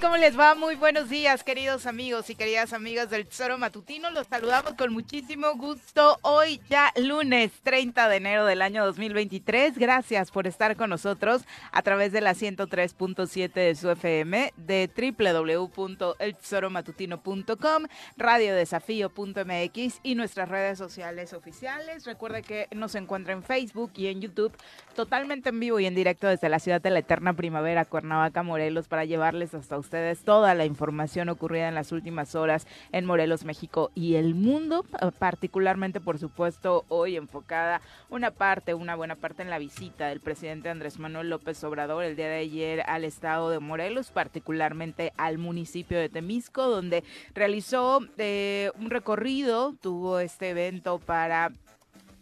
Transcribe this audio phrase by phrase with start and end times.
[0.00, 0.54] ¿Cómo les va?
[0.54, 4.10] Muy buenos días, queridos amigos y queridas amigas del Tesoro Matutino.
[4.10, 9.78] Los saludamos con muchísimo gusto hoy ya lunes 30 de enero del año 2023.
[9.78, 17.84] Gracias por estar con nosotros a través de la 103.7 de su FM, de www.eltesoromatutino.com,
[18.16, 22.04] radiodesafío.mx y nuestras redes sociales oficiales.
[22.04, 24.56] Recuerde que nos encuentra en Facebook y en YouTube
[24.94, 28.88] totalmente en vivo y en directo desde la ciudad de la eterna primavera, Cuernavaca, Morelos,
[28.88, 33.90] para llevarles hasta ustedes toda la información ocurrida en las últimas horas en Morelos, México
[33.94, 34.84] y el mundo,
[35.18, 37.80] particularmente, por supuesto, hoy enfocada
[38.10, 42.16] una parte, una buena parte en la visita del presidente Andrés Manuel López Obrador el
[42.16, 47.04] día de ayer al estado de Morelos, particularmente al municipio de Temisco, donde
[47.34, 51.52] realizó eh, un recorrido, tuvo este evento para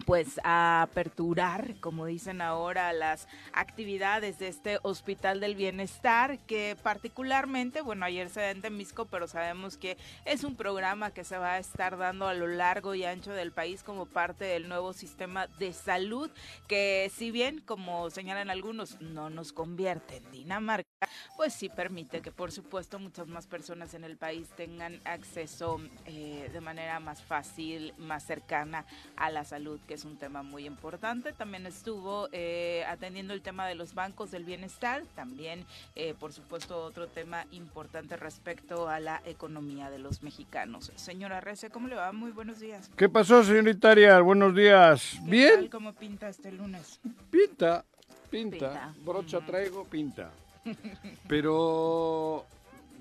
[0.05, 7.83] pues a aperturar, como dicen ahora, las actividades de este Hospital del Bienestar, que particularmente,
[7.83, 11.53] bueno, ayer se da en Temisco, pero sabemos que es un programa que se va
[11.53, 15.47] a estar dando a lo largo y ancho del país como parte del nuevo sistema
[15.47, 16.31] de salud,
[16.69, 20.89] que si bien, como señalan algunos, no nos convierte en Dinamarca,
[21.37, 26.49] pues sí permite que, por supuesto, muchas más personas en el país tengan acceso eh,
[26.53, 28.85] de manera más fácil, más cercana
[29.17, 31.33] a la salud es un tema muy importante.
[31.33, 35.65] También estuvo eh, atendiendo el tema de los bancos del bienestar, también,
[35.95, 40.93] eh, por supuesto, otro tema importante respecto a la economía de los mexicanos.
[40.97, 42.13] Señora Rece, ¿cómo le va?
[42.13, 42.91] Muy buenos días.
[42.97, 44.23] ¿Qué pasó, señorita Arias?
[44.23, 45.19] Buenos días.
[45.23, 45.69] ¿Bien?
[45.69, 47.01] ¿Cómo pinta este lunes?
[47.31, 47.85] Pinta,
[48.31, 48.95] pinta.
[49.05, 50.31] Brocha traigo, pinta.
[51.29, 52.47] Pero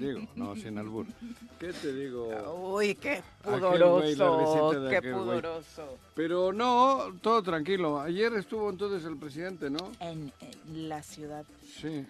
[0.02, 1.06] Digo, no, sin albur.
[1.60, 2.74] ¿Qué te digo?
[2.74, 6.00] Uy, qué pudoroso, qué pudoroso.
[6.16, 8.02] Pero no, todo tranquilo.
[8.02, 9.92] Ayer estuvo entonces el presidente, ¿no?
[10.00, 10.32] En,
[10.74, 11.46] la ciudad.
[11.64, 12.04] Sí.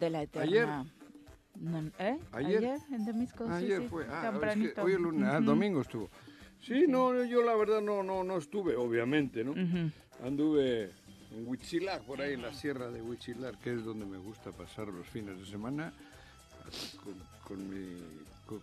[0.00, 0.84] De la eterna.
[1.62, 1.92] Ayer.
[2.00, 2.18] ¿eh?
[2.32, 2.78] Ayer.
[2.90, 3.48] en Temisco.
[3.48, 4.04] Ayer sí, fue.
[4.10, 4.82] Ah, tempranito.
[4.82, 6.10] hoy el lunes, ah, domingo estuvo.
[6.60, 9.54] Sí, no, yo la verdad no, no, no estuve, obviamente, ¿no?
[10.24, 10.90] Anduve
[11.30, 14.88] en Huitzilac, por ahí en la sierra de Huitzilac, que es donde me gusta pasar
[14.88, 15.92] los fines de semana
[17.46, 17.96] con, mi,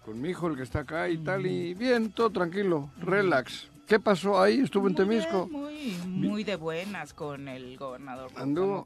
[0.03, 3.69] con, mi hijo, el que está acá y tal, y bien, todo tranquilo, relax.
[3.87, 4.61] ¿Qué pasó ahí?
[4.61, 5.47] ¿Estuvo en Temisco?
[5.47, 8.31] muy, muy de buenas con el gobernador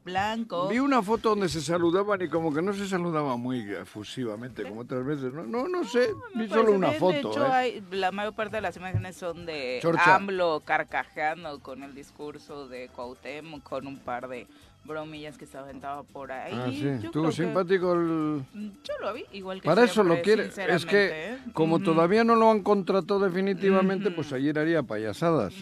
[0.04, 0.68] Blanco.
[0.68, 4.82] Vi una foto donde se saludaban y como que no se saludaba muy efusivamente como
[4.82, 5.34] otras veces.
[5.34, 7.14] No, no, no sé, vi solo una foto.
[7.14, 7.82] De hecho, ¿eh?
[7.92, 13.64] la mayor parte de las imágenes son de AMLO carcajeando con el discurso de Cuauhtémoc,
[13.64, 14.48] con un par de
[14.84, 16.54] bromillas que se aventaba por ahí.
[16.54, 16.88] Ah, sí.
[17.06, 18.44] Estuvo simpático el...
[18.84, 20.50] Yo lo vi, igual que Para eso lo quiere.
[20.68, 21.38] Es que, ¿eh?
[21.54, 25.54] como todavía no lo han contratado definitivamente, pues ayer haría payasadas.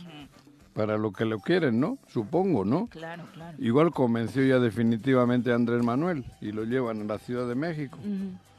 [0.74, 1.98] Para lo que lo quieren, ¿no?
[2.08, 2.86] Supongo, ¿no?
[2.88, 3.58] Claro, claro.
[3.58, 7.98] Igual convenció ya definitivamente a Andrés Manuel y lo llevan a la Ciudad de México.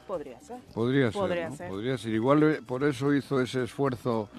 [0.09, 0.57] Podría ser.
[0.73, 2.15] Podría, ser, Podría ser.
[2.15, 4.31] Igual eh, por eso hizo ese esfuerzo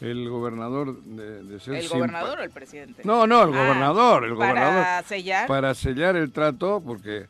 [0.00, 1.74] el gobernador de, ser...
[1.74, 3.02] ¿El gobernador o el presidente?
[3.04, 4.24] No, no, el ah, gobernador.
[4.24, 5.04] El para gobernador.
[5.04, 5.46] sellar.
[5.46, 7.26] Para sellar el trato, porque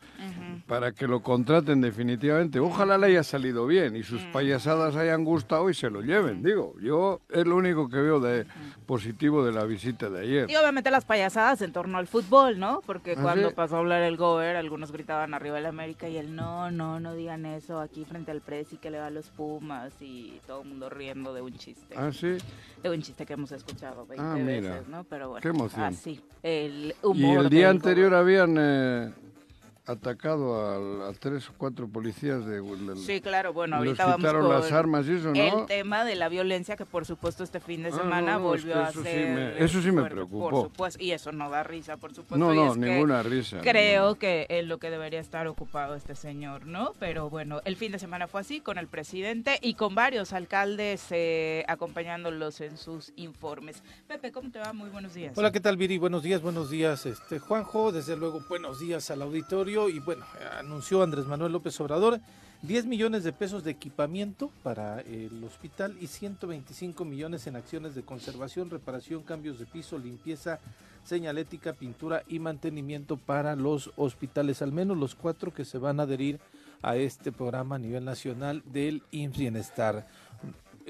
[0.69, 2.61] para que lo contraten definitivamente.
[2.61, 6.43] Ojalá le haya salido bien y sus payasadas hayan gustado y se lo lleven.
[6.43, 8.45] Digo, yo es lo único que veo de
[8.87, 10.51] positivo de la visita de ayer.
[10.51, 12.83] Y obviamente las payasadas en torno al fútbol, ¿no?
[12.85, 13.55] Porque ¿Ah, cuando sí?
[13.55, 17.15] pasó a hablar el Gober, algunos gritaban arriba el América y él, no, no, no
[17.15, 20.69] digan eso aquí frente al Presi que le va a los Pumas y todo el
[20.69, 21.95] mundo riendo de un chiste.
[21.97, 22.37] Ah, sí.
[22.83, 24.71] De un chiste que hemos escuchado 20 Ah, mira.
[24.75, 25.05] veces, ¿no?
[25.05, 25.83] Pero bueno, Qué emoción.
[25.85, 26.21] así.
[26.43, 29.13] El Y humor el día anterior habían eh,
[29.91, 30.55] atacado
[31.05, 32.63] a, a tres o cuatro policías de...
[32.97, 35.61] Sí, claro, bueno, ahorita vamos quitaron con las armas y eso, ¿no?
[35.61, 38.55] el tema de la violencia que por supuesto este fin de Ah, semana no, no,
[38.55, 40.51] es volvió a sí ser me- eso sí me preocupó.
[40.51, 42.37] Por supuesto, y eso no da risa, por supuesto.
[42.37, 43.61] No, no, es que ninguna risa.
[43.63, 46.93] Creo que es lo que debería estar ocupado este señor, ¿no?
[47.01, 51.07] Pero bueno, el fin de semana fue así con el presidente y con varios alcaldes
[51.11, 53.83] eh, acompañándolos en sus informes.
[54.07, 54.73] Pepe, ¿cómo te va?
[54.73, 55.33] Muy buenos días.
[55.39, 55.97] Hola, ¿qué tal, Viri?
[55.99, 57.91] Buenos días, buenos días, este Juanjo.
[57.93, 59.78] Desde luego, buenos días al auditorio.
[59.87, 60.25] Y bueno,
[60.59, 62.19] anunció Andrés Manuel López Obrador
[62.63, 68.03] 10 millones de pesos de equipamiento para el hospital y 125 millones en acciones de
[68.03, 70.59] conservación, reparación, cambios de piso, limpieza,
[71.05, 76.03] señalética, pintura y mantenimiento para los hospitales, al menos los cuatro que se van a
[76.03, 76.41] adherir
[76.83, 80.07] a este programa a nivel nacional del IMSS Bienestar.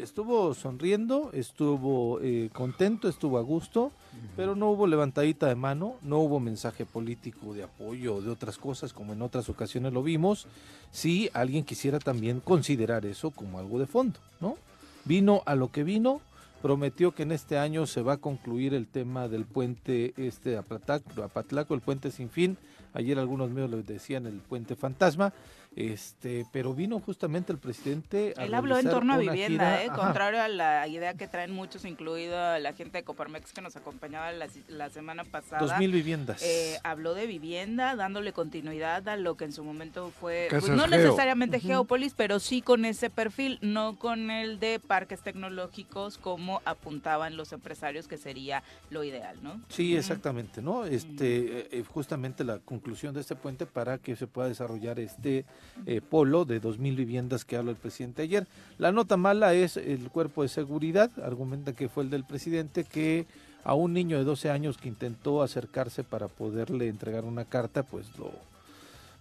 [0.02, 3.90] Estuvo sonriendo, estuvo eh, contento, estuvo a gusto,
[4.36, 8.58] pero no hubo levantadita de mano, no hubo mensaje político de apoyo o de otras
[8.58, 10.46] cosas como en otras ocasiones lo vimos.
[10.92, 14.56] Si alguien quisiera también considerar eso como algo de fondo, ¿no?
[15.04, 16.20] Vino a lo que vino,
[16.62, 20.58] prometió que en este año se va a concluir el tema del puente este de
[20.58, 22.56] Apatlaco, Apatlaco, el puente sin fin.
[22.94, 25.32] Ayer algunos medios le decían el puente fantasma,
[25.78, 28.34] este, pero vino justamente el presidente.
[28.36, 29.88] a Él habló en torno a vivienda, gira- ¿eh?
[29.94, 34.32] Contrario a la idea que traen muchos, incluida la gente de Coparmex que nos acompañaba
[34.32, 35.60] la, la semana pasada.
[35.64, 36.42] Dos mil viviendas.
[36.42, 40.86] Eh, habló de vivienda, dándole continuidad a lo que en su momento fue, pues, no
[40.86, 40.98] Geo.
[40.98, 41.66] necesariamente Ujú.
[41.68, 47.52] Geópolis, pero sí con ese perfil, no con el de parques tecnológicos como apuntaban los
[47.52, 49.60] empresarios que sería lo ideal, ¿no?
[49.68, 50.84] Sí, exactamente, ¿no?
[50.84, 55.44] Este, eh, eh, justamente la conclusión de este puente para que se pueda desarrollar este
[55.86, 58.46] eh, polo de 2.000 viviendas que habla el presidente ayer.
[58.78, 63.26] La nota mala es el cuerpo de seguridad, argumenta que fue el del presidente, que
[63.64, 68.06] a un niño de 12 años que intentó acercarse para poderle entregar una carta, pues
[68.18, 68.30] lo...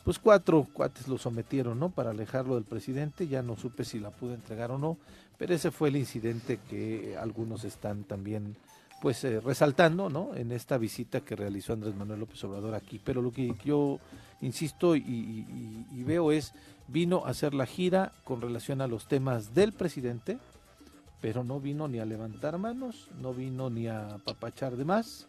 [0.04, 1.90] Pues cuatro cuates lo sometieron, ¿no?
[1.90, 4.98] Para alejarlo del presidente, ya no supe si la pudo entregar o no,
[5.38, 8.56] pero ese fue el incidente que algunos están también
[9.02, 10.34] pues eh, resaltando ¿no?
[10.36, 13.00] en esta visita que realizó Andrés Manuel López Obrador aquí.
[13.04, 14.00] Pero lo que yo
[14.42, 16.54] insisto y, y- y veo es,
[16.88, 20.38] vino a hacer la gira con relación a los temas del presidente,
[21.22, 25.28] pero no vino ni a levantar manos, no vino ni a papachar de más,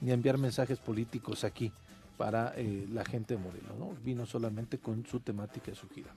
[0.00, 1.72] ni a enviar mensajes políticos aquí
[2.16, 3.92] para eh, la gente de Morelos, ¿no?
[4.04, 6.10] Vino solamente con su temática de su gira.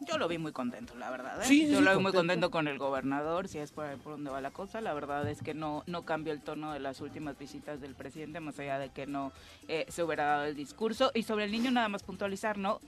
[0.00, 1.40] Yo lo vi muy contento, la verdad.
[1.40, 1.44] ¿eh?
[1.46, 2.18] Sí, Yo sí, lo vi muy contento.
[2.18, 4.80] contento con el gobernador, si es por, ahí por donde va la cosa.
[4.80, 8.40] La verdad es que no, no cambió el tono de las últimas visitas del presidente,
[8.40, 9.32] más allá de que no
[9.68, 11.10] eh, se hubiera dado el discurso.
[11.14, 12.80] Y sobre el niño, nada más puntualizar, ¿no?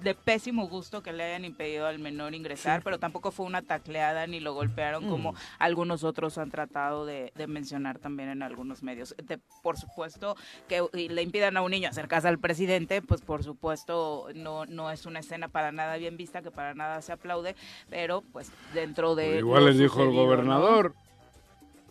[0.00, 4.26] De pésimo gusto que le hayan impedido al menor ingresar, pero tampoco fue una tacleada
[4.26, 5.36] ni lo golpearon como Mm.
[5.60, 9.14] algunos otros han tratado de, de mencionar también en algunos medios.
[9.22, 10.36] De- por supuesto
[10.68, 15.06] que le impidan a un niño acercarse al presidente, pues por supuesto no, no es
[15.06, 17.54] una escena para nada bien vista, que para nada se aplaude,
[17.88, 19.26] pero pues dentro de...
[19.26, 20.08] Pues igual les dijo el
[20.44, 20.96] ¿no?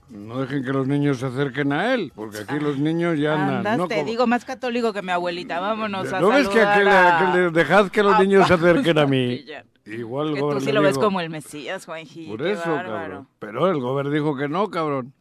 [0.09, 0.41] ¿No?
[0.41, 3.77] dejen que los niños se acerquen a él, porque aquí los niños ya andan.
[3.77, 3.87] ¿no?
[3.87, 7.49] te Como- digo, más católico que mi abuelita, vámonos a ¿No ves que, aquel- a-
[7.51, 9.43] dejad que los niños se acerquen a mí?
[9.85, 12.89] Igual el Que tú sí lo ves como el Mesías, Juanji, Por eso, bárbaro.
[12.95, 13.27] cabrón.
[13.39, 15.13] Pero el gobernador dijo que no, cabrón.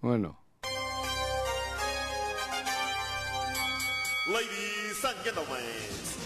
[0.00, 0.37] Bueno.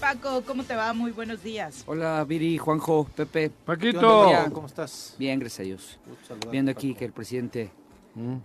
[0.00, 0.92] Paco, ¿cómo te va?
[0.94, 1.84] Muy buenos días.
[1.86, 3.50] Hola, Viri, Juanjo, Pepe.
[3.50, 4.30] Paquito.
[4.52, 5.14] ¿Cómo estás?
[5.18, 5.98] Bien, gracias a Dios.
[6.50, 6.98] Viendo aquí Paco.
[6.98, 7.70] que el presidente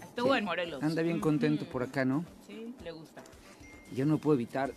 [0.02, 0.84] Estuvo en Morelos.
[0.84, 2.26] anda bien contento por acá, ¿no?
[2.46, 3.24] Sí, le gusta.
[3.96, 4.74] Yo no puedo evitar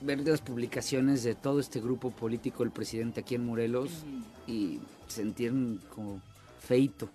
[0.00, 3.90] ver las publicaciones de todo este grupo político del presidente aquí en Morelos
[4.46, 5.52] y sentir
[5.94, 6.20] como
[6.58, 7.08] feito,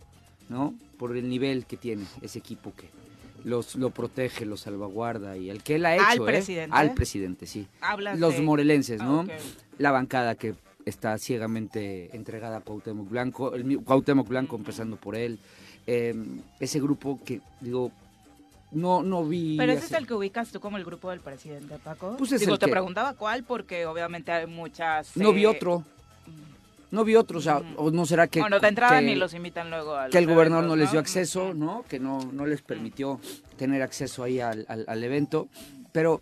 [0.47, 0.73] ¿no?
[0.97, 2.89] Por el nivel que tiene ese equipo que
[3.47, 6.21] los lo protege, lo salvaguarda y el que él ha hecho, ¿Al ¿eh?
[6.25, 6.75] presidente?
[6.75, 7.65] Al presidente, sí.
[7.81, 9.19] Hablas Los de- morelenses, Ah, ¿no?
[9.21, 9.29] ok.
[9.79, 10.53] La bancada que
[10.85, 15.39] está ciegamente entregada a Cuauhtémoc Blanco, el, Cuauhtémoc Blanco empezando por él,
[15.85, 16.13] eh,
[16.59, 17.91] ese grupo que, digo,
[18.71, 19.55] no, no vi...
[19.57, 22.15] Pero ese es el que ubicas tú como el grupo del presidente, Paco.
[22.17, 25.15] Pues es Digo, el te que- preguntaba cuál, porque obviamente hay muchas...
[25.15, 25.83] No vi eh, otro.
[26.91, 28.39] No vi otro, o sea, o no será que...
[28.39, 30.99] bueno, de entrada que- ni los invitan luego a que el gobernador no les dio
[30.99, 31.01] ¿no?
[31.01, 31.83] acceso, ¿no?
[31.89, 33.19] Que no, no les permitió
[33.57, 35.49] tener acceso ahí al, al- al evento.
[35.91, 36.21] Pero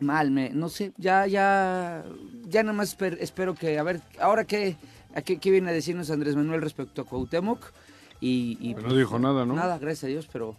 [0.00, 2.02] mal, me, no sé, ya, ya,
[2.48, 4.76] ya nada más esper- espero que, a ver, ahora qué,
[5.14, 7.72] a qué, qué viene a decirnos Andrés Manuel respecto a Cuauhtémoc.
[8.20, 9.52] Y, y, Pero no dijo nada, ¿no?
[9.54, 10.56] Nada, gracias a Dios, pero,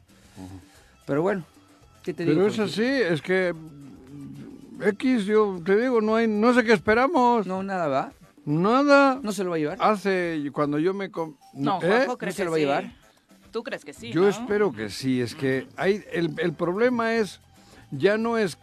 [1.08, 1.44] pero bueno,
[2.04, 2.36] ¿qué te digo?
[2.36, 3.56] Pero es así, es que
[4.82, 7.48] X, yo te digo, no hay, no sé qué esperamos.
[7.48, 8.12] No, nada, ¿va?
[8.46, 9.20] Nada.
[9.24, 9.78] ¿No se lo va a llevar?
[9.82, 12.06] Hace cuando yo me com- No, ¿Eh?
[12.06, 12.66] Juanjo ¿No se que lo va a sí.
[12.66, 12.92] llevar?
[13.52, 14.28] ¿Tú crees que sí, Yo no?
[14.30, 17.40] espero que sí, es que hay el, el problema es
[17.92, 18.58] ya no es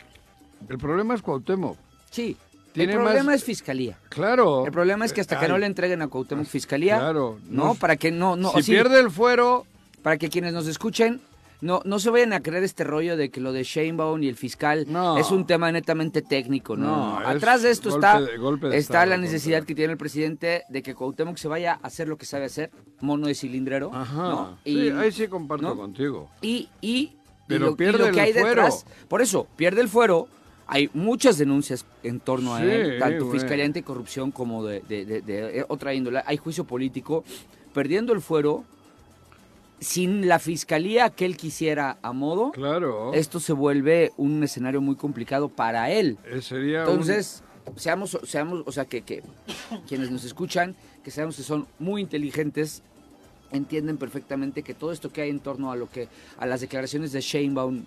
[0.68, 1.76] el problema es Cuauhtémoc.
[2.10, 2.36] Sí.
[2.72, 3.98] Tiene el problema más- es fiscalía.
[4.08, 4.64] Claro.
[4.64, 7.64] El problema es que hasta que Ay, no le entreguen a Cuauhtémoc fiscalía, Claro, no,
[7.68, 9.66] no- para que no, no, si sí, pierde el fuero,
[10.02, 11.20] para que quienes nos escuchen
[11.62, 14.36] no, no se vayan a creer este rollo de que lo de Sheinbaum y el
[14.36, 15.16] fiscal No.
[15.16, 17.20] es un tema netamente técnico, no.
[17.20, 19.92] No, Atrás de esto golpe está, de- golpe de está Estado, la necesidad que tiene
[19.92, 23.34] el presidente de que Cuauhtémoc se vaya a hacer lo que sabe hacer, mono de
[23.34, 24.22] cilindrero, ajá.
[24.22, 24.58] ¿no?
[24.64, 26.28] Sí, ahí sí comparto contigo.
[26.42, 27.16] y, y, y
[27.48, 28.48] Pero lo, y lo el que hay fuero.
[28.48, 28.84] detrás.
[29.08, 30.28] Por eso, pierde el fuero.
[30.66, 33.30] Hay muchas denuncias en torno a él, tanto.
[33.30, 36.22] Fiscalía Anticorrupción como de- de otra índole.
[36.24, 37.24] Hay juicio político.
[37.74, 38.64] Perdiendo el fuero,
[39.82, 43.12] sin la fiscalía que él quisiera a modo, Claro.
[43.14, 46.18] esto se vuelve un escenario muy complicado para él.
[46.24, 47.42] Eh, un- Entonces,
[47.76, 49.22] seamos, seamos, o sea, que, que
[49.88, 52.82] quienes nos escuchan, que sabemos que son muy inteligentes,
[53.50, 56.08] entienden perfectamente que todo esto que hay en torno a lo que,
[56.38, 57.84] a las declaraciones de Sheinbaum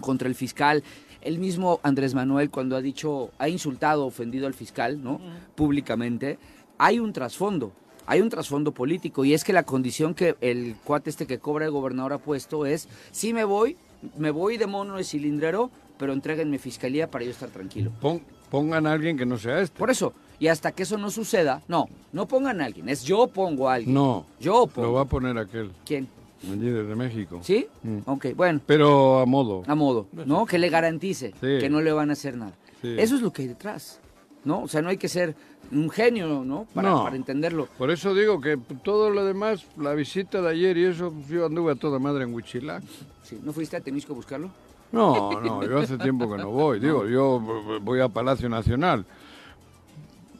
[0.00, 0.82] contra el fiscal,
[1.20, 5.20] el mismo Andrés Manuel cuando ha dicho, ha insultado, ofendido al fiscal, ¿no?
[5.56, 6.38] Públicamente,
[6.78, 7.72] hay un trasfondo.
[8.10, 11.66] Hay un trasfondo político y es que la condición que el cuate este que cobra
[11.66, 13.76] el gobernador ha puesto es, sí me voy,
[14.16, 17.92] me voy de mono de cilindrero, pero entréguenme fiscalía para yo estar tranquilo.
[18.00, 19.78] pon- pongan a alguien que no sea este.
[19.78, 23.26] Por eso, y hasta que eso no suceda, no, no pongan a alguien, es yo
[23.26, 23.92] pongo a alguien.
[23.92, 24.24] No.
[24.40, 24.88] Yo pongo.
[24.88, 26.08] Lo va a poner aquel, ¿Quién?
[26.44, 27.40] allí desde México.
[27.42, 27.66] ¿Sí?
[27.82, 27.98] Mm.
[28.06, 29.64] Ok, bueno, Pero a modo.
[29.66, 30.46] a modo, ¿no?
[30.46, 31.58] Que le garantice Sí.
[31.60, 32.52] que no le van a hacer nada.
[32.80, 32.94] Sí.
[32.98, 34.00] Eso es lo que hay detrás,
[34.44, 34.62] ¿no?
[34.62, 35.34] O sea, no hay que ser
[35.72, 36.66] un genio, ¿no?
[36.74, 37.04] Para, No.
[37.04, 37.68] para entenderlo.
[37.78, 41.72] Por eso digo que todo lo demás, la visita de ayer y eso, yo anduve
[41.72, 42.82] a toda madre en Huichilac.
[43.22, 44.50] Sí, ¿No fuiste a Temisco a buscarlo?
[44.90, 46.80] No, no, yo hace tiempo que no voy.
[46.80, 47.40] Digo, yo
[47.82, 49.04] voy a Palacio Nacional.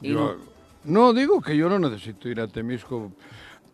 [0.01, 0.37] Y Yo-
[0.85, 3.11] no, digo que yo no necesito ir a Temisco.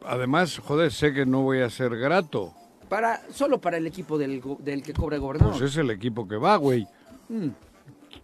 [0.06, 2.52] Además, joder, sé que no voy a ser grato.
[2.90, 5.54] Para, solo para el equipo del, del que cobra el gobernador.
[5.58, 6.88] Pues es el equipo que va, güey.
[7.30, 7.48] Mm.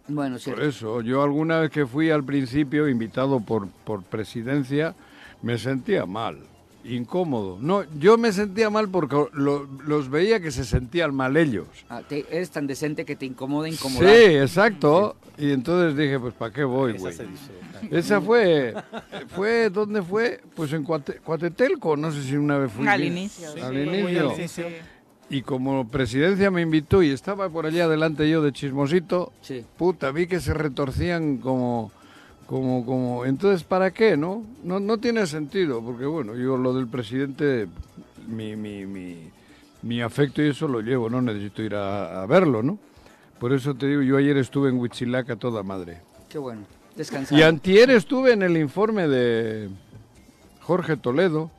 [0.08, 0.50] Bueno, sí.
[0.50, 4.94] Por eso, yo alguna vez que fui al principio, invitado por, por presidencia,
[5.42, 6.38] me sentía mal,
[6.84, 7.58] incómodo.
[7.60, 11.66] No, yo me sentía mal porque lo- los veía que se sentían mal ellos.
[11.88, 14.10] Ah, te- eres tan decente que te incomoda Sí, incomodar.
[14.14, 15.16] exacto.
[15.38, 17.14] Y entonces dije, pues ¿para qué voy, güey?
[17.90, 18.74] Esa fue,
[19.28, 20.40] fue, ¿dónde fue?
[20.54, 22.86] Pues en Cuate- Cuatetelco, no sé si una vez fui.
[22.86, 23.16] Al bien.
[23.16, 23.48] inicio.
[23.50, 23.80] Al sí.
[23.80, 24.66] inicio.
[25.32, 29.64] Y como presidencia me invitó y estaba por allá adelante yo de chismosito, Sí.
[29.78, 31.90] puta, vi que se retorcían como,
[32.46, 34.44] como, como, entonces, ¿para qué, no?
[34.62, 37.66] No, no tiene sentido, porque bueno, yo lo del presidente,
[38.28, 39.30] mi, mi, mi,
[39.80, 42.78] mi afecto y eso lo llevo, no necesito ir a, a verlo, ¿no?
[43.40, 46.02] Por eso te digo, yo ayer estuve en Huitzilac a toda madre.
[46.28, 46.60] Qué bueno.
[46.94, 47.38] Descansar.
[47.38, 49.70] Y antier estuve en el informe de
[50.62, 51.50] Jorge Toledo,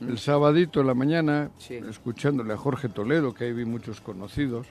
[0.00, 1.74] el sabadito en la mañana, Sí.
[1.74, 4.66] escuchándole a Jorge Toledo, que ahí vi muchos conocidos,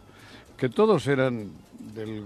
[0.58, 1.50] que todos eran
[1.96, 2.24] del,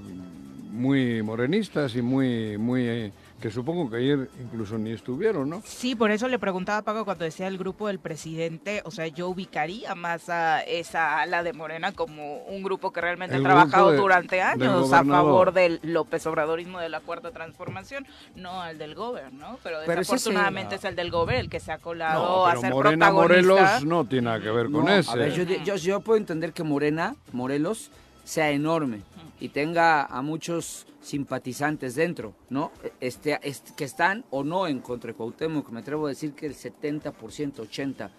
[0.72, 5.62] muy morenistas y muy, muy, eh, que supongo que ayer incluso ni estuvieron, ¿no?
[5.64, 9.06] Sí, por eso le preguntaba a Paco cuando decía el grupo del presidente, o sea,
[9.08, 13.50] yo ubicaría más a esa ala de Morena como un grupo que realmente El ha
[13.50, 18.80] trabajado de- durante años a favor del López Obradorismo de la Cuarta Transformación, no al
[18.80, 19.60] del Gober, ¿no?
[19.64, 22.74] Pero desafortunadamente es el del Gober el que se ha colado No, a pero ser
[22.74, 23.54] Morena protagonista.
[23.54, 25.12] Morelos no tiene nada que ver con No, ese.
[25.12, 27.92] A ver, yo, de- yo, yo puedo entender que Morena, Morelos,
[28.28, 29.04] sea enorme
[29.40, 32.72] y tenga a muchos simpatizantes dentro, ¿no?
[33.00, 35.70] Este, este- que están o no en contra de Cuauhtémoc.
[35.70, 38.10] Me atrevo a decir que el 70%, 80%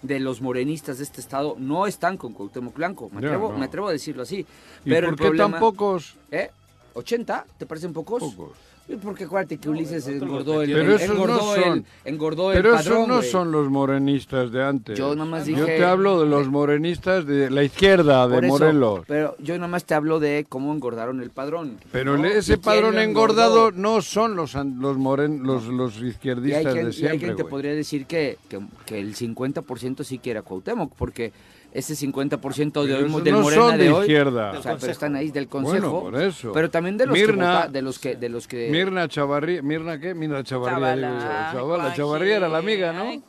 [0.00, 3.10] de los morenistas de este estado no están con Cuauhtémoc Blanco.
[3.12, 3.58] Me atrevo, no.
[3.58, 4.46] me atrevo a decirlo así.
[4.84, 6.16] ¿Y Pero por el qué problema, tan pocos?
[6.30, 6.50] ¿Eh?
[6.94, 7.44] ¿80?
[7.58, 8.22] ¿Te parecen pocos?
[8.22, 8.56] Pocos.
[9.02, 11.84] Porque acuérdate que Ulises no engordó el, Pero esos engordó no el- son.
[12.06, 13.28] engordó el Pero padrón, esos no güey.
[13.30, 14.98] son los morenistas de antes.
[14.98, 19.00] Yo nomás Yo dije- te hablo de los morenistas de la izquierda, de eso, Morelos.
[19.06, 21.76] Pero yo nomás te hablo de cómo engordaron el padrón.
[21.92, 22.24] Pero ¿no?
[22.24, 26.62] el- ¿Y ese padrón engordado no son los los moren, los, los Y hay izquierdistas
[26.72, 30.18] quien, de y hay siempre, quien te podría decir que, que, que el 50% sí
[30.18, 31.32] quiere a Cuauhtémoc, porque
[31.72, 34.52] ese 50% de esos del no Morena son de de hoy, izquierda.
[34.58, 36.52] o sea, pero están ahí del consejo, Bueno, por eso.
[36.52, 39.62] pero también de los que Mirna- vota- de los que de los que Mirna Chavarría,
[39.62, 40.14] Mirna qué?
[40.14, 43.02] Mirna Chavarría, Chavala, Chavala, Chavarría era la amiga, ¿no?
[43.04, 43.22] ay.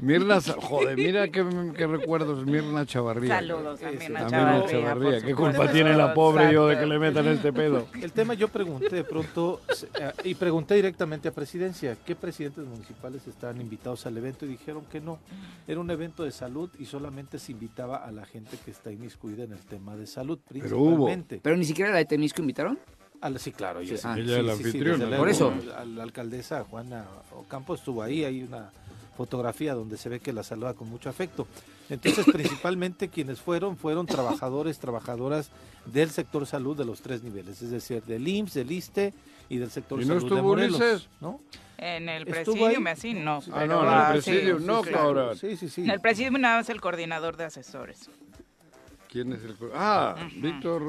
[0.00, 1.44] Mirna, joder, mira qué,
[1.76, 3.36] qué recuerdos Mirna Chavarría.
[3.36, 4.34] Saludos a Sí, Mirna A sí.
[4.34, 4.70] Mirna Chavarría.
[4.70, 7.86] Chavarría, qué culpa tiene la pobre yo de que le metan este pedo.
[8.00, 9.60] El tema yo pregunté de pronto
[10.00, 14.84] eh, y pregunté directamente a presidencia qué presidentes municipales estaban invitados al evento y dijeron
[14.90, 15.18] que no.
[15.68, 19.44] Era un evento de salud y solamente se invitaba a la gente que está inmiscuida
[19.44, 20.48] en el tema de salud hubo.
[20.48, 21.40] principalmente.
[21.42, 22.78] pero ni siquiera la de Temisco invitaron.
[23.22, 23.82] La- sí, claro.
[23.82, 24.18] yo Sí, sí, ah.
[24.18, 25.16] Ella es la.
[25.18, 25.52] Por eso.
[25.76, 27.04] A La alcaldesa Juana
[27.36, 28.70] Ocampo estuvo ahí, hay una
[29.20, 31.46] fotografía donde se ve que la saluda con mucho afecto.
[31.90, 35.50] Entonces, principalmente quienes fueron, fueron trabajadores, trabajadoras
[35.84, 39.12] del sector salud de los tres niveles, es decir, del IMSS, del ISTE
[39.50, 40.80] y del sector ¿Y no salud de estuvo Morelos.
[40.80, 41.08] Ulises?
[41.20, 41.38] ¿no?
[41.76, 43.42] En el ¿Estuvo presidium, así no.
[43.52, 44.98] Ah, no, en el ah, sí, presidium, sí, no, claro.
[44.98, 45.36] cabrón.
[45.36, 45.82] Sí, sí, sí.
[45.82, 48.08] En el presidium nada más el coordinador de asesores.
[49.10, 50.82] ¿Quién es el co- Ah, Víctor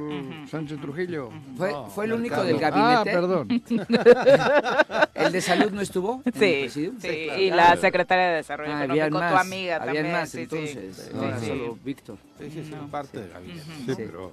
[0.48, 1.32] Sánchez Trujillo.
[1.58, 2.70] Fue, No, fue el único del Ah,
[3.04, 3.12] gabinete.
[3.18, 3.48] perdón.
[5.16, 6.22] El de salud no estuvo.
[6.26, 7.00] en el Sí, presidium?
[7.00, 7.42] sí, claro.
[7.42, 10.12] y la secretaria de Desarrollo Ah, habían Económico, más, tu amiga habían también.
[10.12, 10.44] más sí, sí.
[10.44, 10.96] entonces.
[10.98, 11.46] Sí, no era sí.
[11.48, 12.18] solo Víctor.
[12.40, 13.62] Sí, sí, sí, parte del gabinete.
[13.64, 13.94] Sí, Sí.
[13.98, 14.32] pero...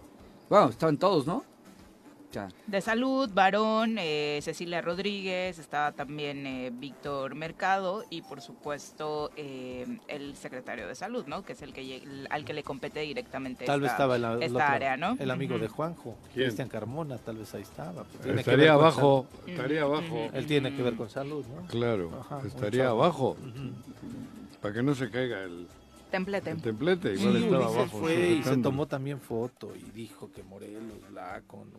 [0.51, 1.45] Bueno, estaban todos, ¿no?
[2.67, 9.87] De salud, varón, eh, Cecilia Rodríguez, estaba también eh, Víctor Mercado y por supuesto eh,
[10.09, 11.43] el secretario de salud, ¿no?
[11.43, 14.43] Que es el que al que le compete directamente Tal vez esta, estaba el, el
[14.43, 15.17] esta otro, área, ¿no?
[15.19, 16.17] el amigo de Juanjo.
[16.35, 18.05] Cristian Carmona, tal vez ahí estaba.
[18.05, 20.29] pues, tiene que Estaría abajo, estaría abajo.
[20.35, 21.67] Él tiene que ver con salud, ¿no?
[21.67, 23.37] Claro, Ajá, estaría abajo.
[24.61, 25.67] Para que no se caiga el,
[26.11, 26.51] Templete.
[26.51, 27.17] el templete.
[27.17, 27.99] Sí, Igual estaba abajo.
[28.01, 31.71] fue y se tomó también foto y dijo que Morelos, la con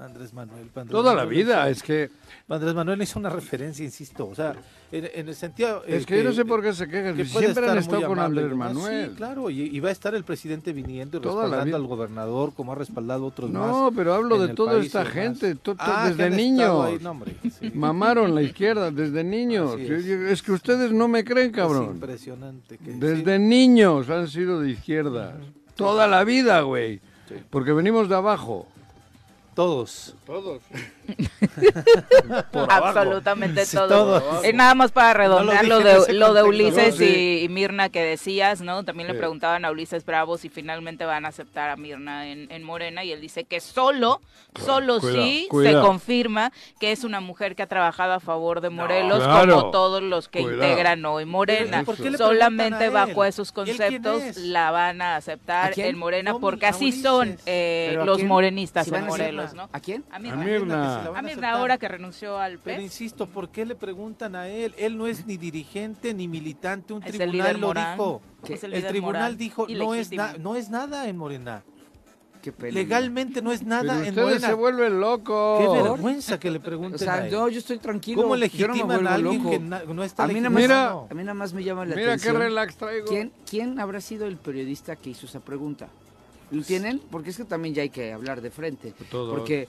[0.00, 0.68] Andrés Manuel.
[0.74, 2.10] Andrés Toda la vida, es que...
[2.48, 4.54] Andrés Manuel hizo una referencia, insisto, o sea,
[4.90, 5.82] en, en el sentido...
[5.86, 7.14] eh, Es que yo no sé por qué se quejan.
[7.16, 8.54] que Siempre han estado con Andrés.
[8.54, 9.10] Manuel.
[9.10, 11.86] Sí, claro, y, y va a estar el presidente viniendo y Toda la respaldando al
[11.86, 13.66] gobernador como ha respaldado otros más.
[13.66, 16.84] No, pero hablo de toda país esta gente, to- to- Ah, desde niños.
[16.86, 17.70] ahí, no, hombre, sí.
[17.74, 19.78] Mamaron la izquierda desde niños.
[19.78, 20.06] Es.
[20.06, 21.84] Es que ustedes no me creen, Es cabrón.
[21.94, 22.78] impresionante.
[22.78, 23.42] Que, Desde sí.
[23.42, 25.36] niños han sido de izquierda.
[25.74, 27.00] Toda la vida, güey.
[27.50, 28.66] Porque venimos de abajo.
[29.58, 30.14] Todos.
[30.28, 30.60] Todos.
[32.52, 34.20] Absolutamente Sí, todo.
[34.20, 34.44] todo.
[34.44, 36.42] Eh, nada más para redondear No lo de, lo de.
[36.42, 37.38] Ulises No, sí.
[37.40, 38.84] y, y Mirna que decías, ¿no?
[38.84, 42.62] También le preguntaban a Ulises Bravo si finalmente van a aceptar a Mirna en, en
[42.62, 44.20] Morena y él dice que solo,
[44.54, 48.68] solo cuidado, sí se confirma que es una mujer que ha trabajado a favor de
[48.70, 49.54] Morelos claro.
[49.60, 51.84] como todos los que integran hoy Morena.
[51.84, 53.08] ¿Por qué le Solamente preguntan a él?
[53.14, 54.36] bajo esos ¿Y él quién conceptos es?
[54.36, 58.28] la van a aceptar en Morena porque así son eh, ¿pero a los quién?
[58.28, 59.68] morenistas Si en Morelos, ¿no?
[59.72, 60.04] ¿A quién?
[60.10, 61.00] A A Mirna.
[61.06, 62.84] A a Mirna ahora que renunció al Pero PES.
[62.84, 64.74] insisto, ¿por qué le preguntan a él?
[64.76, 68.22] Él no es ni dirigente ni militante, un Es tribunal lo dijo.
[68.48, 71.62] Es el tribunal dijo, no es, no es nada en Morena.
[72.42, 72.52] Qué.
[72.70, 74.46] Legalmente no es Pero nada en ustedes Morena.
[74.48, 75.82] se vuelven Qué locos.
[75.82, 77.32] vergüenza que le O pregunten sea, a él.
[77.32, 78.22] yo, yo estoy tranquilo.
[78.22, 79.86] ¿Cómo yo no me legitiman vuelvo a alguien loco.
[79.86, 81.08] que no está a mí, nada más, legitimado?
[81.10, 82.36] a mí nada más me llama la Mira qué atención.
[82.38, 83.06] relax traigo.
[83.08, 85.88] ¿Quién, ¿Quién habrá sido el periodista que hizo esa pregunta?
[86.52, 87.00] ¿Lo tienen?
[87.10, 88.94] Porque es que también ya hay que hablar de frente.
[89.10, 89.34] Todos.
[89.36, 89.66] Porque,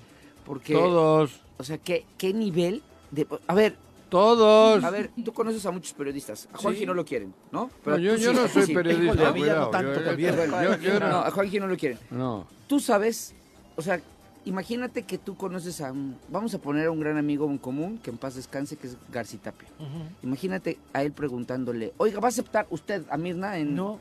[0.50, 1.42] porque Todos.
[1.60, 2.82] o sea, ¿qué, qué nivel
[3.12, 3.28] de...
[3.46, 3.76] A ver,
[4.10, 4.84] Todos.
[4.84, 6.50] a ver, tú conoces a muchos periodistas.
[6.52, 6.86] A Juanji Sí.
[6.88, 7.70] no lo quieren, ¿no?
[7.86, 8.74] No, yo, tú yo sí, no soy sí.
[8.74, 10.36] periodista, a mí ya no tanto Yo- también.
[10.36, 11.18] yo- yo- yo No, no.
[11.20, 12.00] a Juanji no lo quieren.
[12.10, 12.48] No.
[12.66, 13.36] Tú sabes,
[13.76, 14.02] o sea,
[14.46, 16.18] imagínate que tú conoces a un...
[16.30, 18.98] Vamos a poner a un gran amigo en común, que en paz descanse, que es
[19.14, 19.70] Garci Tapia.
[19.78, 19.88] Ujú.
[20.24, 23.76] Imagínate a él preguntándole, oiga, ¿va a aceptar usted a Mirna en...?
[23.76, 24.00] No,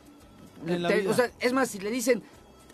[0.66, 1.10] en la Te- vida.
[1.10, 2.22] o sea, es más, si le dicen,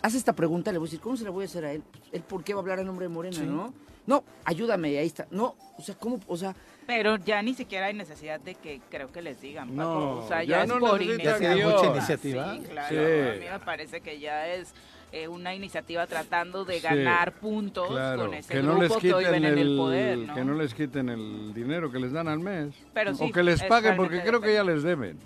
[0.05, 1.81] haz esta pregunta, le voy a decir, ¿cómo se la voy a hacer a él?
[1.91, 3.45] Pues, ¿Él por qué va a hablar a nombre de Morena, Sí.
[3.45, 3.73] no?
[4.05, 5.25] No, ayúdame, ahí está.
[5.31, 6.19] No, o sea, ¿cómo?
[6.27, 9.79] O sea, Pero ya ni siquiera hay necesidad de que creo que les digan, Paco.
[9.81, 11.71] No, o sea, ya ya, es no por necesitan Ya iniciativa.
[11.75, 12.53] mucha iniciativa.
[12.55, 12.89] Sí, claro.
[12.95, 13.29] Sí.
[13.29, 14.75] A mí me parece que ya es
[15.11, 18.99] eh, una iniciativa tratando de Sí, ganar puntos Claro, con ese que no les grupo
[19.01, 20.35] que hoy quiten ven en el, el poder, ¿no?
[20.35, 22.75] que no les quiten el dinero que les dan al mes.
[22.93, 25.17] Pero sí, o que les es paguen porque creo que ya les deben.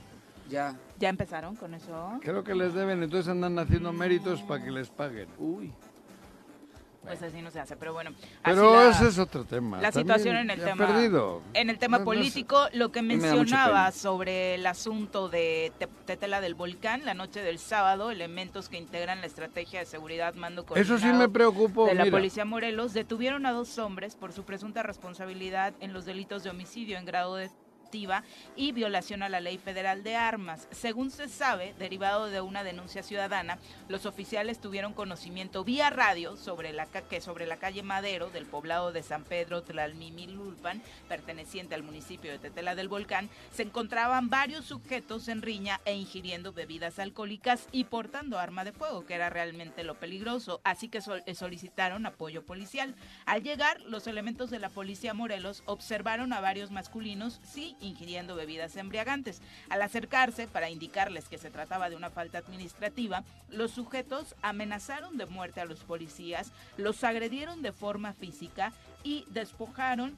[0.50, 0.76] Ya.
[1.00, 2.20] ¿Ya empezaron con eso?
[2.22, 5.30] Creo que les deben, entonces andan haciendo méritos para que les paguen.
[5.38, 5.72] Uy.
[7.02, 8.12] Pues así no se hace, pero bueno.
[8.44, 9.82] Pero la- ese es otro tema.
[9.82, 11.42] la situación en el tema perdido.
[11.54, 12.18] en el tema No, no sé.
[12.18, 17.58] político lo que mencionaba sobre el asunto de Te- Tetela del Volcán la noche del
[17.58, 21.86] sábado elementos que integran la estrategia de seguridad mando Eso sí me preocupó.
[21.88, 22.16] de la mira.
[22.18, 26.98] policía Morelos detuvieron a dos hombres por su presunta responsabilidad en los delitos de homicidio
[26.98, 27.50] en grado de
[28.56, 30.68] y violación a la ley federal de armas.
[30.72, 36.72] Según se sabe, derivado de una denuncia ciudadana, los oficiales tuvieron conocimiento vía radio sobre
[36.72, 42.32] la que sobre la calle Madero del poblado de San Pedro Tlalmimilulpan, perteneciente al municipio
[42.32, 47.86] de Tetela del Volcán, se encontraban varios sujetos en riña e ingiriendo bebidas alcohólicas y
[47.86, 50.62] portando arma de fuego, que era realmente lo peligroso.
[50.64, 52.96] Así que eh, solicitaron apoyo policial.
[53.26, 58.76] Al llegar, los elementos de la policía Morelos observaron a varios masculinos, sí, ingiriendo bebidas
[58.76, 59.42] embriagantes.
[59.70, 65.26] Al acercarse para indicarles que se trataba de una falta administrativa, los sujetos amenazaron de
[65.26, 70.18] muerte a los policías, los agredieron de forma física y despojaron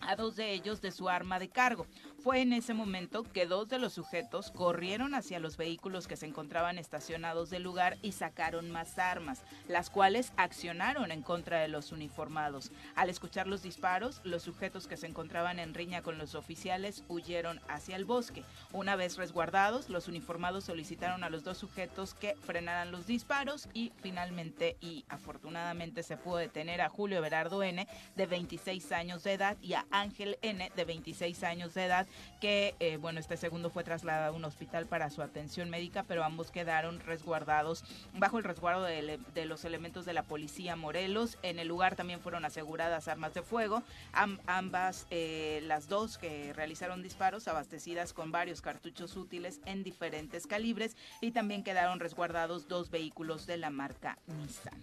[0.00, 1.86] a dos de ellos de su arma de cargo.
[2.22, 6.26] Fue en ese momento que dos de los sujetos corrieron hacia los vehículos que se
[6.26, 11.92] encontraban estacionados del lugar y sacaron más armas, las cuales accionaron en contra de los
[11.92, 12.72] uniformados.
[12.96, 17.60] Al escuchar los disparos, los sujetos que se encontraban en riña con los oficiales huyeron
[17.68, 18.42] hacia el bosque.
[18.72, 23.92] Una vez resguardados, los uniformados solicitaron a los dos sujetos que frenaran los disparos y
[24.02, 29.56] finalmente y afortunadamente se pudo detener a Julio Berardo N de 26 años de edad
[29.62, 32.07] y a Ángel N de 26 años de edad
[32.40, 36.24] que eh, bueno este segundo fue trasladado a un hospital para su atención médica pero
[36.24, 41.38] ambos quedaron resguardados bajo el resguardo de, los elementos de la policía Morelos.
[41.42, 43.82] En el lugar también fueron aseguradas armas de fuego.
[44.12, 50.46] Am- ambas eh, las dos que realizaron disparos abastecidas con varios cartuchos útiles en diferentes
[50.46, 54.80] calibres y también quedaron resguardados dos vehículos de la marca Nissan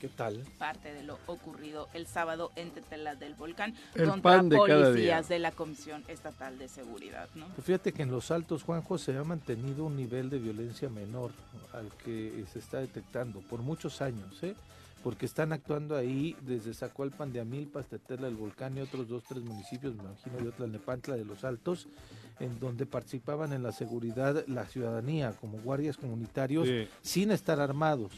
[0.00, 0.44] ¿Qué tal?
[0.58, 4.84] parte de lo ocurrido el sábado en Tetela del Volcán El contra pan de cada
[4.88, 5.34] policías día.
[5.36, 7.46] de la Comisión Estatal de Seguridad, ¿no?
[7.54, 11.30] Pues fíjate que en los altos, Juanjo, se ha mantenido un nivel de violencia menor
[11.72, 14.54] al que se está detectando por muchos años, ¿eh?
[15.02, 19.42] porque están actuando ahí desde Zacualpan de Amilpas, Tetela del Volcán y otros dos, tres
[19.42, 21.86] municipios, me imagino, de Tlalnepantla de los Altos,
[22.40, 26.88] en donde participaban en la seguridad la ciudadanía como guardias comunitarios Sí.
[27.02, 28.10] sin estar armados,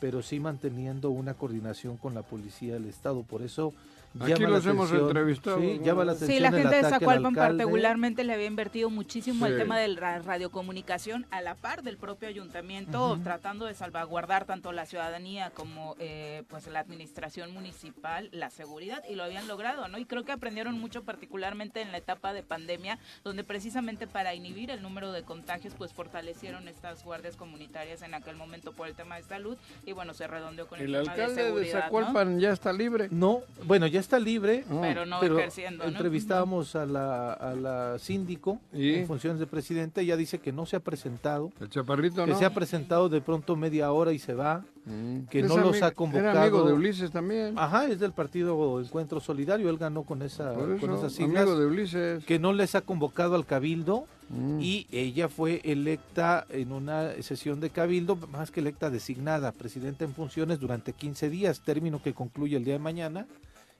[0.00, 3.22] pero sí manteniendo una coordinación con la policía del Estado.
[3.22, 3.74] Por eso
[4.18, 5.84] Aquí los hemos entrevistado, Sí, ¿no?
[5.84, 7.58] llama la Sí, atención la el gente de al Zacualpan alcalde.
[7.62, 9.58] particularmente le había invertido muchísimo al Sí.
[9.58, 14.84] tema de la radiocomunicación a la par del propio ayuntamiento, tratando de salvaguardar tanto la
[14.84, 19.96] ciudadanía como eh, pues la administración municipal, la seguridad, y lo habían logrado, ¿no?
[19.96, 24.70] Y creo que aprendieron mucho particularmente en la etapa de pandemia, donde precisamente para inhibir
[24.72, 29.16] el número de contagios, pues fortalecieron estas guardias comunitarias en aquel momento por el tema
[29.16, 31.80] de salud, y bueno, se redondeó con el, El tema de alcalde de seguridad, ¿no?
[31.82, 33.06] Zacualpan ya está libre.
[33.12, 34.64] No, bueno, ya está libre.
[34.80, 35.90] Pero no pero ejerciendo, ¿no?
[35.90, 38.94] entrevistábamos a la, a la síndico ¿Y?
[38.94, 42.38] en funciones de presidente, ella dice que no se ha presentado, El chaparrito que no.
[42.38, 45.26] se ha presentado de pronto media hora y se va, Mm.
[45.30, 46.30] que Es no los ha convocado.
[46.30, 47.56] Era amigo de Ulises también.
[47.58, 51.66] ajá, es del partido Encuentro Solidario, él ganó con esa con esas siglas, amigo de
[51.66, 52.24] Ulises.
[52.24, 54.58] que no les ha convocado al cabildo Mm.
[54.60, 60.14] y ella fue electa en una sesión de cabildo, más que electa designada, presidenta en
[60.14, 63.26] funciones durante 15 días, término que concluye el día de mañana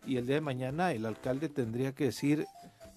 [0.06, 2.46] y el día de mañana el alcalde tendría que decir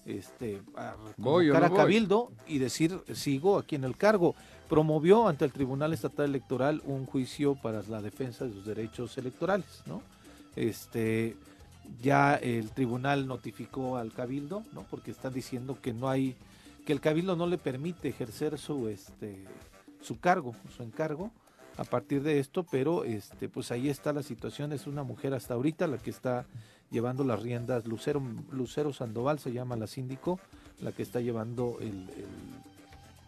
[0.06, 1.78] este a Voy no a voy.
[1.78, 4.34] cabildo y decir sigo aquí en el cargo.
[4.68, 9.82] Promovió ante el Tribunal Estatal Electoral un juicio para la defensa de sus derechos electorales,
[9.86, 10.02] ¿no?
[10.56, 11.36] Este
[12.00, 14.84] ya el tribunal notificó al cabildo, ¿no?
[14.90, 16.34] Porque están diciendo que no hay
[16.86, 19.44] que el cabildo no le permite ejercer su este
[20.00, 21.30] su cargo, su encargo
[21.76, 25.54] a partir de esto, pero este pues ahí está la situación, es una mujer hasta
[25.54, 26.46] ahorita la que está
[26.90, 30.38] llevando las riendas, Lucero Lucero Sandoval se llama la síndico,
[30.80, 32.26] la que está llevando el, el,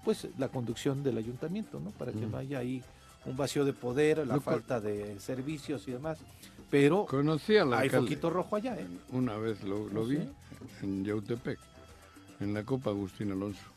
[0.04, 1.90] pues la conducción del ayuntamiento, ¿no?
[1.90, 2.82] Para que no haya ahí
[3.24, 6.18] un vacío de poder, la Lo falta de servicios y demás.
[6.70, 8.86] Pero Conocí al hay foquito rojo allá, ¿eh?
[9.10, 10.28] Una vez lo, lo ¿Ah, vi sí?
[10.82, 11.58] en Yautepec,
[12.40, 13.75] en la Copa Agustín Alonso.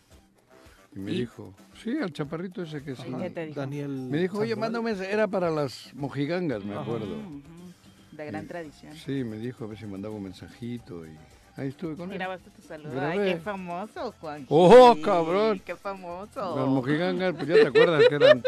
[0.95, 1.19] Y me ¿Y?
[1.19, 3.03] dijo, sí, al chaparrito ese que sí.
[3.13, 3.23] Ajá.
[3.23, 3.59] ¿Qué te dijo?
[3.59, 6.81] Daniel Me dijo, oye, mándame, era para las mojigangas, me Ajá.
[6.81, 7.17] acuerdo.
[7.17, 7.73] Ujú,
[8.11, 8.47] De gran Sí.
[8.47, 8.93] tradición.
[8.95, 11.15] Sí, me dijo a ver si mandaba un mensajito y
[11.59, 12.17] ahí estuve con él.
[12.17, 12.91] Grabaste tu saludo.
[12.91, 13.11] Grabé.
[13.29, 14.45] Ay, qué famoso, Juan.
[14.49, 15.61] ¡Oh, cabrón!
[15.65, 16.55] Qué famoso.
[16.57, 18.43] Las mojigangas, pues ya te acuerdas que eran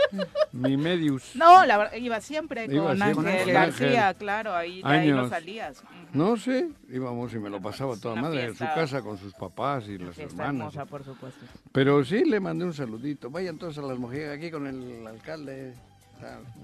[0.52, 1.36] mi medius.
[1.36, 4.15] No, la verdad, iba siempre Iba con siempre Ángel con García, Ángel.
[4.19, 5.30] claro, ahí, de ahí no Años.
[5.30, 5.78] salías.
[5.80, 5.91] Ujú.
[6.13, 8.76] No sé, íbamos y me lo pasaba toda Una madre en su fiesta.
[8.76, 10.74] casa con sus papás y las Fiesta hermanas.
[10.76, 11.45] hermosa, por supuesto.
[11.71, 13.30] Pero sí le mandé un saludito.
[13.30, 15.74] Vaya entonces a las mojigangas aquí con el alcalde.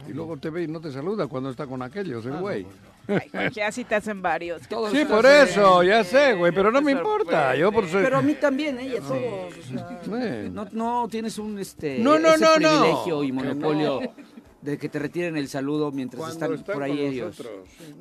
[0.08, 2.66] Y luego te ve y no te saluda cuando está con aquellos, el güey.
[3.08, 4.68] Ay, Jorge, así te hacen varios.
[4.68, 7.56] Todos Sí, los por eso, ya sé, güey, pero no me importa.
[7.56, 8.04] Yo por ser...
[8.04, 9.54] Pero a mí también, ella, todos.
[9.58, 10.50] o sea, Eh.
[10.52, 12.70] no, no tienes un este No, no, ese no, no.
[12.82, 14.00] privilegio y monopolio
[14.62, 17.42] de que te retiren el saludo mientras Cuando están, están por ahí ellos.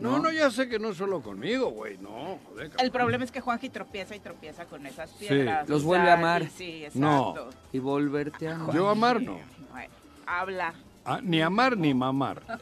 [0.00, 2.70] No, no, ya sé que no es solo conmigo, güey, no, joder.
[2.78, 5.68] El problema es que Juanji tropieza y tropieza con esas piedras.
[5.68, 6.42] Los o vuelve a amar.
[6.42, 6.98] y Sí, exacto.
[6.98, 7.34] No.
[7.72, 8.74] Y volverte a amar.
[8.74, 9.38] Yo amar no.
[9.70, 9.90] Bueno,
[10.26, 10.74] habla.
[11.06, 12.42] Ah, ni amar ni mamar.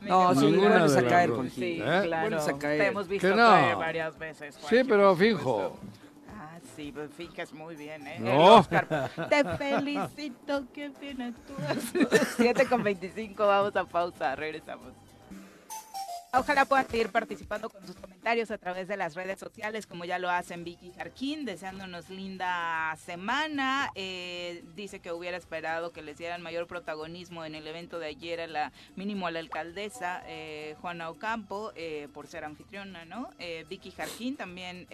[0.00, 1.30] No, sí, Ninguna vuelves a caer.
[1.30, 1.60] Juanji.
[1.60, 2.00] Sí, ¿Eh?
[2.04, 2.40] claro.
[2.40, 2.80] A caer.
[2.80, 3.36] Te hemos visto no.
[3.36, 4.58] caer varias veces.
[4.68, 5.78] Sí, pero fijo.
[6.28, 8.16] Ah, sí, pues fijas muy bien, ¿eh?
[8.20, 8.56] No.
[8.56, 9.10] Oscar.
[9.30, 11.92] Te felicito, que bien actúas.
[12.36, 14.92] 7 con 25, vamos a pausa, regresamos.
[16.36, 20.18] Ojalá puedan seguir participando con sus comentarios a través de las redes sociales, como ya
[20.18, 23.90] lo hacen Vicky Jarquín, deseándonos linda semana.
[23.94, 28.40] Eh, dice que hubiera esperado que les dieran mayor protagonismo en el evento de ayer,
[28.40, 33.30] a la mínimo a la alcaldesa eh, Juana Ocampo, eh, por ser anfitriona, ¿no?
[33.68, 34.88] Vicky Jarquín también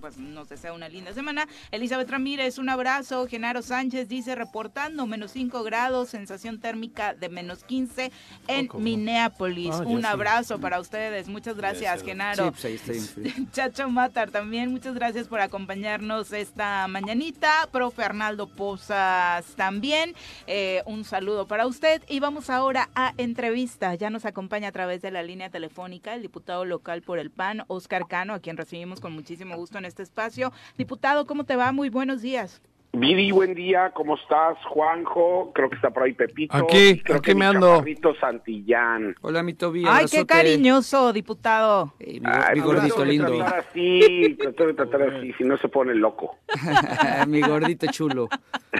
[0.00, 1.46] pues nos desea una linda semana.
[1.70, 3.26] Elizabeth Ramírez, un abrazo.
[3.26, 8.10] Genaro Sánchez dice, reportando menos 5 grados, sensación térmica de menos 15
[8.48, 8.82] en ¿cómo?
[8.82, 9.74] Minneapolis.
[9.74, 10.06] Ah, un sí.
[10.06, 10.85] abrazo para ustedes.
[11.28, 12.02] Muchas gracias.
[12.02, 12.44] Genaro.
[12.44, 13.32] Sí, pues ahí está bien frío.
[13.52, 17.68] Chacho Matar también, muchas gracias por acompañarnos esta mañanita.
[17.72, 20.14] Profe Arnaldo Pozas también,
[20.46, 22.02] eh, un saludo para usted.
[22.08, 23.94] Y vamos ahora a entrevista.
[23.94, 27.64] Ya nos acompaña a través de la línea telefónica el diputado local por el PAN,
[27.68, 30.52] Oscar Cano, a quien recibimos con muchísimo gusto en este espacio.
[30.78, 31.72] Diputado, ¿cómo te va?
[31.72, 32.60] Muy buenos días.
[32.98, 34.56] Viri, buen día, ¿cómo estás?
[34.70, 36.56] Juanjo, creo que está por ahí Pepito.
[36.56, 37.84] Aquí, creo aquí que me mi ando.
[38.18, 39.14] Santillán.
[39.20, 39.84] Hola, mi Toby.
[39.86, 41.92] Ay, qué cariñoso, diputado.
[42.00, 43.36] Eh, mi, Ay, mi gordito lindo.
[43.36, 46.38] tratar así, tengo que tratar así, si no se pone loco.
[47.28, 48.30] mi gordito chulo.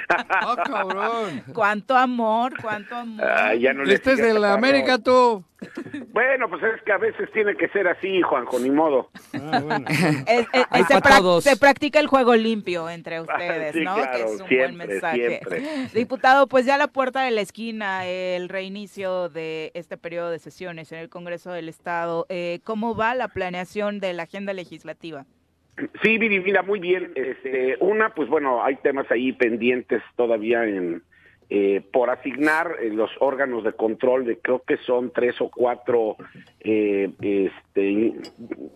[0.09, 1.43] Ah, cabrón.
[1.53, 3.23] Cuánto amor, cuánto amor.
[3.23, 4.55] Ay, ya no le Este es de la.
[4.55, 5.45] América, tú.
[6.13, 9.11] Bueno, pues es que a veces tiene que ser así, Juanjo, ni modo.
[9.35, 9.85] Ah, bueno.
[10.27, 11.47] Es- es- Hay se, todos.
[11.59, 13.95] practica el juego limpio entre ustedes, Sí, ¿no?
[13.97, 15.29] claro, que es un buen mensaje.
[15.29, 15.63] siempre.
[15.95, 20.39] Diputado, pues ya a la puerta de la esquina, el reinicio de este periodo de
[20.39, 22.27] sesiones en el Congreso del Estado.
[22.29, 25.25] Eh, ¿Cómo va la planeación de la agenda legislativa?
[26.03, 27.13] Sí, mira, muy bien.
[27.15, 31.03] Este, una, pues bueno, hay temas ahí pendientes todavía en
[31.49, 36.17] eh, por asignar eh, los órganos de control de creo que son tres o cuatro
[36.61, 38.23] eh, este, in-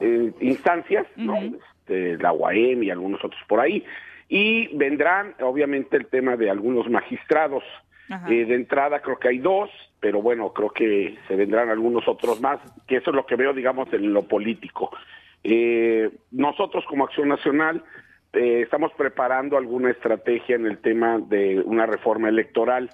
[0.00, 1.37] eh, instancias, ¿no?
[1.37, 3.85] Este, la UAM y algunos otros por ahí.
[4.28, 7.64] Y vendrán, obviamente, el tema de algunos magistrados.
[8.09, 8.28] Ajá.
[8.33, 12.40] Eh, de entrada creo que hay dos, pero bueno, creo que se vendrán algunos otros
[12.40, 14.90] más, que eso es lo que veo, digamos, en lo político.
[15.44, 17.83] Eh, nosotros como Acción Nacional
[18.32, 22.90] eh, estamos preparando alguna estrategia en el tema de una reforma electoral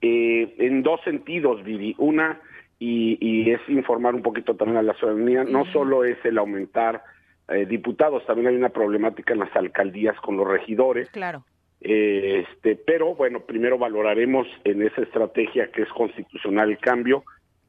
[0.00, 1.94] eh, en dos sentidos, Vivi.
[1.98, 2.40] Una,
[2.78, 7.02] y, y es informar un poquito también a la ciudadanía, no solo es el aumentar
[7.48, 11.10] eh, diputados, también hay una problemática en las alcaldías con los regidores.
[11.10, 11.44] Claro.
[11.80, 17.24] Eh, este, pero bueno, primero valoraremos en esa estrategia que es constitucional el cambio,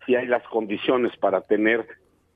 [0.06, 1.88] si hay las condiciones para tener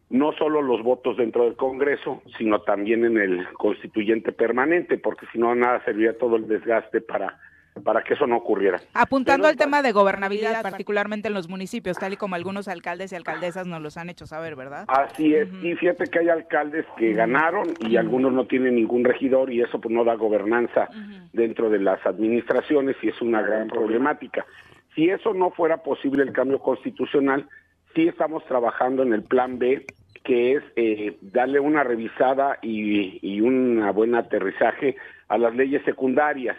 [0.09, 5.39] no solo los votos dentro del Congreso, sino también en el constituyente permanente, porque si
[5.39, 7.39] no, nada serviría todo el desgaste para,
[7.83, 8.79] para que eso no ocurriera.
[8.93, 13.11] Apuntando Pero, al tema de gobernabilidad, particularmente en los municipios, tal y como algunos alcaldes
[13.11, 14.85] y alcaldesas nos los han hecho saber, ¿verdad?
[14.87, 19.51] Así es, y fíjate que hay alcaldes que ganaron y algunos no tienen ningún regidor
[19.51, 20.87] y eso pues no da gobernanza
[21.33, 24.45] dentro de las administraciones y es una gran problemática.
[24.93, 27.49] Si eso no fuera posible el cambio constitucional,
[27.95, 29.85] sí estamos trabajando en el plan B,
[30.23, 34.95] que es eh, darle una revisada y, y una buena aterrizaje
[35.27, 36.57] a las leyes secundarias.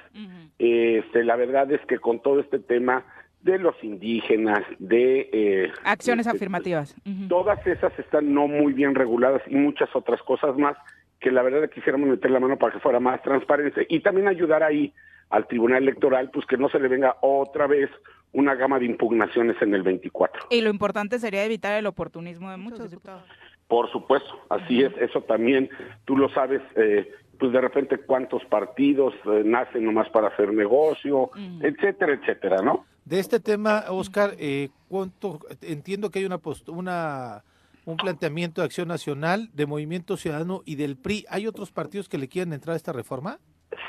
[0.59, 3.05] Este, la verdad es que con todo este tema
[3.43, 5.29] de los indígenas, de...
[5.33, 6.97] eh, Acciones este, afirmativas.
[7.29, 10.77] Todas esas están no muy bien reguladas y muchas otras cosas más
[11.21, 14.63] que la verdad quisiéramos meter la mano para que fuera más transparente y también ayudar
[14.63, 14.93] ahí
[15.31, 17.91] al Tribunal Electoral, pues que no se le venga otra vez
[18.37, 20.47] una gama de impugnaciones en el 24.
[20.51, 23.25] Y lo importante sería evitar el oportunismo de muchos diputados.
[23.67, 25.69] Por supuesto, así es, eso también,
[26.05, 31.31] tú lo sabes, eh, pues de repente cuántos partidos eh, nacen nomás para hacer negocio,
[31.63, 32.85] etcétera, etcétera, ¿no?
[33.05, 37.43] De este tema, Oscar, eh, ¿cuánto, entiendo que hay una, post- una
[37.87, 41.25] un planteamiento de Acción Nacional, de Movimiento Ciudadano y del PRI.
[41.31, 43.39] ¿Hay otros partidos que le quieran entrar a esta reforma?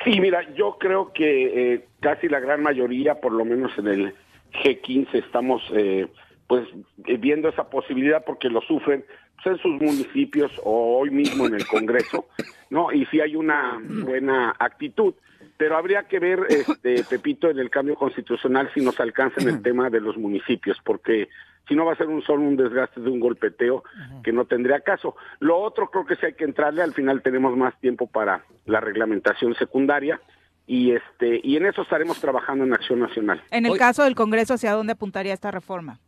[0.04, 4.16] Sí, mira, yo creo que eh, casi la gran mayoría, por lo menos en el
[4.54, 6.08] G15, estamos eh,
[6.48, 6.68] pues
[7.06, 9.06] eh, viendo esa posibilidad porque lo sufren
[9.36, 12.26] pues, en sus municipios o hoy mismo en el Congreso,
[12.70, 12.92] ¿no?
[12.92, 15.14] Y sí hay una buena actitud.
[15.58, 19.62] pero habría que ver, este, Pepito, en el cambio constitucional si nos alcanza en el
[19.62, 21.30] tema de los municipios, porque
[21.68, 23.84] si no va a ser un solo un desgaste de un golpeteo
[24.24, 25.16] que no tendría caso.
[25.40, 28.80] Lo otro creo que sí hay que entrarle, al final tenemos más tiempo para la
[28.80, 30.22] reglamentación secundaria
[30.68, 33.42] y este y en eso estaremos trabajando en Acción Nacional.
[33.50, 36.00] En el caso del Congreso, ¿hacia dónde apuntaría esta reforma?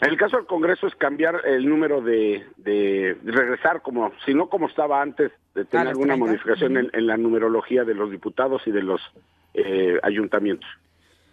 [0.00, 4.48] En el caso del Congreso es cambiar el número de, de regresar como, si no
[4.48, 8.82] como estaba antes, de tener alguna modificación en, la numerología de los diputados y de
[8.82, 9.00] los
[9.54, 10.68] eh, ayuntamientos.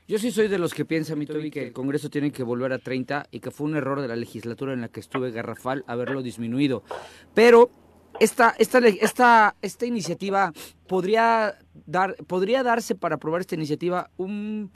[0.08, 2.72] Yo sí soy de los que piensan, mi Toby, que el Congreso tiene que volver
[2.74, 5.84] a 30 y que fue un error de la legislatura en la que estuve garrafal
[5.88, 6.84] haberlo disminuido.
[7.34, 7.72] Pero
[8.24, 10.54] esta, esta, esta, esta iniciativa
[10.88, 14.72] podría, dar, podría darse para aprobar esta iniciativa un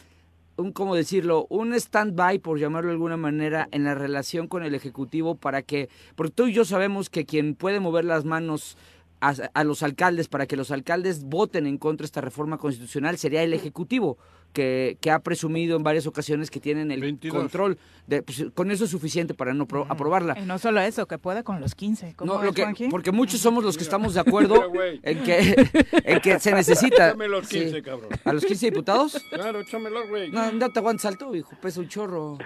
[0.58, 1.48] un, ¿cómo decirlo?
[1.50, 5.90] Un stand-by, por llamarlo de alguna manera, en la relación con el Ejecutivo para que,
[6.16, 8.78] porque tú y yo sabemos que quien puede mover las manos
[9.22, 13.44] a, los alcaldes para que los alcaldes voten en contra de esta reforma constitucional sería
[13.44, 14.18] el Ejecutivo,
[14.56, 17.78] que, que ha presumido en varias ocasiones que tienen el control.
[18.08, 20.36] De, pues, con eso es suficiente para no aprobarla.
[20.40, 22.16] Y no solo eso, que puede con los 15.
[22.24, 24.72] No, lo que, porque muchos somos los que estamos de acuerdo
[25.04, 25.70] en, que,
[26.04, 27.10] en que se necesita.
[27.10, 28.10] Échame los 15, cabrón.
[28.24, 29.22] ¿A los 15 diputados?
[29.30, 30.32] Claro, échamelos, güey.
[30.32, 32.38] No, no te aguantes alto, hijo, pesa un chorro.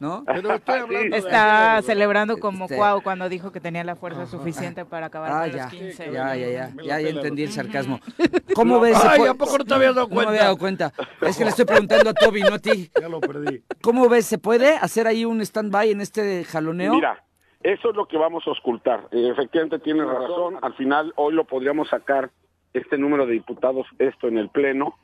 [0.00, 0.24] ¿No?
[0.26, 2.76] Pero estoy hablando Está celebrando como este...
[2.76, 6.12] Cuau cuando dijo que tenía la fuerza suficiente para acabar ah, con ya, los 15.
[6.12, 8.00] Ya, ya, ya, ya, ya entendí el sarcasmo.
[8.54, 8.96] ¿Cómo ves?
[9.04, 10.24] Ay, ¿a poco no te habías dado cuenta?
[10.24, 10.92] No me había dado cuenta.
[11.20, 12.90] Es que le estoy preguntando a Toby, no a ti.
[13.00, 13.62] Ya lo perdí.
[13.82, 14.26] ¿Cómo ves?
[14.26, 16.94] ¿Se puede hacer ahí un stand-by en este jaloneo?
[16.94, 17.24] Mira,
[17.62, 19.08] eso es lo que vamos a ocultar.
[19.10, 20.58] Eh, efectivamente tiene razón.
[20.62, 22.30] Al final, hoy lo podríamos sacar
[22.72, 24.96] este número de diputados, esto en el Pleno,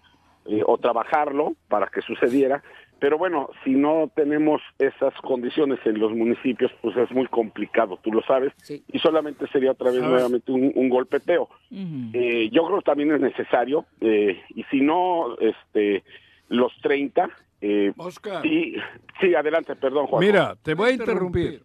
[0.45, 2.63] eh, o trabajarlo para que sucediera
[3.03, 8.13] pero bueno, si no tenemos esas condiciones en los municipios, pues es muy complicado, tú
[8.13, 11.49] lo sabes, y solamente sería otra vez nuevamente un, golpeteo.
[11.73, 16.05] eh, yo creo que también es necesario, eh, y si no, este,
[16.49, 17.29] los 30...
[17.61, 18.41] Eh, Oscar.
[18.43, 18.77] Sí,
[19.21, 20.25] sí, adelante, perdón, Juan.
[20.25, 21.65] Mira, te voy a interrumpir.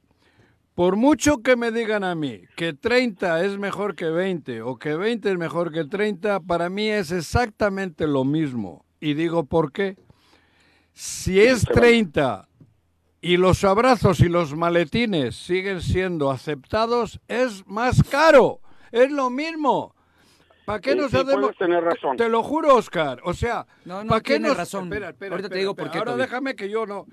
[0.73, 4.95] Por mucho que me digan a mí que 30 es mejor que 20 o que
[4.95, 8.85] 20 es mejor que 30, para mí es exactamente lo mismo.
[8.99, 9.97] Y digo, ¿por qué?
[10.99, 12.47] Si es 30
[13.21, 18.61] y los abrazos y los maletines siguen siendo aceptados, es más caro.
[18.91, 19.93] Es lo mismo.
[20.65, 21.55] ¿Para qué nos hacemos?
[21.55, 22.17] tener razón.
[22.17, 23.19] Te lo juro, Oscar.
[23.25, 24.57] O sea, no, no ¿para qué nos...
[24.57, 24.85] razón.
[24.85, 25.99] Espera, espera, Ahorita te digo por qué.
[25.99, 27.05] Ahora déjame que yo no.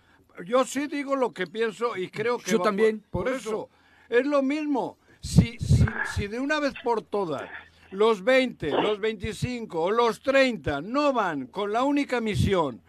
[0.47, 2.53] Yo sí digo lo que pienso y creo que.
[2.53, 3.05] Yo también.
[3.11, 3.68] Por, eso.
[4.09, 4.97] Es lo mismo.
[5.20, 7.51] Si, si, si de una vez por todas
[7.90, 12.81] los 20, los 25 o los 30 no van con la única misión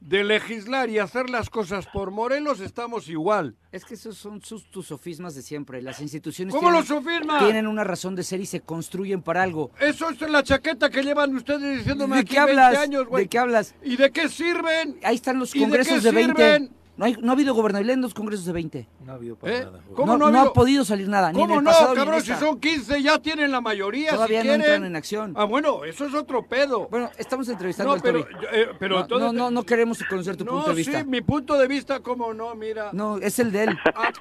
[0.00, 3.56] de legislar y hacer las cosas por Morelos estamos igual.
[3.72, 5.82] Es que esos son sus, tus sofismas de siempre.
[5.82, 7.44] Las instituciones ¿Cómo tienen, los sofismas?
[7.44, 9.70] tienen una razón de ser y se construyen para algo.
[9.80, 12.72] Eso es la chaqueta que llevan ustedes diciéndome ¿De aquí qué hablas?
[12.72, 13.24] 20 años, güey.
[13.24, 13.74] ¿De qué hablas?
[13.82, 14.98] ¿Y de qué sirven?
[15.02, 16.70] Ahí están los ¿Y de congresos qué de, 20.
[16.98, 18.88] No, hay, no ha habido gobernabilidad en los congresos de 20.
[19.06, 19.64] No ha habido para ¿Eh?
[19.64, 19.80] nada.
[19.94, 20.52] ¿Cómo no, no ha no ha habido?
[20.52, 21.32] podido salir nada.
[21.32, 22.22] Ni en ¿Cómo el no, pasado ni en cabrón?
[22.24, 24.72] Si son 15 ya tienen la mayoría, Todavía si no quieren.
[24.72, 25.32] entran en acción.
[25.36, 26.88] Ah, bueno, eso es otro pedo.
[26.90, 28.34] Bueno, estamos entrevistando no, al pero, Toby.
[28.42, 30.98] yo- eh, pero no, entonces- no, no, no queremos conocer tu No, punto de vista.
[31.00, 32.52] sí, mi punto de vista, ¿cómo no?
[32.56, 32.90] Mira.
[32.92, 33.78] No, es el de él.
[33.94, 34.12] A-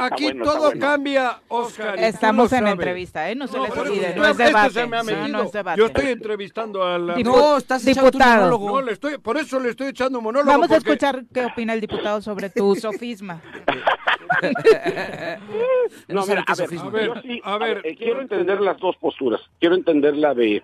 [0.00, 0.80] a- aquí bueno, todo bueno.
[0.80, 1.98] cambia, Oscar.
[2.00, 2.72] Estamos en sabes.
[2.72, 3.36] entrevista, ¿eh?
[3.36, 4.86] No se No, les olvide, no es este debate.
[5.28, 5.78] No, es debate.
[5.78, 7.16] Yo estoy entrevistando a la...
[7.18, 8.58] No, estás Diputado.
[8.58, 10.50] No, le estoy, por eso le estoy echando monólogo.
[10.50, 13.40] Vamos a escuchar qué opina el diputado sobre tu sofisma.
[16.08, 16.78] No mira, a ver.
[16.80, 17.82] A ver, yo sí, a a ver.
[17.82, 19.40] ver, eh, quiero entender las dos posturas.
[19.60, 20.62] Quiero entender la de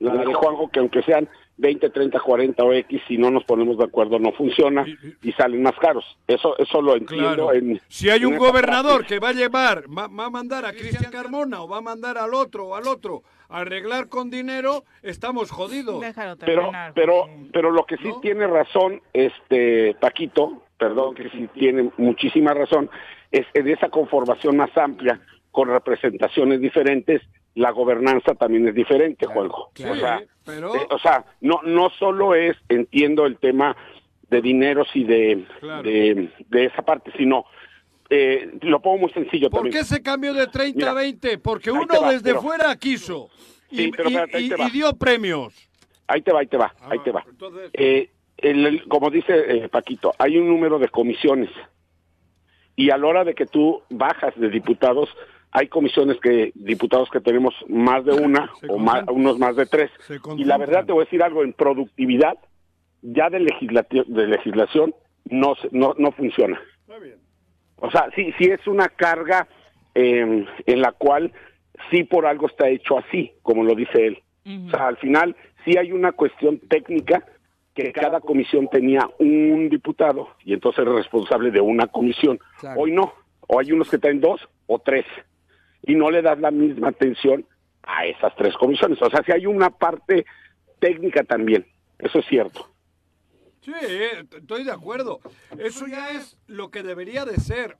[0.00, 3.78] la de Juanjo, que aunque sean 20, 30, 40 o X, si no nos ponemos
[3.78, 4.84] de acuerdo no funciona
[5.22, 6.04] y salen más caros.
[6.26, 7.34] Eso eso lo entiendo.
[7.34, 7.52] Claro.
[7.52, 11.12] En, si hay un gobernador que va a llevar, va, va a mandar a Cristian
[11.12, 15.50] Carmona o va a mandar al otro o al otro a arreglar con dinero, estamos
[15.50, 16.00] jodidos.
[16.00, 16.92] Déjalo pero terminar.
[16.94, 18.20] pero pero lo que sí ¿No?
[18.20, 22.90] tiene razón este Paquito perdón que sí tiene muchísima razón
[23.30, 25.20] es en esa conformación más amplia
[25.52, 27.22] con representaciones diferentes
[27.54, 29.92] la gobernanza también es diferente Juanjo claro.
[29.92, 33.76] o sea pero- eh, o sea no no solo es entiendo el tema
[34.28, 35.82] de dineros y de Claro.
[35.84, 37.44] de, de esa parte sino
[38.10, 41.38] eh, lo pongo muy sencillo ¿Por también qué ese cambio de 30 Mira, a 20?
[41.38, 43.28] Porque uno va, desde pero- fuera quiso
[43.70, 44.66] y, Sí, pero y- espérate, ahí y- te va.
[44.66, 45.54] y dio premios.
[46.08, 49.10] ahí te va ahí te va Ah, ahí te va entonces- Eh, el- el- como
[49.10, 49.32] dice
[49.64, 51.50] eh, Paquito, hay un número de comisiones
[52.76, 55.08] y a la hora de que tú bajas de diputados,
[55.50, 59.66] hay comisiones que diputados que tenemos más de una Se o más, unos más de
[59.66, 59.90] tres.
[60.40, 62.38] Y la verdad te voy a decir algo en productividad
[63.02, 64.94] ya de, legislati- de legislación
[65.30, 66.60] no, se- no no funciona.
[66.80, 67.16] Está bien.
[67.76, 69.46] O sea, sí sí es una carga
[69.94, 71.32] eh, en la cual
[71.90, 74.18] sí por algo está hecho así, como lo dice él.
[74.66, 77.24] O sea, al final sí hay una cuestión técnica
[77.74, 82.38] que cada comisión tenía un diputado y entonces era responsable de una comisión.
[82.60, 82.80] Claro.
[82.80, 83.12] Hoy no,
[83.48, 85.06] o hay unos que traen dos o tres
[85.82, 87.46] y no le das la misma atención
[87.82, 89.00] a esas tres comisiones.
[89.02, 90.24] O sea, si hay una parte
[90.78, 91.66] técnica también,
[91.98, 92.68] eso es cierto.
[93.60, 93.72] Sí,
[94.36, 95.20] estoy de acuerdo.
[95.58, 97.76] Eso ya es lo que debería de ser.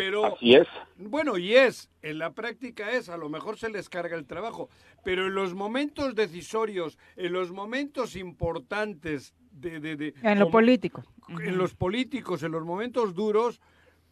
[0.00, 0.66] Pero, Así es.
[0.96, 4.70] bueno, y es, en la práctica es, a lo mejor se les carga el trabajo,
[5.04, 9.78] pero en los momentos decisorios, en los momentos importantes de...
[9.78, 11.02] de- de- En lo como- político.
[11.28, 13.60] En los políticos, en los momentos duros,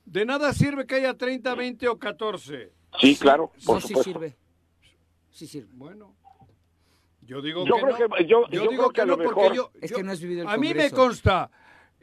[0.05, 2.71] de nada sirve que haya 30, 20 o 14.
[3.01, 4.37] Sí, claro, por No, sí sirve.
[5.31, 5.71] Sí sirve.
[5.73, 6.15] Bueno,
[7.23, 8.15] yo digo Yo que creo no.
[8.15, 9.91] que- yo- yo, yo digo creo que que a lo no porque mejor- yo, Es
[9.91, 11.51] yo- que no has vivido el a mí me consta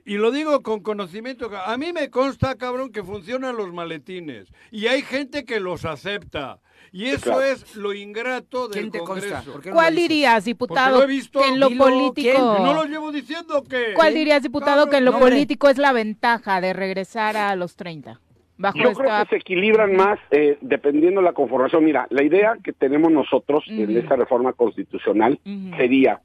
[0.05, 4.87] y lo digo con conocimiento, a mí me consta, cabrón, que funcionan los maletines y
[4.87, 6.59] hay gente que los acepta
[6.91, 7.41] y eso claro.
[7.41, 9.27] es lo ingrato del ¿Quién te consta?
[9.27, 9.51] Congreso.
[9.51, 11.41] ¿Por qué no ¿Cuál dirías, diputado, lo he visto.
[11.41, 12.59] que en lo político...
[12.61, 16.61] no lo llevo diciendo que ¿Cuál dirías, diputado, que en lo político es la ventaja
[16.61, 18.21] de regresar a los 30?
[18.57, 21.83] Bajo Yo creo que se equilibran más eh, dependiendo la conformación.
[21.83, 25.39] Mira, la idea que tenemos nosotros en esta reforma constitucional
[25.77, 26.21] sería,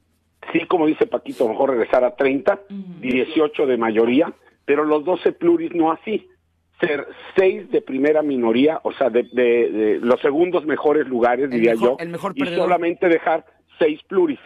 [0.51, 2.99] sí, como dice Paquito, mejor regresar a 30, Ujú.
[3.01, 4.33] 18 de mayoría,
[4.65, 6.27] pero los 12 pluris no así.
[6.79, 11.51] Ser 6 de primera minoría, o sea, de, de- de los segundos mejores lugares, El
[11.51, 13.45] diría mejor- yo, el mejor y solamente dejar
[13.77, 14.39] 6 pluris.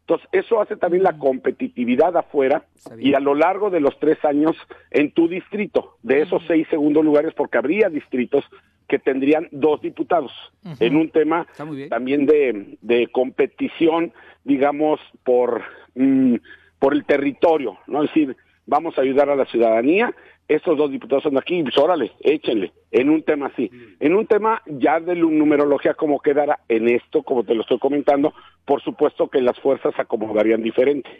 [0.00, 2.64] Entonces, eso hace también la competitividad afuera
[2.98, 4.56] y a lo largo de los tres años
[4.92, 8.44] en tu distrito, de esos seis segundos lugares, porque habría distritos
[8.88, 10.32] que tendrían dos diputados
[10.80, 11.46] en un tema
[11.88, 14.12] también de, de competición,
[14.44, 15.62] digamos, por,
[15.94, 16.36] mm,
[16.78, 18.02] por el territorio, ¿no?
[18.02, 20.14] Es decir, vamos a ayudar a la ciudadanía,
[20.48, 23.68] estos dos diputados son de aquí, pues órale, échenle, en un tema así.
[23.98, 28.32] En un tema ya de numerología, como quedara en esto, como te lo estoy comentando,
[28.64, 31.10] por supuesto que las fuerzas se acomodarían diferente.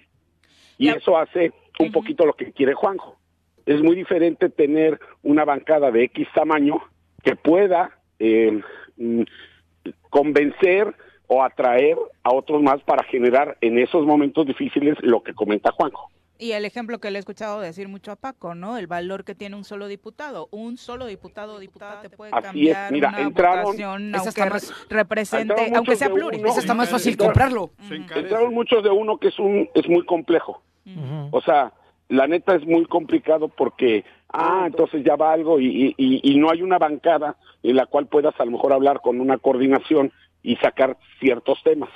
[0.78, 3.16] Y eso hace un poquito lo que quiere Juanjo.
[3.64, 6.80] Es muy diferente tener una bancada de X tamaño
[7.26, 8.62] que pueda eh,
[8.96, 9.22] mm,
[10.10, 10.94] convencer
[11.26, 16.08] o atraer a otros más para generar en esos momentos difíciles lo que comenta Juanjo.
[16.38, 18.76] Y el ejemplo que le he escuchado decir mucho a Paco, ¿no?
[18.78, 20.48] El valor que tiene un solo diputado.
[20.52, 24.44] Un solo diputado o diputada te puede Así es, cambiar mira, una entraron- votación, aunque
[24.44, 26.44] más- represente, aunque sea pluris.
[26.44, 27.70] Esa está más fácil comprarlo.
[28.14, 30.62] Entraron muchos de uno que es un es muy complejo.
[31.32, 31.72] O sea,
[32.08, 36.50] la neta es muy complicado porque, ah, entonces ya va algo y, y, y no
[36.50, 40.12] hay una bancada en la cual puedas a lo mejor hablar con una coordinación
[40.42, 41.90] y sacar ciertos temas.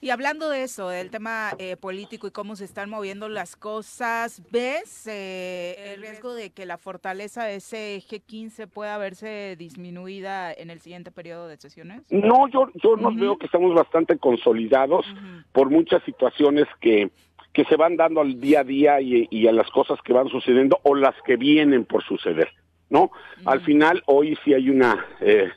[0.00, 4.42] Y hablando de eso, del tema eh, político y cómo se están moviendo las cosas,
[4.50, 10.70] ¿ves eh, el riesgo de que la fortaleza de ese G15 pueda verse disminuida en
[10.70, 12.02] el siguiente periodo de sesiones?
[12.10, 13.20] No, yo, yo nos Ujú.
[13.20, 15.06] veo que estamos bastante consolidados
[15.52, 17.10] por muchas situaciones que,
[17.56, 20.28] que se van dando al día a día y, y a las cosas que van
[20.28, 22.50] sucediendo o las que vienen por suceder,
[22.90, 23.10] ¿no?
[23.46, 25.48] Al final, hoy sí hay una eh,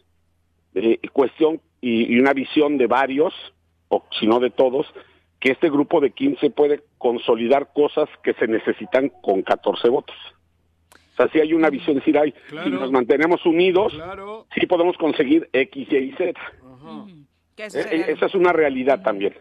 [0.75, 3.33] eh, cuestión y, y una visión de varios,
[3.89, 4.87] o si no de todos,
[5.41, 10.15] que este grupo de 15 puede consolidar cosas que se necesitan con 14 votos.
[10.93, 12.33] O sea, sí hay una visión, de decir, ay,
[12.63, 14.47] si nos mantenemos unidos, Claro.
[14.57, 16.31] sí podemos conseguir X, Y y Z.
[17.57, 19.33] Eh, eh, Esa es una realidad también.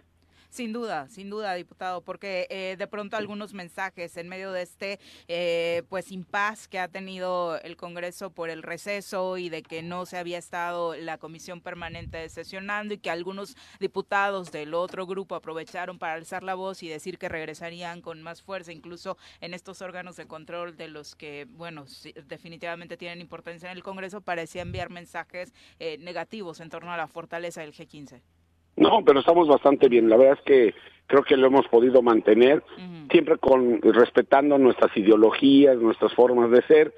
[0.50, 4.98] Sin duda, sin duda, diputado, porque eh, de pronto algunos mensajes en medio de este
[5.28, 10.06] eh, pues impas que ha tenido el Congreso por el receso y de que no
[10.06, 15.98] se había estado la comisión permanente sesionando y que algunos diputados del otro grupo aprovecharon
[15.98, 20.16] para alzar la voz y decir que regresarían con más fuerza, incluso en estos órganos
[20.16, 21.84] de control de los que, bueno,
[22.26, 27.06] definitivamente tienen importancia en el Congreso, parecía enviar mensajes eh, negativos en torno a la
[27.06, 28.22] fortaleza del G15.
[28.78, 30.08] No, pero estamos bastante bien.
[30.08, 30.74] La verdad es que
[31.06, 32.62] creo que lo hemos podido mantener,
[33.10, 36.94] siempre con respetando nuestras ideologías, nuestras formas de ser.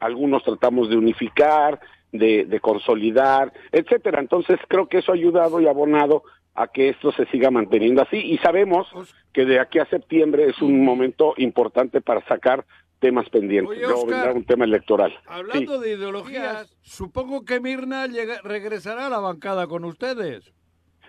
[0.00, 1.80] Algunos tratamos de unificar,
[2.12, 4.20] de, de consolidar, etcétera.
[4.20, 6.22] Entonces creo que eso ha ayudado y abonado
[6.54, 8.18] a que esto se siga manteniendo así.
[8.18, 8.86] Y sabemos
[9.32, 12.64] que de aquí a septiembre es un momento importante para sacar
[13.00, 13.70] temas pendientes.
[13.76, 15.12] Oye, Luego vendrá un tema electoral.
[15.26, 15.84] Hablando Sí.
[15.88, 20.52] de ideologías, supongo que Mirna llega- regresará a la bancada con ustedes.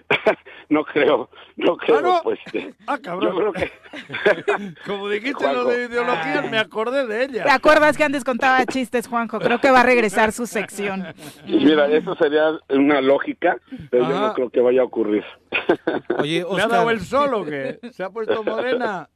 [0.67, 2.19] No creo, no creo, ¿Ah, no?
[2.23, 2.39] pues.
[2.53, 3.35] eh, Ah, Yo cabrón.
[3.37, 3.71] creo que
[4.87, 5.61] Como dijiste Juanjo.
[5.63, 7.53] lo de ideologías, me acordé de ¿Te ella.
[7.53, 9.39] acuerdas que antes contaba chistes, Juanjo?
[9.39, 11.05] Creo que va a regresar su sección.
[11.45, 13.57] Mira, eso sería una lógica,
[13.91, 14.27] pero yo Ajá.
[14.27, 15.23] no creo que vaya a ocurrir.
[16.17, 17.79] Oye, ¿Le ha dado el sol o qué?
[17.91, 19.07] ¿Se ha puesto morena?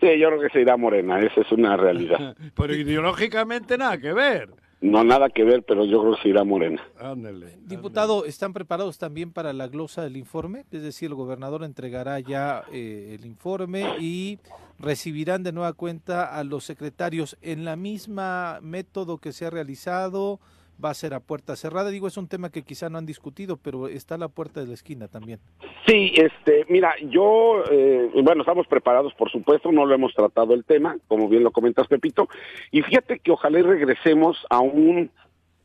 [0.00, 2.34] Sí, yo creo que se irá Morena, esa es una realidad.
[2.56, 4.48] Pero ideológicamente nada que ver.
[4.80, 6.82] No nada que ver, pero yo creo que se irá Morena.
[6.98, 7.58] Ándale.
[7.62, 10.64] Diputado, ¿están preparados también para la glosa del informe?
[10.70, 14.38] Es decir, el gobernador entregará ya eh, el informe y
[14.78, 20.40] recibirán de nueva cuenta a los secretarios en la misma método que se ha realizado.
[20.82, 21.90] Va a ser a puerta cerrada.
[21.90, 24.66] Digo, es un tema que quizá no han discutido, pero está a la puerta de
[24.68, 25.38] la esquina también.
[25.86, 30.64] Sí, este, mira, yo, eh, bueno, estamos preparados, por supuesto, no lo hemos tratado el
[30.64, 32.28] tema, como bien lo comentas, Pepito,
[32.70, 35.10] y fíjate que ojalá y regresemos a un,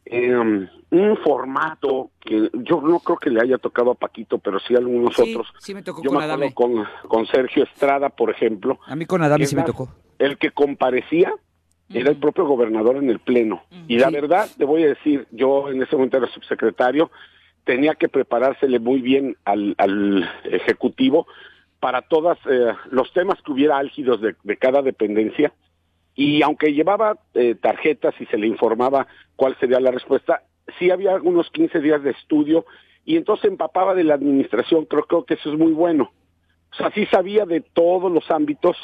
[0.05, 0.35] eh,
[0.91, 4.79] un formato que yo no creo que le haya tocado a Paquito, pero sí a
[4.79, 5.53] algunos Sí, otros.
[5.59, 6.53] sí me tocó Yo con me acuerdo Adame.
[6.53, 9.89] con, con Sergio Estrada, por ejemplo, A mí con Adame sí me tocó.
[10.19, 11.33] el que comparecía
[11.93, 13.63] era el propio gobernador en el pleno.
[13.87, 14.13] Y la Sí.
[14.15, 17.11] verdad, te voy a decir, yo en ese momento era subsecretario,
[17.63, 21.27] tenía que preparársele muy bien al, al ejecutivo
[21.79, 22.37] para todos
[22.89, 25.53] los temas que hubiera álgidos de, de cada dependencia.
[26.15, 29.05] Y aunque llevaba eh, tarjetas y se le informaba
[29.35, 30.43] cuál sería la respuesta,
[30.79, 32.65] sí había algunos 15 días de estudio
[33.03, 34.85] y entonces empapaba de la administración.
[34.85, 36.11] Creo, creo que eso es muy bueno.
[36.71, 38.75] O sea, sí sabía de todos los ámbitos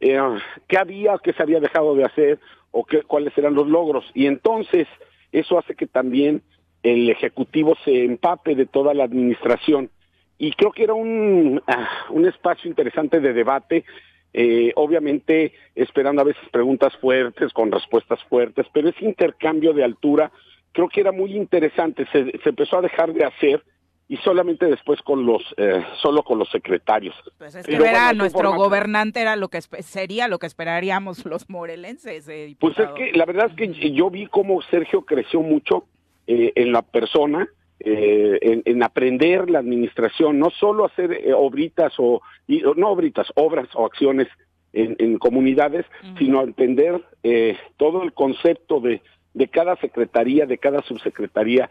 [0.00, 0.18] eh,
[0.66, 2.38] qué había, qué se había dejado de hacer
[2.70, 4.04] o qué, cuáles eran los logros.
[4.14, 4.88] Y entonces
[5.32, 6.42] eso hace que también
[6.82, 9.90] el Ejecutivo se empape de toda la administración.
[10.38, 13.84] Y creo que era un, ah, un espacio interesante de debate,
[14.32, 20.30] eh, obviamente esperando a veces preguntas fuertes con respuestas fuertes, pero ese intercambio de altura
[20.72, 22.06] creo que era muy interesante.
[22.12, 23.62] Se, se empezó a dejar de hacer
[24.10, 27.14] y solamente después con los eh, solo con los secretarios.
[27.38, 30.48] Pues es que Pero ver a bueno, nuestro gobernante era lo que sería lo que
[30.48, 32.28] esperaríamos los morelenses.
[32.28, 35.84] eh, Pues es que la verdad es que yo vi cómo Sergio creció mucho
[36.26, 37.48] eh, en la persona,
[37.78, 43.28] eh, en, en aprender la administración, no solo hacer eh, obritas o, y- no obritas,
[43.36, 44.26] obras o acciones
[44.72, 45.86] en, en comunidades,
[46.18, 49.02] sino entender eh, todo el concepto de,
[49.32, 51.70] de cada secretaría, de cada subsecretaría,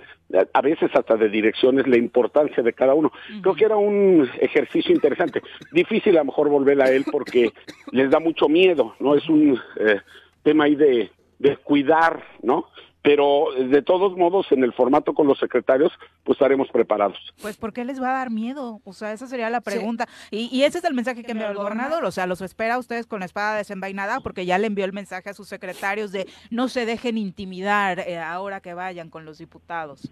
[0.54, 3.12] a- veces hasta de direcciones, la importancia de cada uno.
[3.42, 5.42] Creo que era un ejercicio interesante.
[5.72, 7.52] Difícil a lo mejor volver a él porque
[7.92, 9.16] les da mucho miedo, ¿no?
[9.16, 10.00] Es un eh,
[10.44, 12.66] tema ahí de, de cuidar, ¿no?
[13.02, 15.92] Pero de todos modos, en el formato con los secretarios,
[16.24, 17.18] pues estaremos preparados.
[17.42, 18.82] Pues, ¿por qué les va a dar miedo?
[18.84, 20.08] O sea, esa sería la pregunta.
[20.32, 22.04] Y, y ese es el mensaje que envió el gobernador.
[22.04, 24.94] O sea, los espera a ustedes con la espada desenvainada porque ya le envió el
[24.94, 29.38] mensaje a sus secretarios de no se dejen intimidar eh, ahora que vayan con los
[29.38, 30.10] diputados.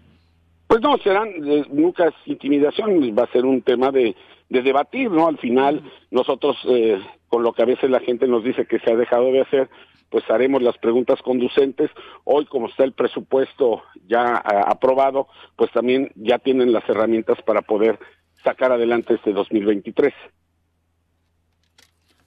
[0.66, 4.14] Pues no, serán, eh, nunca es intimidación, va a ser un tema de,
[4.48, 5.26] de debatir, ¿no?
[5.26, 8.92] Al final, nosotros, eh, con lo que a veces la gente nos dice que se
[8.92, 9.70] ha dejado de hacer,
[10.10, 11.90] pues haremos las preguntas conducentes.
[12.24, 17.98] Hoy, como está el presupuesto ya aprobado, pues también ya tienen las herramientas para poder
[18.42, 20.12] sacar adelante este 2023.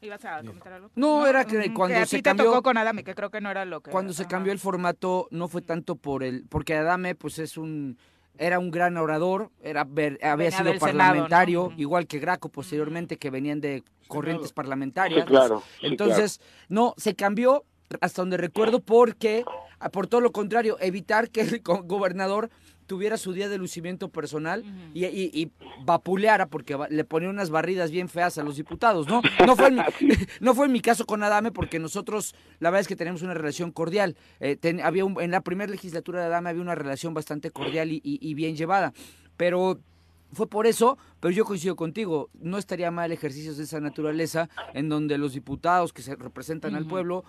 [0.04, 0.90] ¿Ibas a comentar algo?
[0.96, 3.30] No, era que mm, cuando a se ti te cambió- tocó con Adame, que creo
[3.30, 3.92] que no era lo que...
[3.92, 7.98] Cuando se cambió el formato no fue tanto por el porque Adame pues es un
[8.38, 11.04] era un gran orador, era ver- había Venía sido del Senado, ¿no?
[11.10, 15.22] parlamentario, igual que Graco posteriormente que venían de corrientes parlamentarias.
[15.22, 17.66] Sí, claro, sí, Entonces, no, se cambió
[18.02, 19.44] hasta donde recuerdo porque
[19.80, 22.50] ah, por todo lo contrario, evitar que el gobernador
[22.88, 25.52] tuviera su día de lucimiento personal y, y- y
[25.86, 29.22] vapuleara porque le ponía unas barridas bien feas a los diputados, ¿no?
[29.46, 29.82] No fue en mi,
[30.42, 33.34] no fue en mi caso con Adame porque nosotros la verdad es que tenemos una
[33.34, 34.18] relación cordial.
[34.42, 37.92] Eh, ten- había un- en la primera legislatura de Adame había una relación bastante cordial
[37.92, 38.94] y, y- y bien llevada,
[39.38, 39.80] pero
[40.34, 44.88] fue por eso, pero yo coincido contigo, no estaría mal ejercicios de esa naturaleza en
[44.90, 47.24] donde los diputados que se representan al pueblo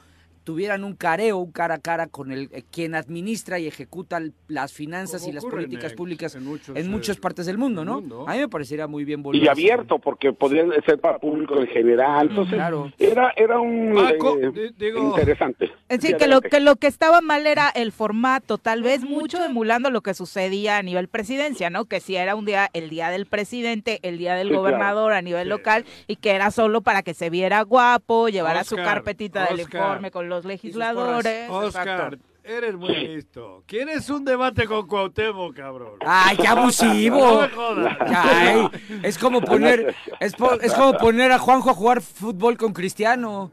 [0.44, 4.72] tuvieran un careo, un cara a cara con el eh, quien administra y ejecuta las
[4.72, 8.00] finanzas y las en, políticas públicas en muchos, en eh, muchas partes del mundo, ¿no?
[8.00, 8.24] mundo.
[8.28, 11.66] A mí me parecería muy bien volver Y abierto, porque podría ser para público en
[11.68, 12.28] general.
[12.30, 12.92] Entonces, Claro.
[12.98, 15.66] era, era un Paco, eh, digo- interesante.
[15.88, 19.02] Es Sí, decir, que lo, que lo que estaba mal era el formato, tal vez
[19.02, 21.84] mucho emulando lo que sucedía a nivel presidencia, ¿no?
[21.84, 24.62] Que si era un día, el día del presidente, el día del Sí, claro.
[24.62, 28.74] gobernador a nivel local, y que era solo para que se viera guapo, llevara su
[28.74, 31.48] Oscar, carpetita del informe con los legisladores.
[31.50, 32.26] Oscar, exacto.
[32.44, 33.62] eres muy listo.
[33.66, 35.92] ¿Quieres un debate con Cuauhtémoc, cabrón?
[36.04, 37.18] ¡Ay, qué abusivo!
[37.34, 37.96] No me jodas.
[38.00, 38.68] Ay,
[39.02, 43.50] es como poner es, po- es como poner a Juanjo a jugar fútbol con Cristiano.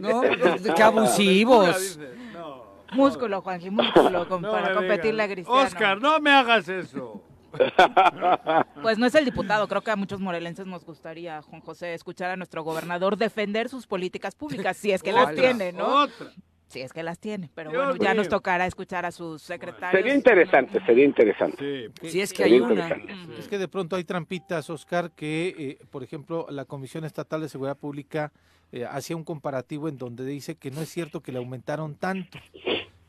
[0.00, 0.20] ¿No?
[0.76, 1.98] Qué abusivos.
[2.32, 5.28] No, Músculo, Juanji, músculo con- no para competirle a.
[5.28, 5.60] Cristiano.
[5.60, 7.22] Oscar, no me hagas eso.
[8.82, 12.30] Pues no es el diputado, creo que a muchos morelenses nos gustaría, Juan José, escuchar
[12.30, 16.02] a nuestro gobernador defender sus políticas públicas, si es que las tiene, ¿no?
[16.02, 16.32] Otra.
[16.70, 19.90] Si es que las tiene, pero Dios bueno, ya nos tocará escuchar a sus secretarios.
[20.00, 21.90] Sería interesante, sería interesante.
[22.00, 22.10] Sí.
[22.10, 22.96] Si es que hay una.
[23.36, 27.48] Es que de pronto hay trampitas, Oscar, que, eh, por ejemplo, la Comisión Estatal de
[27.48, 28.30] Seguridad Pública
[28.70, 32.38] eh, hacía un comparativo en donde dice que no es cierto que le aumentaron tanto,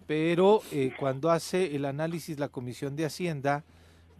[0.08, 3.64] pero eh, cuando hace el análisis la Comisión de Hacienda,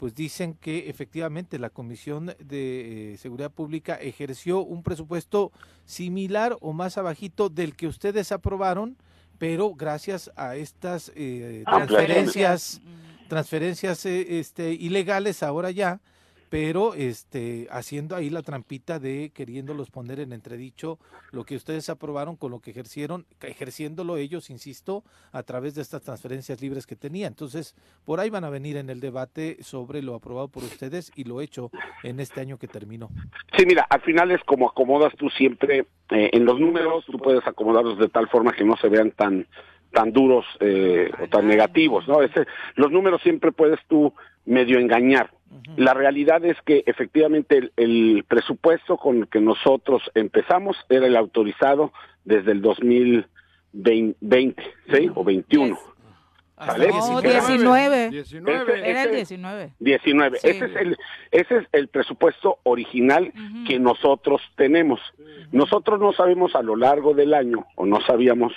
[0.02, 5.52] pues dicen que efectivamente la Comisión de eh, Seguridad Pública ejerció un presupuesto
[5.86, 8.98] similar o más abajito del que ustedes aprobaron,
[9.38, 12.82] pero gracias a estas eh, transferencias,
[13.30, 16.02] transferencias este, ilegales ahora ya,
[16.52, 21.00] pero este haciendo ahí la trampita de queriéndolos poner en entredicho
[21.32, 26.02] lo que ustedes aprobaron con lo que ejercieron, ejerciéndolo ellos, insisto, a través de estas
[26.02, 27.28] transferencias libres que tenía.
[27.28, 27.74] Entonces,
[28.04, 31.40] por ahí van a venir en el debate sobre lo aprobado por ustedes y lo
[31.40, 31.72] hecho
[32.04, 33.10] en este año que terminó.
[33.58, 37.48] Sí, mira, al final es como acomodas tú siempre eh, en los números, tú puedes
[37.48, 39.48] acomodarlos de tal forma que no se vean tan
[39.94, 42.22] tan duros eh, o tan negativos, ¿no?
[42.22, 42.46] Ese,
[42.76, 44.14] los números siempre puedes tú
[44.46, 45.32] medio engañar.
[45.76, 51.92] La realidad es que efectivamente el, presupuesto con el que nosotros empezamos era el autorizado
[52.24, 55.12] desde el 2020, ¿sí?
[55.14, 55.78] O 21.
[56.58, 56.90] ¿Sale?
[56.90, 58.10] No, 19.
[58.12, 58.90] 19.
[58.90, 59.74] Era el 19.
[59.80, 60.40] 19.
[60.44, 60.98] Ese, es el,
[61.32, 63.34] ese es el presupuesto original
[63.68, 65.00] que nosotros tenemos.
[65.52, 68.54] Nosotros no sabemos a lo largo del año, o no sabíamos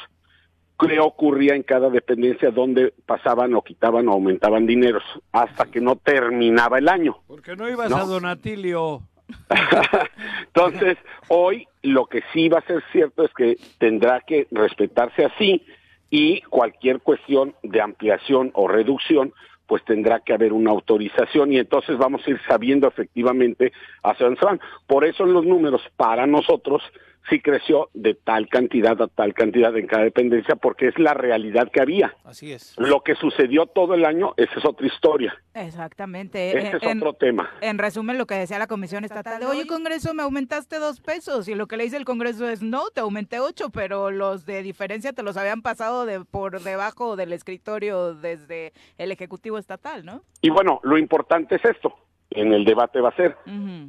[0.79, 5.97] qué ocurría en cada dependencia donde pasaban o quitaban o aumentaban dineros hasta que no
[5.97, 7.17] terminaba el año.
[7.27, 9.03] Porque no ibas a Donatilio.
[10.47, 10.99] Entonces,
[11.29, 15.65] hoy lo que sí va a ser cierto es que tendrá que respetarse así
[16.11, 19.33] y cualquier cuestión de ampliación o reducción
[19.67, 23.73] pues tendrá que haber una autorización y entonces vamos a ir sabiendo efectivamente
[24.03, 24.61] hacia dónde se van.
[24.87, 26.83] Por eso en los números para nosotros
[27.29, 31.71] sí creció de tal cantidad a tal cantidad en cada dependencia porque es la realidad
[31.73, 32.15] que había.
[32.25, 32.75] Así es.
[32.79, 35.35] Lo que sucedió todo el año, esa es otra historia.
[35.55, 36.57] Exactamente.
[36.57, 37.51] Ese es otro tema.
[37.61, 41.49] En resumen, lo que decía la Comisión Estatal, de, oye, Congreso, me aumentaste dos pesos.
[41.49, 44.63] Y lo que le dice el Congreso es, no, te aumenté ocho, pero los de
[44.63, 50.23] diferencia te los habían pasado de por debajo del escritorio desde el Ejecutivo Estatal, ¿no?
[50.43, 51.95] Y bueno, lo importante es esto
[52.35, 53.37] en el debate va a ser,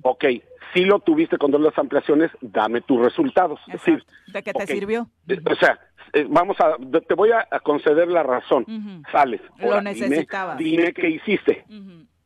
[0.02, 0.26] ok,
[0.74, 3.60] si lo tuviste con todas las ampliaciones, dame tus resultados.
[3.68, 5.10] Es decir, ¿De qué te sirvió?
[5.28, 5.80] Eh, o sea,
[6.14, 6.76] eh, vamos a,
[7.08, 8.66] te voy a, conceder la razón.
[9.12, 9.42] Sales.
[9.60, 10.58] lo necesitabas.
[10.58, 11.66] Dime, qué hiciste.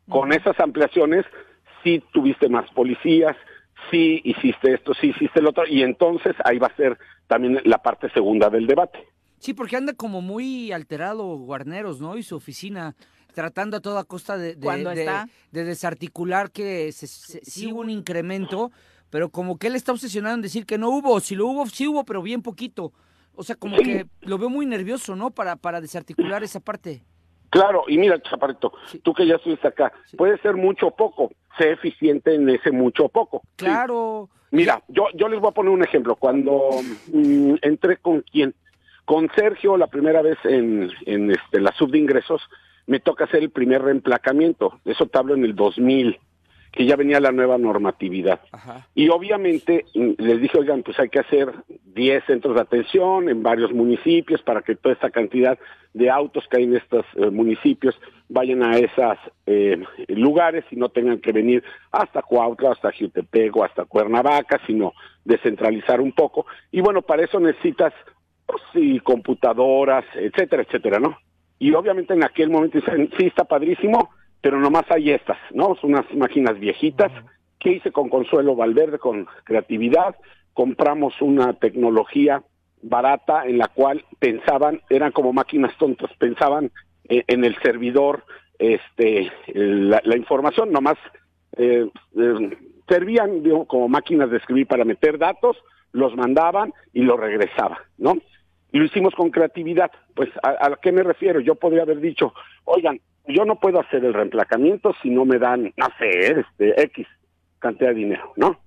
[0.09, 1.25] Con esas ampliaciones,
[1.83, 3.35] si tuviste más policías,
[3.91, 6.97] si hiciste esto, si hiciste lo otro, y entonces ahí va a ser
[7.27, 8.99] también la parte segunda del debate.
[9.37, 12.17] Sí, porque anda como muy alterado Guarneros, ¿no?
[12.17, 12.95] Y su oficina
[13.39, 18.69] tratando a toda costa de, de, de, desarticular que se, sí hubo un incremento,
[19.09, 21.87] pero como que él está obsesionado en decir que no hubo, si lo hubo, sí
[21.87, 22.91] hubo, pero bien poquito.
[23.35, 25.31] O sea, como que lo veo muy nervioso, ¿no?
[25.31, 27.01] Para, para desarticular esa parte.
[27.49, 28.73] Claro, y mira, Chaparrito,
[29.03, 33.05] tú que ya estuviste acá, puede ser mucho o poco, sé eficiente en ese mucho
[33.05, 33.41] o poco.
[33.55, 34.29] Claro.
[34.51, 36.17] Mira, yo, yo les voy a poner un ejemplo.
[36.17, 36.71] Cuando
[37.13, 38.53] mm, entré con quién,
[39.05, 42.41] con Sergio la primera vez en, en este, la sub de ingresos,
[42.89, 44.79] me toca hacer el primer reemplacamiento.
[44.83, 46.17] Eso te hablo en el 2000,
[46.71, 48.39] que ya venía la nueva normatividad.
[48.95, 51.53] Y obviamente mm, les dije, oigan, pues hay que hacer
[51.85, 55.59] 10 centros de atención en varios municipios para que toda esta cantidad
[55.93, 57.95] de autos que hay en estos eh, municipios
[58.27, 63.85] vayan a esos eh, lugares y no tengan que venir hasta Cuautla, hasta Jutepego, hasta
[63.85, 66.47] Cuernavaca, sino descentralizar un poco.
[66.71, 67.93] Y bueno, para eso necesitas
[68.47, 71.15] pues, sí, computadoras, etcétera, etcétera, ¿no?
[71.59, 74.09] Y obviamente en aquel momento dicen, sí, está padrísimo,
[74.41, 75.75] pero nomás hay estas, ¿no?
[75.75, 77.11] Son unas máquinas viejitas.
[77.59, 78.97] ¿Qué hice con Consuelo Valverde?
[78.97, 80.15] Con creatividad,
[80.53, 82.41] compramos una tecnología
[82.81, 86.71] barata en la cual pensaban, eran como máquinas tontas, pensaban
[87.09, 88.23] eh, en el servidor
[88.57, 90.97] este la, información, nomás
[91.57, 92.57] eh, eh,
[92.87, 95.57] servían como máquinas de escribir para meter datos,
[95.91, 98.15] los mandaban y los regresaban, ¿no?
[98.71, 99.91] Y lo hicimos con creatividad.
[100.15, 101.39] Pues, ¿a, qué me refiero?
[101.39, 102.33] Yo podría haber dicho,
[102.65, 107.07] oigan, yo no puedo hacer el reemplacamiento si no me dan, no sé, este, X
[107.59, 108.59] cantidad de dinero, ¿no?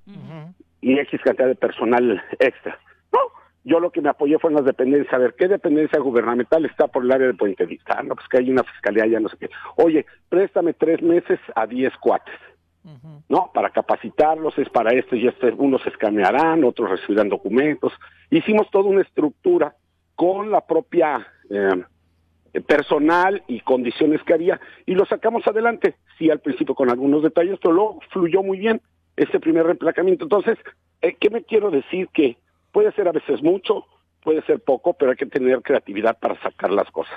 [0.81, 2.79] Y X cantidad de personal extra.
[3.13, 3.19] No,
[3.65, 6.89] yo lo que me apoyé fue en las dependencias, a ver, ¿qué dependencia gubernamental está
[6.89, 8.03] por el área de Puente Vista?
[8.03, 9.51] No, pues que hay una fiscalía, ya no sé qué.
[9.77, 12.35] Oye, préstame tres meses a diez cuates.
[13.29, 13.51] ¿no?
[13.55, 17.93] Para capacitarlos es para esto y esto, unos escanearán, otros recibirán documentos.
[18.31, 19.75] Hicimos toda una estructura
[20.15, 25.97] con la propia eh, personal y condiciones que había y lo sacamos adelante.
[26.19, 28.81] Sí, al principio con algunos detalles, pero luego fluyó muy bien
[29.17, 30.25] ese primer reemplacamiento.
[30.25, 30.59] Entonces,
[31.01, 32.09] eh, ¿qué me quiero decir?
[32.13, 32.37] Que
[32.73, 33.87] puede ser a veces mucho,
[34.23, 37.15] puede ser poco, pero hay que tener creatividad para sacar las cosas.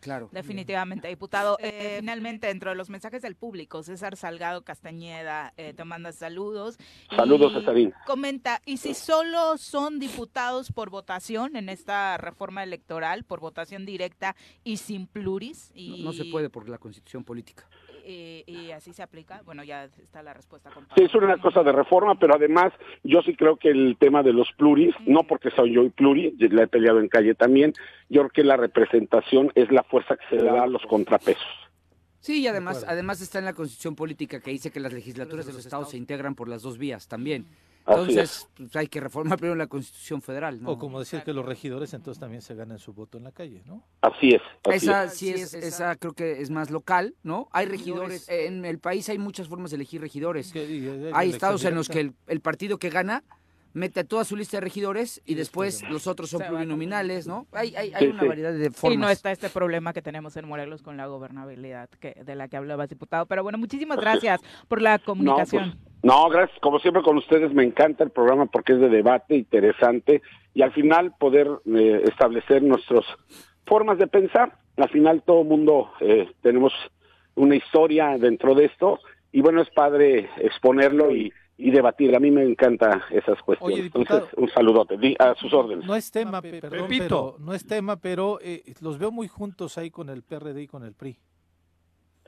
[0.00, 0.28] Claro.
[0.32, 1.56] Definitivamente, diputado.
[1.60, 6.78] Eh, finalmente, dentro de los mensajes del público, César Salgado Castañeda eh, te manda saludos.
[7.14, 7.94] Saludos, y Cesarín.
[8.06, 14.36] Comenta, ¿y si solo son diputados por votación en esta reforma electoral, por votación directa
[14.64, 15.72] y sin pluris?
[15.74, 17.68] No se puede por la constitución política.
[18.10, 19.42] Y, y así se aplica.
[19.44, 20.70] Bueno, ya está la respuesta.
[20.96, 22.72] Sí, es una cosa de reforma, pero además
[23.04, 26.64] yo sí creo que el tema de los pluris, no porque soy yo pluri, la
[26.64, 27.72] he peleado en calle también,
[28.08, 31.46] yo creo que la representación es la fuerza que se le da a los contrapesos.
[32.20, 35.52] Sí, y además, además está en la constitución política que dice que las legislaturas de
[35.52, 37.46] los estados se integran por las dos vías también.
[37.90, 40.70] Entonces, pues, hay que reformar primero la constitución federal, ¿no?
[40.72, 43.62] O como decir que los regidores entonces también se ganan su voto en la calle,
[43.66, 43.84] ¿no?
[44.02, 44.42] Así es.
[44.64, 45.14] Así Esa es.
[45.14, 47.48] sí es, esa creo que es más local, ¿no?
[47.52, 50.52] Hay regidores, en el país hay muchas formas de elegir regidores.
[50.52, 53.24] Que- y- y- Hay estados en los que el partido que gana
[53.72, 57.46] mete a toda su lista de regidores y después los otros son plurinominales, ¿no?
[57.52, 58.28] Hay, hay, hay Sí, una sí.
[58.28, 58.94] variedad de formas.
[58.94, 62.48] Y no está este problema que tenemos en Morelos con la gobernabilidad que, de la
[62.48, 63.26] que hablabas, diputado.
[63.26, 65.78] Pero bueno, muchísimas gracias por la No, pues, comunicación.
[66.02, 66.58] no, gracias.
[66.60, 70.22] Como siempre con ustedes me encanta el programa porque es de debate, interesante
[70.54, 73.04] y al final poder eh, establecer nuestras
[73.66, 74.56] formas de pensar.
[74.76, 76.72] Al final todo mundo eh, tenemos
[77.36, 78.98] una historia dentro de esto
[79.32, 82.14] y bueno, es padre exponerlo y, y debatir.
[82.16, 83.74] A mí me encanta esas cuestiones.
[83.76, 84.20] Oye, diputado.
[84.20, 84.96] Entonces, un saludote.
[84.98, 85.86] Di- A sus órdenes.
[85.86, 87.04] No es tema, pe- perdón, Pepito.
[87.04, 90.66] pero no es tema, pero eh, los veo muy juntos ahí con el PRD y
[90.66, 91.16] con el PRI.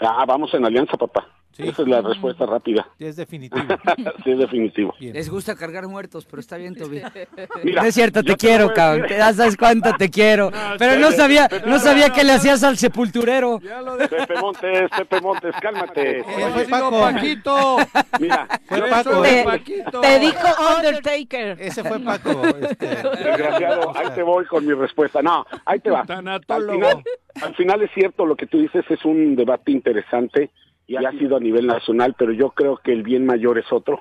[0.00, 1.28] Ah, vamos en alianza, papá.
[1.53, 1.68] Sí.
[1.68, 2.88] Esa es la respuesta rápida.
[2.98, 3.62] Es definitivo.
[4.24, 4.94] sí, es definitivo.
[4.98, 5.12] Bien.
[5.12, 7.03] Les gusta cargar muertos, pero está bien, Toby.
[7.62, 9.07] Mira, no es cierto, te quiero, a cabrón.
[9.11, 10.50] Ya sabes cuánto te quiero.
[10.78, 13.61] Pero no sabía, no sabía que le hacías al sepulturero.
[13.61, 16.20] Pepe Montes, Pepe Montes, cálmate.
[16.20, 16.24] Eh,
[16.55, 17.00] fue Paco.
[17.00, 17.76] Paquito.
[18.18, 19.22] Mira, Fue Paco.
[19.22, 20.00] Te- Paquito.
[20.00, 21.57] Te dijo Undertaker.
[21.61, 22.30] Ese fue Paco.
[22.61, 25.20] este, desgraciado, ahí te voy con mi respuesta.
[25.22, 26.00] No, ahí te va.
[26.09, 27.03] Al final,
[27.42, 30.50] al final es cierto lo que tú dices, es un debate interesante
[30.86, 34.00] y ha sido a nivel nacional, pero yo creo que el bien mayor es otro.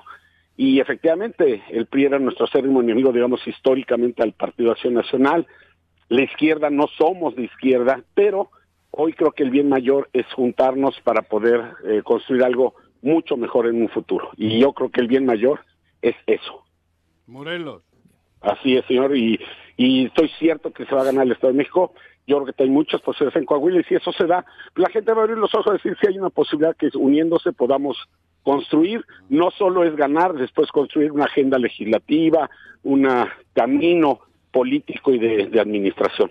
[0.56, 5.46] Y efectivamente, el PRI era nuestro acérrimo enemigo, digamos, históricamente al Partido Acción Nacional.
[6.08, 8.50] La izquierda no somos de izquierda, pero
[8.90, 13.66] hoy creo que el bien mayor es juntarnos para poder eh, construir algo mucho mejor
[13.66, 14.30] en un futuro.
[14.36, 15.60] Y yo creo que el bien mayor
[16.02, 16.64] es eso.
[17.26, 17.82] Morelos.
[18.40, 19.40] Así es, señor, y,
[19.76, 21.94] y estoy cierto que se va a ganar el Estado de México.
[22.26, 24.44] Yo creo que hay muchas posibilidades en Coahuila y si eso se da,
[24.76, 27.52] la gente va a abrir los ojos a decir si hay una posibilidad que uniéndose
[27.52, 27.96] podamos
[28.42, 29.04] construir.
[29.28, 32.48] No solo es ganar, después construir una agenda legislativa,
[32.84, 33.08] un
[33.54, 34.20] camino
[34.52, 36.30] político y de, de administración.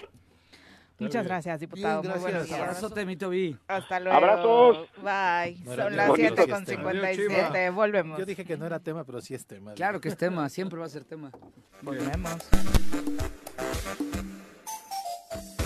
[1.01, 2.01] Muchas gracias, diputado.
[2.03, 2.57] Bien, Muy buenos gracias.
[2.59, 2.77] días.
[2.77, 3.57] Abrazote, mi Toby.
[3.67, 4.17] Hasta luego.
[4.17, 4.77] Abrazos.
[4.97, 5.57] Bye.
[5.75, 6.91] Son las bonito 7 que con es tema.
[6.91, 7.69] 57.
[7.71, 8.19] Volvemos.
[8.19, 9.73] Yo dije que no era tema, pero sí es tema.
[9.73, 11.31] Claro que es tema, siempre va a ser tema.
[11.81, 12.37] Volvemos.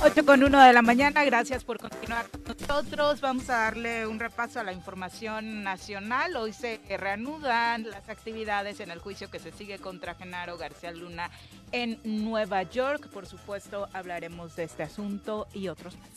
[0.02, 3.22] 8 con 1 de la mañana, gracias por continuar con nosotros.
[3.22, 6.36] Vamos a darle un repaso a la información nacional.
[6.36, 11.30] Hoy se reanudan las actividades en el juicio que se sigue contra Genaro García Luna
[11.72, 13.08] en Nueva York.
[13.10, 16.10] Por supuesto, hablaremos de este asunto y otros más.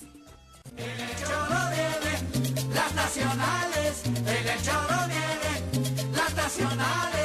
[2.74, 7.17] Las nacionales, el choro vienen las nacionales,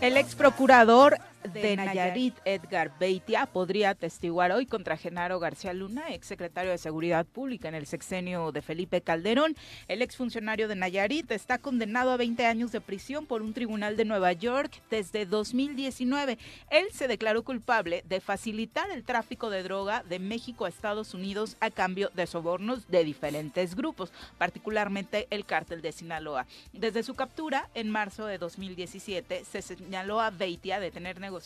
[0.00, 1.18] El ex procurador
[1.52, 7.26] de Nayarit, Edgar Beitia, podría atestiguar hoy contra Genaro García Luna, ex secretario de Seguridad
[7.26, 9.56] Pública en el sexenio de Felipe Calderón.
[9.88, 14.04] El exfuncionario de Nayarit está condenado a 20 años de prisión por un tribunal de
[14.04, 16.38] Nueva York desde 2019.
[16.70, 21.56] Él se declaró culpable de facilitar el tráfico de droga de México a Estados Unidos
[21.60, 26.46] a cambio de sobornos de diferentes grupos, particularmente el cártel de Sinaloa.
[26.72, 31.39] Desde su captura en marzo de 2017 se señaló a Beitia de tener negociaciones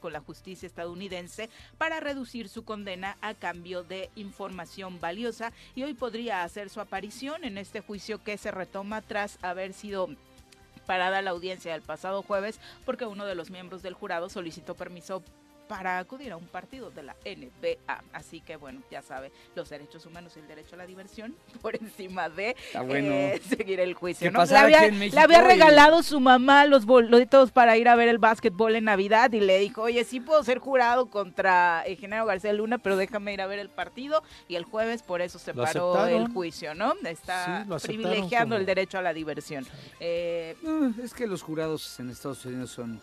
[0.00, 5.94] con la justicia estadounidense para reducir su condena a cambio de información valiosa y hoy
[5.94, 10.08] podría hacer su aparición en este juicio que se retoma tras haber sido
[10.86, 15.22] parada la audiencia del pasado jueves porque uno de los miembros del jurado solicitó permiso
[15.70, 18.02] para acudir a un partido de la NBA.
[18.12, 21.76] Así que bueno, ya sabe, los derechos humanos y el derecho a la diversión por
[21.76, 23.12] encima de bueno.
[23.12, 24.26] eh, seguir el juicio.
[24.26, 24.40] ¿Qué ¿no?
[24.40, 28.74] pasaba le, había, le regalado su mamá los boletos para ir a ver el básquetbol
[28.74, 32.78] en Navidad y le dijo, oye, sí puedo ser jurado contra el Genaro García Luna,
[32.78, 34.24] pero déjame ir a ver el partido.
[34.48, 36.94] Y el jueves por eso se paró el juicio, ¿no?
[37.04, 39.64] Está Sí, privilegiando como- el derecho a la diversión.
[40.00, 43.00] Eh, Ah, Es que los jurados en Estados Unidos son,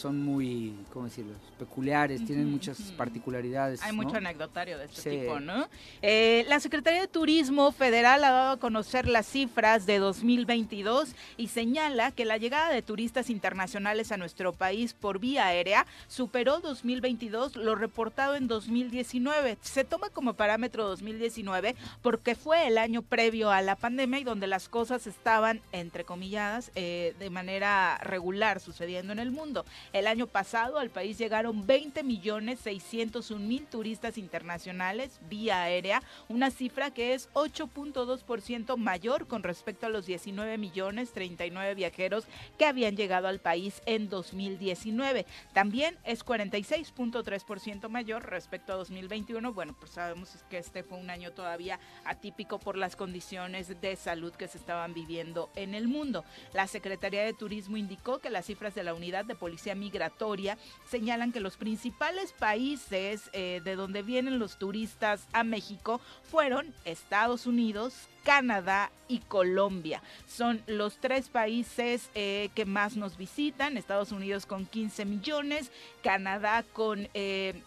[0.00, 1.34] son muy, ¿cómo decirlo?
[1.58, 3.82] Peculiares, tienen muchas particularidades.
[3.82, 4.02] Hay ¿no?
[4.02, 5.10] mucho anecdotario de este Sí.
[5.10, 5.68] tipo, ¿no?
[6.00, 11.48] Eh, la Secretaría de Turismo Federal ha dado a conocer las cifras de 2022 y
[11.48, 17.56] señala que la llegada de turistas internacionales a nuestro país por vía aérea superó 2022
[17.56, 19.58] lo reportado en 2019.
[19.60, 24.46] Se toma como parámetro 2019 porque fue el año previo a la pandemia y donde
[24.46, 29.64] las cosas estaban, entre comilladas, eh, de manera regular sucediendo en el mundo.
[29.92, 36.52] El año pasado al país llegaron 20 millones 601 mil turistas internacionales vía aérea, una
[36.52, 42.26] cifra que es 8.2% mayor con respecto a los 19 millones 39 viajeros
[42.56, 45.26] que habían llegado al país en 2019.
[45.54, 49.52] También es 46.3% mayor respecto a 2021.
[49.52, 54.32] Bueno, pues sabemos que este fue un año todavía atípico por las condiciones de salud
[54.34, 56.24] que se estaban viviendo en el mundo.
[56.52, 60.56] La Secretaría de Turismo indicó que las cifras de la Unidad de Policía Migratoria
[60.88, 66.00] señalan que los principales países eh, de donde vienen los turistas a México
[66.30, 70.02] fueron Estados Unidos, Canadá y Colombia.
[70.28, 73.76] Son los tres países eh, que más nos visitan.
[73.76, 75.72] Estados Unidos con 15 millones,
[76.02, 77.08] Canadá con...
[77.14, 77.62] eh,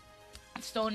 [0.61, 0.93] son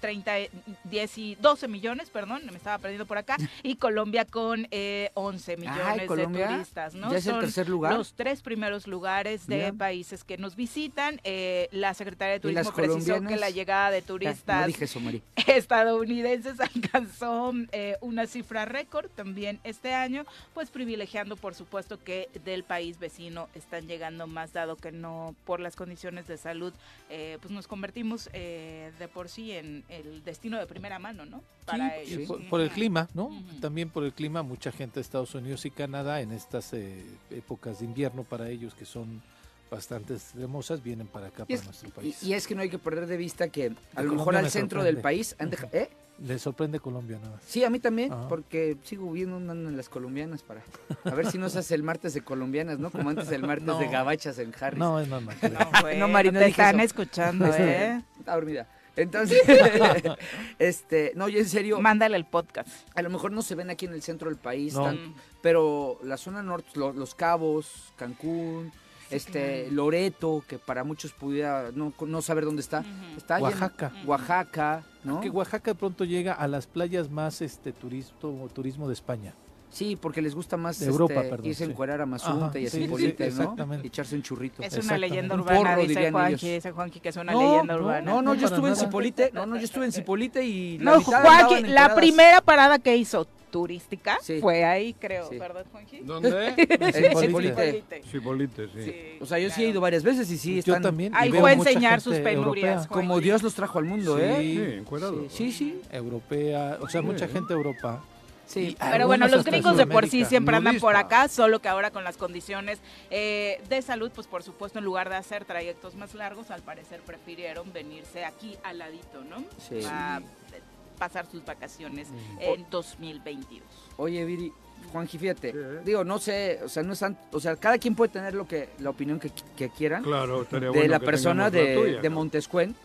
[0.00, 0.50] 30, eh,
[0.84, 5.56] 10 y 12 millones, perdón, me estaba perdiendo por acá, y Colombia con eh, 11
[5.56, 7.10] millones Colombia de turistas, ¿no?
[7.10, 7.94] ya es el tercer lugar.
[7.94, 9.78] Los tres primeros lugares de Bien.
[9.78, 11.20] países que nos visitan.
[11.24, 15.00] Eh, la Secretaría de ¿Y las Turismo precisó que la llegada de turistas no eso,
[15.46, 20.24] estadounidenses alcanzó eh, una cifra récord también este año,
[20.54, 25.60] pues privilegiando por supuesto que del país vecino están llegando más dado que no por
[25.60, 26.72] las condiciones de salud,
[27.08, 31.42] eh, pues nos convertimos eh, de por sí en el destino de primera mano, ¿no?
[31.64, 32.28] Para Sí, ellos.
[32.28, 33.30] por, por el clima, ¿no?
[33.60, 37.80] También por el clima, mucha gente de Estados Unidos y Canadá en estas eh, épocas
[37.80, 39.22] de invierno para ellos que son
[39.70, 42.22] bastante extremosas vienen para acá, Y para es, nuestro país.
[42.24, 44.50] y es que no hay que perder de vista que a lo mejor al me
[44.50, 45.90] centro del país han deja- ¿eh?
[46.22, 47.42] Le sorprende Colombia nada más.
[47.46, 48.28] Sí, a mí también, Ajá.
[48.28, 50.60] porque sigo viendo en las colombianas para
[51.04, 52.90] a ver si no se hace el martes de colombianas, ¿no?
[52.90, 54.78] Como antes el martes de gabachas en Harris.
[54.78, 55.34] No, es normal.
[55.42, 56.84] No, No, no te dije están eso.
[56.86, 58.02] escuchando, ¿eh?
[58.18, 58.66] Está dormida.
[58.96, 59.40] Entonces,
[60.58, 62.68] este, no, yo en serio, Mándale el podcast.
[62.94, 64.84] a lo mejor no se ven aquí en el centro del país, No.
[64.84, 65.12] tanto,
[65.42, 68.72] pero la zona norte, lo- Los Cabos, Cancún,
[69.10, 72.84] este, Loreto, que para muchos pudiera no, no saber dónde está,
[73.16, 73.92] está Oaxaca.
[74.06, 75.20] Oaxaca, ¿no?
[75.20, 79.34] Que Oaxaca de pronto llega a las playas más este turismo, turismo de España.
[79.70, 81.72] Sí, porque les gusta más De Europa, este, perdón, irse a sí.
[81.72, 83.28] encuerar a Mazunte Ajá, y a sí, sí, Cipolite, ¿no?
[83.30, 83.86] exactamente.
[83.86, 84.62] Y echarse un churrito.
[84.62, 86.40] Es una leyenda Un urbana, porro, dice Juanqui, ellos.
[86.64, 88.00] dice Juanqui que es una No, leyenda no, urbana.
[88.00, 88.84] No, no, yo para estuve en nada.
[88.86, 92.78] Cipolite, no, no, yo estuve en Cipolite y la No, andaban Juanqui, la primera parada
[92.80, 94.38] que hizo turística Sí.
[94.40, 95.36] fue ahí, creo, Sí.
[95.38, 96.00] ¿verdad, Juanqui?
[96.00, 96.54] ¿Dónde?
[96.58, 97.20] En Cipolite.
[97.20, 98.02] Cipolite.
[98.10, 98.82] Cipolite, sí.
[98.84, 99.70] Sí, O sea, yo sí he claro.
[99.70, 101.12] ido varias veces y sí Yo están también.
[101.12, 104.22] y Ahí fue a enseñar sus penurias, como Dios los trajo al mundo, Sí.
[104.24, 104.82] ¿eh?
[104.88, 105.26] Sí.
[105.30, 105.80] Sí, sí.
[105.92, 107.32] Europea, o sea, mucha Sí.
[107.34, 108.02] gente Europa.
[108.50, 108.76] Sí.
[108.80, 112.02] Pero bueno, los gringos de por sí siempre andan por acá, solo que ahora con
[112.02, 112.80] las condiciones
[113.10, 117.00] eh, de salud, pues por supuesto, en lugar de hacer trayectos más largos, al parecer
[117.00, 119.44] prefirieron venirse aquí al ladito, ¿no?
[119.68, 119.80] Sí.
[119.88, 120.18] A
[120.52, 120.60] eh,
[120.98, 122.38] pasar sus vacaciones Mm.
[122.40, 123.62] en 2022.
[123.98, 124.52] Oye, Viri,
[124.92, 125.58] Juanji, fíjate, Sí.
[125.84, 128.48] digo, no sé, o sea, no es tan- o sea, cada quien puede tener lo
[128.48, 131.74] que la opinión que, que quieran Claro, estaría de bueno la que persona la de,
[131.74, 132.12] tuya, de cabrón.
[132.14, 132.76] Montescuen,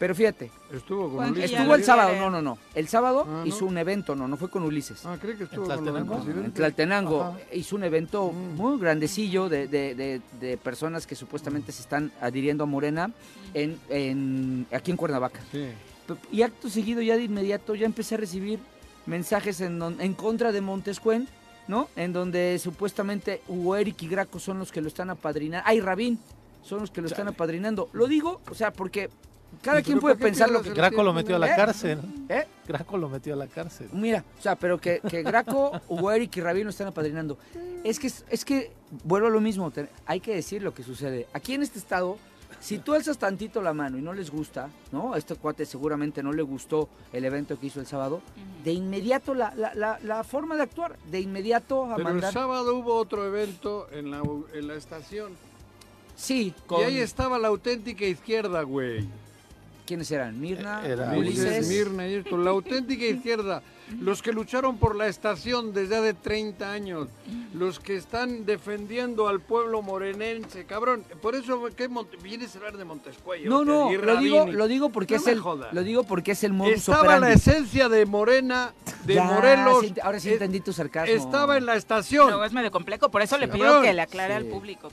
[0.00, 1.52] pero fíjate, Estuvo con Ulises.
[1.52, 3.46] estuvo el sábado, no, no, no, el sábado Ah, ¿no?
[3.46, 5.04] hizo un evento, no, no fue con Ulises.
[5.04, 6.46] Ah, cree que estuvo ¿En con presidente.
[6.46, 7.38] En Tlaltenango Ajá.
[7.52, 8.56] hizo un evento Mm.
[8.56, 13.12] muy grandecillo de, de- de- de personas que supuestamente se están adhiriendo a Morena
[13.54, 15.40] en, en- aquí en Cuernavaca.
[15.52, 15.66] Sí.
[16.32, 18.58] Y acto seguido, ya de inmediato, ya empecé a recibir
[19.06, 21.28] mensajes en, don- en contra de Montescuen,
[21.68, 21.88] ¿no?
[21.94, 25.62] En donde supuestamente Hugo Eric y Graco son los que lo están apadrinando.
[25.68, 26.18] Ay, Rabín,
[26.62, 27.90] son los que lo están apadrinando.
[27.92, 29.08] Lo digo, o sea, porque
[29.62, 30.70] cada ¿Y quien puede pensar lo que...
[30.70, 31.56] Graco lo metió a la ¿Eh?
[31.56, 32.00] cárcel.
[32.28, 32.46] ¿Eh?
[32.66, 33.88] Graco lo metió a la cárcel.
[33.92, 37.36] Mira, o sea, pero que, que Graco, Hugo Eric y Rabín lo están apadrinando.
[37.84, 38.72] Es que, es que,
[39.04, 41.26] vuelvo a lo mismo, te- hay que decir lo que sucede.
[41.32, 42.18] Aquí en este estado,
[42.60, 45.14] si tú alzas tantito la mano y no les gusta, ¿no?
[45.14, 48.20] A este cuate seguramente no le gustó el evento que hizo el sábado,
[48.64, 52.76] de inmediato la, la, la, la forma de actuar, de inmediato a Pero el sábado
[52.76, 55.32] hubo otro evento en la, en la estación.
[56.16, 59.06] Sí, Y ahí estaba la auténtica izquierda, güey.
[59.90, 60.38] ¿Quiénes eran?
[60.38, 61.66] Mirna, Era Ulises.
[61.66, 62.36] Mirna y esto.
[62.36, 63.60] La auténtica izquierda.
[63.98, 67.08] Los que lucharon por la estación desde hace 30 años.
[67.54, 70.64] Los que están defendiendo al pueblo morenense.
[70.64, 73.50] Cabrón, por eso ¿qué Monte- vienes a hablar de Montescuello.
[73.50, 75.38] No, no, lo digo, lo digo porque No es el,
[75.72, 77.26] lo digo porque es el modus Estaba operandi.
[77.28, 78.72] la esencia de Morena
[79.04, 79.80] de Ya, Morelos.
[79.80, 81.12] sí, ahora sí eh, entendí tu sarcasmo.
[81.14, 82.28] Estaba en la estación.
[82.28, 83.82] Luego es medio complejo, por eso le pido Cabrón.
[83.82, 84.90] que le aclare al público.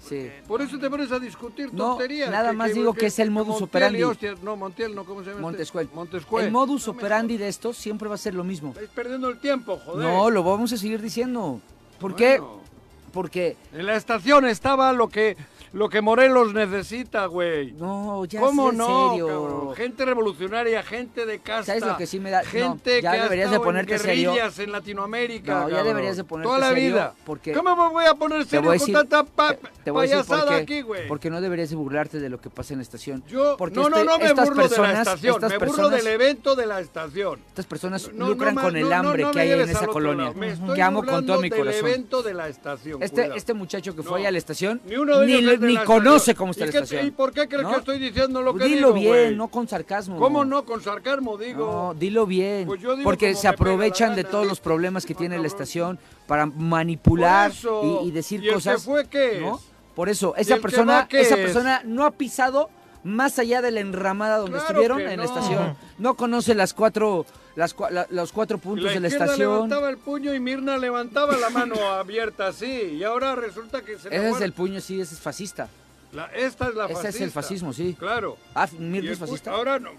[0.48, 2.30] Por eso te pones a discutir No, tonterías.
[2.32, 4.04] nada más digo que es el modus Montiel y operandi.
[4.04, 4.42] hostias.
[4.42, 5.42] No, Montiel, no, ¿cómo se llama?
[5.42, 5.86] Montescuel.
[5.86, 5.96] Este?
[5.96, 6.46] Montescuel.
[6.46, 8.74] El modus No operandi de esto siempre va a ser lo mismo.
[8.88, 10.08] Estáis perdiendo el tiempo, joder.
[10.08, 11.60] No, lo vamos a seguir diciendo.
[12.00, 12.42] ¿Por qué?
[13.12, 15.36] Porque En la estación estaba lo que,
[15.74, 17.72] lo que Morelos necesita, güey.
[17.74, 19.28] no, ya ¿Cómo sí, en no, serio.
[19.28, 19.76] cabrón?
[19.76, 21.66] Gente revolucionaria, gente de casta.
[21.66, 22.42] ¿Sabes lo que sí me da?
[22.44, 24.32] No, Gente ya que deberías ha de ponerte en serio.
[24.34, 27.14] guerrillas en Latinoamérica, No, ya deberías de ponerte Toda la serio, vida.
[27.26, 29.68] porque- ¿Cómo me voy a poner Te serio voy a con decir, tanta pa- te-
[29.84, 30.56] te voy payasada qué.
[30.56, 31.08] aquí, güey?
[31.08, 33.24] Porque no deberías de burlarte de lo que pasa en la estación.
[33.28, 35.92] Yo, Porque no, no, este- no me burlo de la personas- estación, me burlo personas-
[36.04, 37.40] del evento de la estación.
[37.48, 39.88] Estas personas No, lucran no, con no, el no, hambre no que hay en esa
[39.88, 40.34] colonia.
[40.76, 41.86] Que amo con todo mi corazón.
[41.88, 43.02] evento de la estación.
[43.04, 44.28] Este, este muchacho que fue No.
[44.28, 44.96] a la estación Ni
[45.60, 47.08] ni, conoce cómo está ¿Y la qué- estación.
[47.08, 47.70] ¿Y por qué crees ¿No?
[47.72, 50.18] que estoy diciendo lo que dilo digo, bien, no con sarcasmo.
[50.20, 50.64] ¿Cómo no?
[50.66, 51.66] Con sarcasmo digo.
[51.72, 52.68] No, dilo bien.
[52.68, 56.00] Pues yo digo porque se aprovechan de todos los problemas que Ah, tiene la estación
[56.28, 58.02] para manipular eso.
[58.04, 58.84] y, y decir ¿Y el que cosas.
[58.84, 59.50] fue qué.
[59.96, 61.42] Por eso, ¿Y esa que persona, va esa es?
[61.42, 62.70] persona no ha pisado
[63.04, 65.76] más allá de la enramada donde Claro estuvieron que en la estación.
[65.98, 67.26] No conoce las cuatro,
[67.58, 69.40] las, la- los cuatro puntos la de la estación.
[69.40, 72.66] levantaba el puño y Mirna levantaba la mano abierta así.
[72.72, 75.68] Y ahora resulta que se Ese es el puño, sí, ese es fascista.
[76.14, 77.10] la- Esta es la Ese fascista.
[77.10, 77.96] es el fascismo, sí.
[78.00, 78.38] Claro.
[78.56, 79.52] Ah, Mirna el es fascista.
[79.52, 79.90] Ahora no.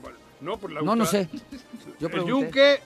[0.41, 1.29] No, pues la No, no sé.
[2.01, 2.31] Yo el pregunté.
[2.31, 2.81] yunque.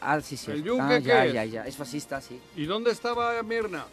[0.00, 0.50] Ah, sí, sí.
[0.52, 1.32] ¿El yunque ah, qué ya, es?
[1.34, 1.66] ya, ya.
[1.66, 2.40] Es fascista, sí.
[2.56, 3.84] ¿Y dónde estaba Mirna?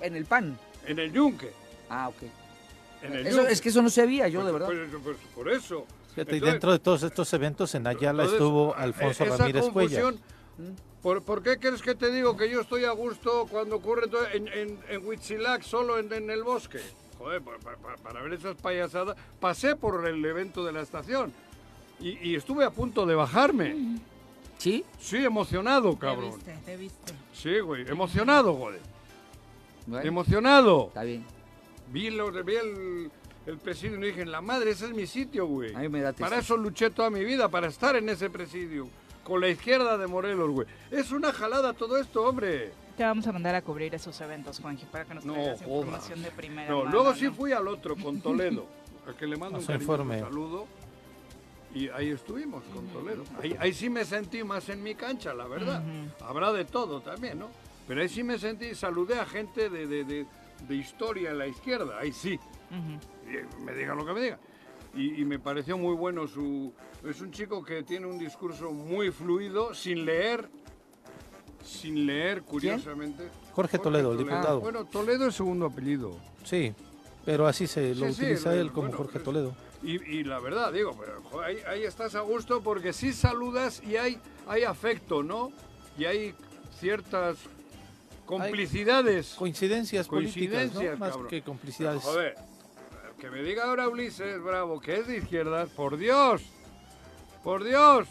[0.00, 0.58] En el pan.
[0.86, 1.52] En el yunque.
[1.90, 2.22] Ah, ok.
[3.02, 3.52] En el Eso, yunque.
[3.52, 4.88] es que eso no sabía yo, de Pues- verdad.
[4.90, 5.86] pues- pues por eso.
[6.26, 9.68] Fíjate, y dentro de todos estos eventos en Ayala Entonces, estuvo eh, Alfonso esa Ramírez
[9.70, 10.14] Cuellar.
[11.02, 14.26] ¿Por, por qué crees que te digo que yo estoy a gusto cuando ocurre todo
[14.32, 16.80] en, en, en Huitzilac, solo en, en el bosque?
[17.18, 19.16] Joder, pa- pa- pa- para, ver esas payasadas.
[19.40, 21.32] Pasé por el evento de la estación
[22.00, 23.98] y, y estuve a punto de bajarme.
[24.58, 24.84] ¿Sí?
[24.98, 26.34] Sí, emocionado, Te cabrón.
[26.34, 27.12] viste, te viste.
[27.32, 28.80] Sí, güey, emocionado, joder.
[29.86, 30.86] Bueno, Emocionado.
[30.88, 31.24] está bien.
[31.92, 33.10] Vi, lo, vi el,
[33.48, 35.74] el presidio y dije, la madre, ese es mi sitio, güey.
[35.74, 38.88] A mí me da Para eso luché toda mi vida, para estar en ese presidio.
[39.24, 40.66] Con la izquierda de Morelos, güey.
[40.90, 42.72] Es una jalada todo esto, hombre.
[42.96, 46.22] Te vamos a mandar a cubrir esos eventos, Juanji, para que nos No, traigas información
[46.22, 48.66] de primera No, mano, luego sí fui al otro, con Toledo,
[49.06, 50.66] al que le mando un Nos saludo.
[51.74, 53.24] Y ahí estuvimos con Toledo.
[53.42, 55.82] Ahí, ahí sí me sentí más en mi cancha, la verdad.
[56.20, 57.48] Habrá de todo también, ¿no?
[57.86, 60.26] Pero ahí sí me sentí, saludé a gente de, de, de-
[60.66, 62.34] de historia en la izquierda, ahí sí.
[62.34, 62.98] Eh,
[63.64, 64.38] me diga lo que me diga.
[64.94, 66.72] Y, y me pareció muy bueno su...
[67.08, 70.48] Es un chico que tiene un discurso muy fluido, sin leer,
[71.64, 73.28] sin leer, curiosamente.
[73.52, 74.60] Jorge Toledo, el diputado.
[74.60, 76.16] Bueno, Toledo es segundo apellido.
[76.44, 76.74] Sí,
[77.24, 79.54] pero así se lo Sí, utiliza él como bueno, Jorge Toledo.
[79.82, 83.96] Y, y la verdad, digo, pero ahí, ahí estás a gusto porque sí saludas y
[83.96, 84.18] hay,
[84.48, 85.52] hay afecto, ¿no?
[85.96, 86.34] Y hay
[86.80, 87.38] ciertas
[88.26, 89.34] complicidades.
[89.34, 90.98] Coincidencias, políticas, Coincidencias, ¿no?
[90.98, 91.28] Más cabrón.
[91.28, 92.02] que complicidades.
[92.02, 92.34] Joder,
[93.20, 96.42] que me diga ahora Ulises Bravo que es de izquierdas, por Dios,
[97.42, 98.06] por Dios,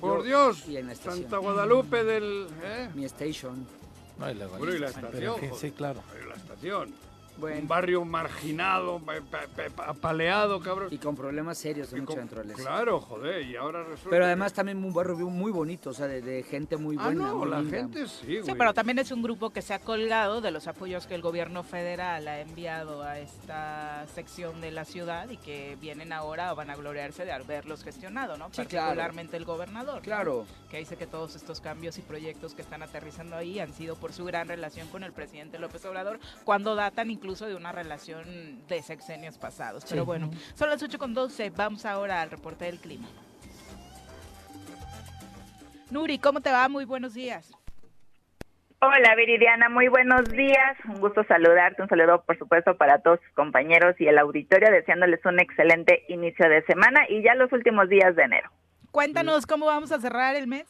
[0.00, 0.94] por Yo- Dios, y en la.
[0.94, 2.48] Santa Guadalupe del...
[2.62, 2.88] ¿eh?
[2.94, 3.66] Mi station.
[4.18, 6.02] No, y luego- Bueno, y la pero, estación, sí, claro.
[6.12, 6.94] Pero la estación.
[7.40, 7.60] Bueno.
[7.60, 9.00] Un barrio marginado,
[9.86, 10.88] apaleado, cabrón.
[10.90, 12.62] Y con problemas serios de Y mucha con- naturaleza.
[12.62, 16.06] Claro, joder, y ahora resulta Pero que- además también un barrio muy bonito, o sea,
[16.06, 17.26] de, de gente muy Ah, buena.
[17.28, 17.76] no, muy la linda.
[17.78, 18.42] gente sí, güey.
[18.44, 21.22] Sí, pero también es un grupo que se ha colgado de los apoyos que el
[21.22, 26.54] gobierno federal ha enviado a esta sección de la ciudad y que vienen ahora a
[26.54, 28.46] van a gloriarse de haberlos gestionado, ¿no?
[28.52, 28.86] Sí, claro.
[28.88, 29.96] Particularmente el gobernador.
[29.96, 30.02] ¿no?
[30.02, 30.46] Claro.
[30.70, 34.12] Que dice que todos estos cambios y proyectos que están aterrizando ahí han sido por
[34.12, 38.82] su gran relación con el presidente López Obrador, cuando datan incluso de una relación de
[38.82, 39.84] sexenios pasados.
[39.88, 40.06] Pero Sí.
[40.06, 43.06] bueno, son las 8 con 12, vamos ahora al reporte del clima.
[45.90, 46.68] Nuri, ¿cómo te va?
[46.68, 47.52] Muy buenos días.
[48.82, 50.76] Hola Viridiana, muy buenos días.
[50.88, 55.20] Un gusto saludarte, un saludo por supuesto para todos tus compañeros y el auditorio, deseándoles
[55.24, 58.50] un excelente inicio de semana y ya los últimos días de enero.
[58.90, 60.66] Cuéntanos cómo vamos a cerrar el mes.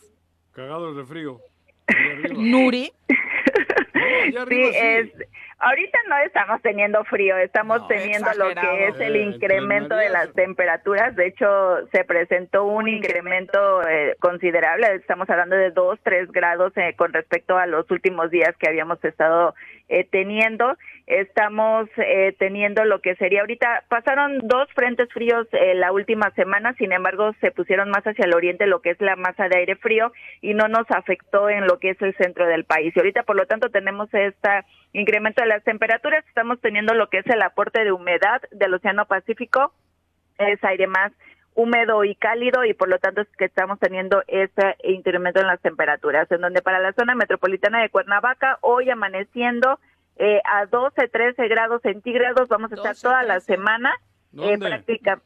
[0.53, 1.41] Cagados de frío.
[2.37, 2.93] Nuri.
[4.49, 5.09] Sí, es,
[5.59, 10.09] ahorita no estamos teniendo frío, estamos No, teniendo lo que es el Eh, incremento de
[10.09, 11.15] las temperaturas.
[11.17, 16.95] De hecho, se presentó un incremento eh, considerable, estamos hablando de 2, 3 grados eh,
[16.97, 19.55] con respecto a los últimos días que habíamos estado
[19.91, 20.79] eh, teniendo.
[21.09, 26.75] Estamos eh, teniendo lo que sería ahorita, pasaron dos frentes fríos eh, la última semana,
[26.75, 29.75] sin embargo, se pusieron más hacia el oriente lo que es la masa de aire
[29.75, 32.95] frío y no nos afectó en lo que es el centro del país.
[32.95, 37.19] Y ahorita, por lo tanto, tenemos este incremento de las temperaturas, estamos teniendo lo que
[37.19, 39.75] es el aporte de humedad del Océano Pacífico,
[40.39, 41.11] es aire más
[41.55, 45.61] húmedo y cálido y por lo tanto es que estamos teniendo ese incremento en las
[45.61, 49.79] temperaturas, en donde para la zona metropolitana de Cuernavaca hoy amaneciendo
[50.17, 53.47] eh, a 12, 13 grados centígrados, vamos a estar 12, toda la 13.
[53.55, 53.95] semana
[54.39, 55.21] eh, práctica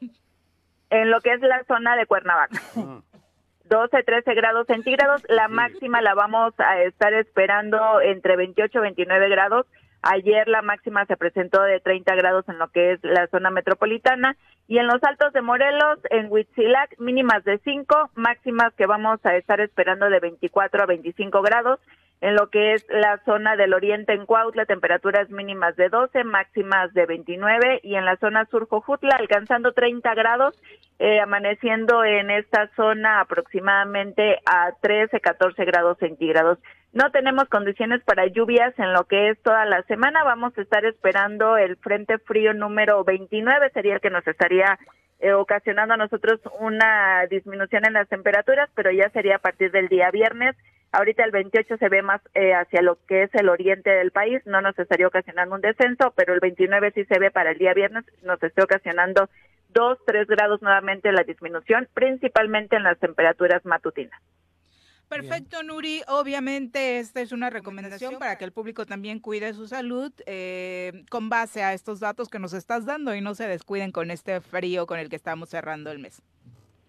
[0.89, 2.61] en lo que es la zona de Cuernavaca.
[2.77, 3.01] Ah.
[3.67, 5.23] 12, 13 grados centígrados.
[5.27, 9.65] La máxima la vamos a estar esperando entre 28 y 29 grados.
[10.07, 14.37] Ayer la máxima se presentó de 30 grados en lo que es la zona metropolitana
[14.67, 19.35] y en los altos de Morelos, en Huitzilac, mínimas de 5, máximas que vamos a
[19.35, 21.79] estar esperando de 24 a 25 grados.
[22.25, 26.91] En lo que es la zona del oriente en Cuautla, temperaturas mínimas de 12, máximas
[26.95, 30.59] de 29 y en la zona sur Jojutla alcanzando 30 grados,
[30.97, 36.57] eh, amaneciendo en esta zona aproximadamente a 13, 14 grados centígrados.
[36.93, 40.23] No tenemos condiciones para lluvias en lo que es toda la semana.
[40.23, 44.79] Vamos a estar esperando el frente frío número 29, sería el que nos estaría
[45.19, 49.89] eh, ocasionando a nosotros una disminución en las temperaturas, pero ya sería a partir del
[49.89, 50.55] día viernes.
[50.97, 54.41] Ahorita el 28 se ve más eh, hacia lo que es el oriente del país,
[54.45, 57.73] no nos estaría ocasionando un descenso, pero el 29 sí se ve para el día
[57.73, 59.29] viernes, nos está ocasionando
[59.73, 64.21] 2, 3 grados nuevamente la disminución, principalmente en las temperaturas matutinas.
[65.09, 66.01] Perfecto, Nuri.
[66.07, 71.27] Obviamente esta es una recomendación para que el público también cuide su salud eh, con
[71.27, 74.87] base a estos datos que nos estás dando y no se descuiden con este frío
[74.87, 76.21] con el que estamos cerrando el mes.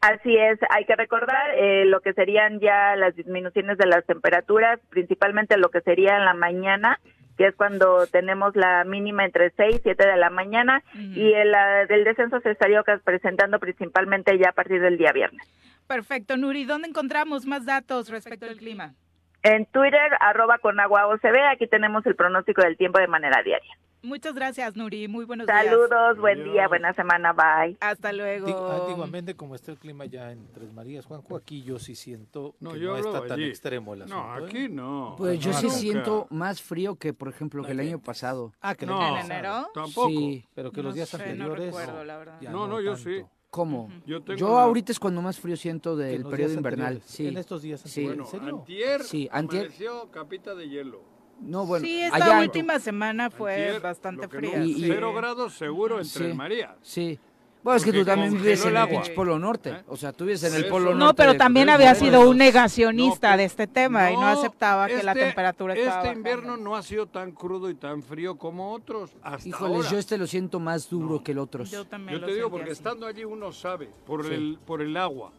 [0.00, 4.78] Así es, hay que recordar eh, lo que serían ya las disminuciones de las temperaturas,
[4.90, 7.00] principalmente lo que sería en la mañana,
[7.36, 11.54] que es cuando tenemos la mínima entre 6 y 7 de la mañana, y el,
[11.88, 15.46] el descenso se estaría presentando principalmente ya a partir del día viernes.
[15.86, 16.64] Perfecto, Nuri.
[16.64, 18.94] ¿Dónde encontramos más datos respecto al clima?
[19.42, 23.76] En Twitter, arroba con agua OCB, aquí tenemos el pronóstico del tiempo de manera diaria.
[24.02, 25.08] Muchas gracias, Nuri.
[25.08, 25.64] Muy buenos días.
[25.64, 27.76] Saludos, buen día, buena semana, bye.
[27.80, 28.46] Hasta luego.
[28.46, 32.54] Di- Antiguamente, como está el clima ya en Tres Marías, Juanjo, aquí yo sí siento
[32.60, 33.48] No, que yo no está hablaba tan allí.
[33.48, 34.22] extremo el asunto.
[34.22, 34.44] No, ¿eh?
[34.46, 35.14] aquí no.
[35.18, 35.78] Pues yo sí Nunca.
[35.78, 38.52] siento más frío que, por ejemplo, que el año pasado.
[38.60, 39.68] Ah, que No, ¿En enero?
[39.74, 40.08] Tampoco.
[40.08, 40.44] Sí.
[40.54, 41.64] Pero que los No días sé, no anteriores.
[41.66, 42.40] recuerdo, la verdad.
[42.42, 43.10] No, no, yo tanto.
[43.10, 43.24] sí.
[43.50, 43.88] ¿Cómo?
[44.06, 47.00] Yo tengo Yo una- ahorita es cuando más frío siento del periodo invernal.
[47.06, 47.26] Sí.
[47.28, 48.04] En estos días Sí.
[48.04, 48.48] Bueno, ¿En serio?
[48.58, 49.62] antier, Sí, antier.
[49.62, 51.15] amaneció capita de hielo.
[51.40, 51.84] No, bueno.
[51.84, 54.58] sí, esta allá- última semana fue Antier, bastante lo fría.
[54.58, 56.18] no, Y- y- cero grados seguro en Sí.
[56.18, 56.74] Tres Marías.
[56.82, 57.18] Sí.
[57.62, 59.70] Bueno, es que Porque tú también vives en el pinche Polo Norte.
[59.70, 59.82] ¿Eh?
[59.88, 60.68] O sea, tú vives en el.
[60.68, 61.04] Polo Norte.
[61.04, 64.86] No, pero también había sido un negacionista No, de este tema y no No, aceptaba
[64.86, 66.18] que la este- temperatura estaba Este bajando.
[66.30, 69.90] invierno no ha sido tan crudo y tan frío como otros hasta Híjoles, ahora.
[69.90, 71.64] yo este lo siento más duro que el otro.
[71.64, 72.78] Yo también Yo lo te digo, sentí porque así.
[72.78, 74.34] estando allí uno sabe, por, Sí.
[74.34, 75.32] el, por el agua,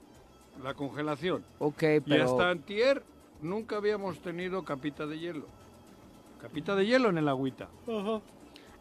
[0.62, 1.46] la congelación.
[1.60, 2.26] Ok, Y pero...
[2.26, 3.04] hasta antier
[3.42, 5.46] nunca habíamos tenido capita de hielo.
[6.42, 7.68] Capita de hielo en el agüita.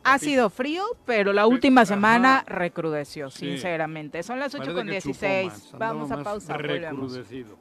[0.04, 1.94] Ha sido frío, pero la última Ajá.
[1.94, 3.46] semana recrudeció, Sí.
[3.50, 4.22] sinceramente.
[4.22, 5.46] Son las 8 Parece con que chupó 16.
[5.52, 7.12] más, andaba Vamos a más pausa, volvemos.
[7.12, 7.56] recrudecido.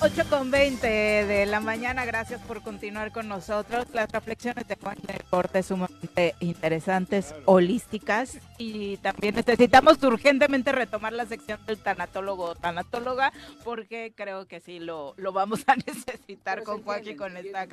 [0.00, 3.86] 8 con 20 de la mañana, gracias por continuar con nosotros.
[3.92, 11.26] Las reflexiones de Juan del Corte sumamente interesantes, holísticas y también necesitamos urgentemente retomar la
[11.26, 13.32] sección del tanatólogo o tanatóloga
[13.64, 17.66] porque creo que sí lo, lo vamos a necesitar con Juan y con esta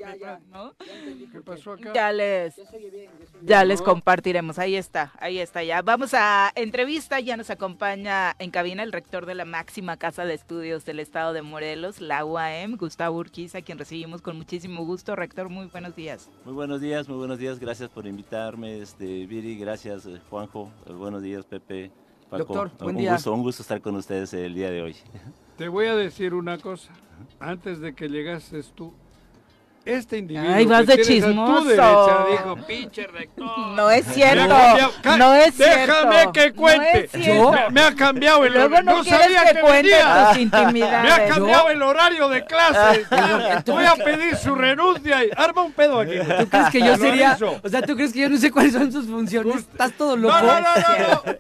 [0.52, 0.74] ¿no?
[1.32, 1.92] ¿Qué pasó acá?
[1.94, 2.56] Ya les,
[3.42, 4.60] ya les compartiremos.
[4.60, 5.82] Ahí está, ahí está ya.
[5.82, 7.20] Vamos a entrevista.
[7.20, 11.34] Ya nos acompaña en cabina el rector de la máxima casa de estudios del estado
[11.34, 11.42] de
[11.74, 15.16] Morelos, la UAM, Gustavo Urquiza, a quien recibimos con muchísimo gusto.
[15.16, 16.30] Rector, muy buenos días.
[16.46, 17.58] Muy buenos días, muy buenos días.
[17.58, 19.58] Gracias por invitarme, este, Viri.
[19.58, 20.70] Gracias, eh, Juanjo.
[20.86, 21.90] Eh, buenos días, Pepe.
[22.30, 22.54] Paco.
[22.54, 23.14] Doctor, buen un día.
[23.14, 24.96] Gusto, un gusto estar con ustedes el día de hoy.
[25.58, 26.94] Te voy a decir una cosa.
[27.40, 28.94] Antes de que llegases tú,
[29.86, 31.58] este individuo Ay, vas que de a chismoso.
[31.62, 33.58] tu derecha dijo, pinche rector.
[33.76, 37.10] No es cierto, Me ha cambiado- Ca- no es Déjame cierto, que no cuente.
[37.14, 38.82] Me, me ha cambiado el horario.
[38.84, 40.30] no quieres sabía que que cuente venía.
[40.30, 41.04] tus intimidades.
[41.04, 43.08] Me ha cambiado el horario de clases.
[43.66, 46.16] ¿tú Voy a pedir su renuncia y arma un pedo aquí.
[46.40, 47.38] ¿Tú crees que yo Lo sería...
[47.64, 49.56] O sea, ¿tú crees que yo no sé cuáles son sus funciones?
[49.58, 50.34] ¿Estás todo loco?
[50.36, 51.24] No, no, no, no.
[51.34, 51.38] no.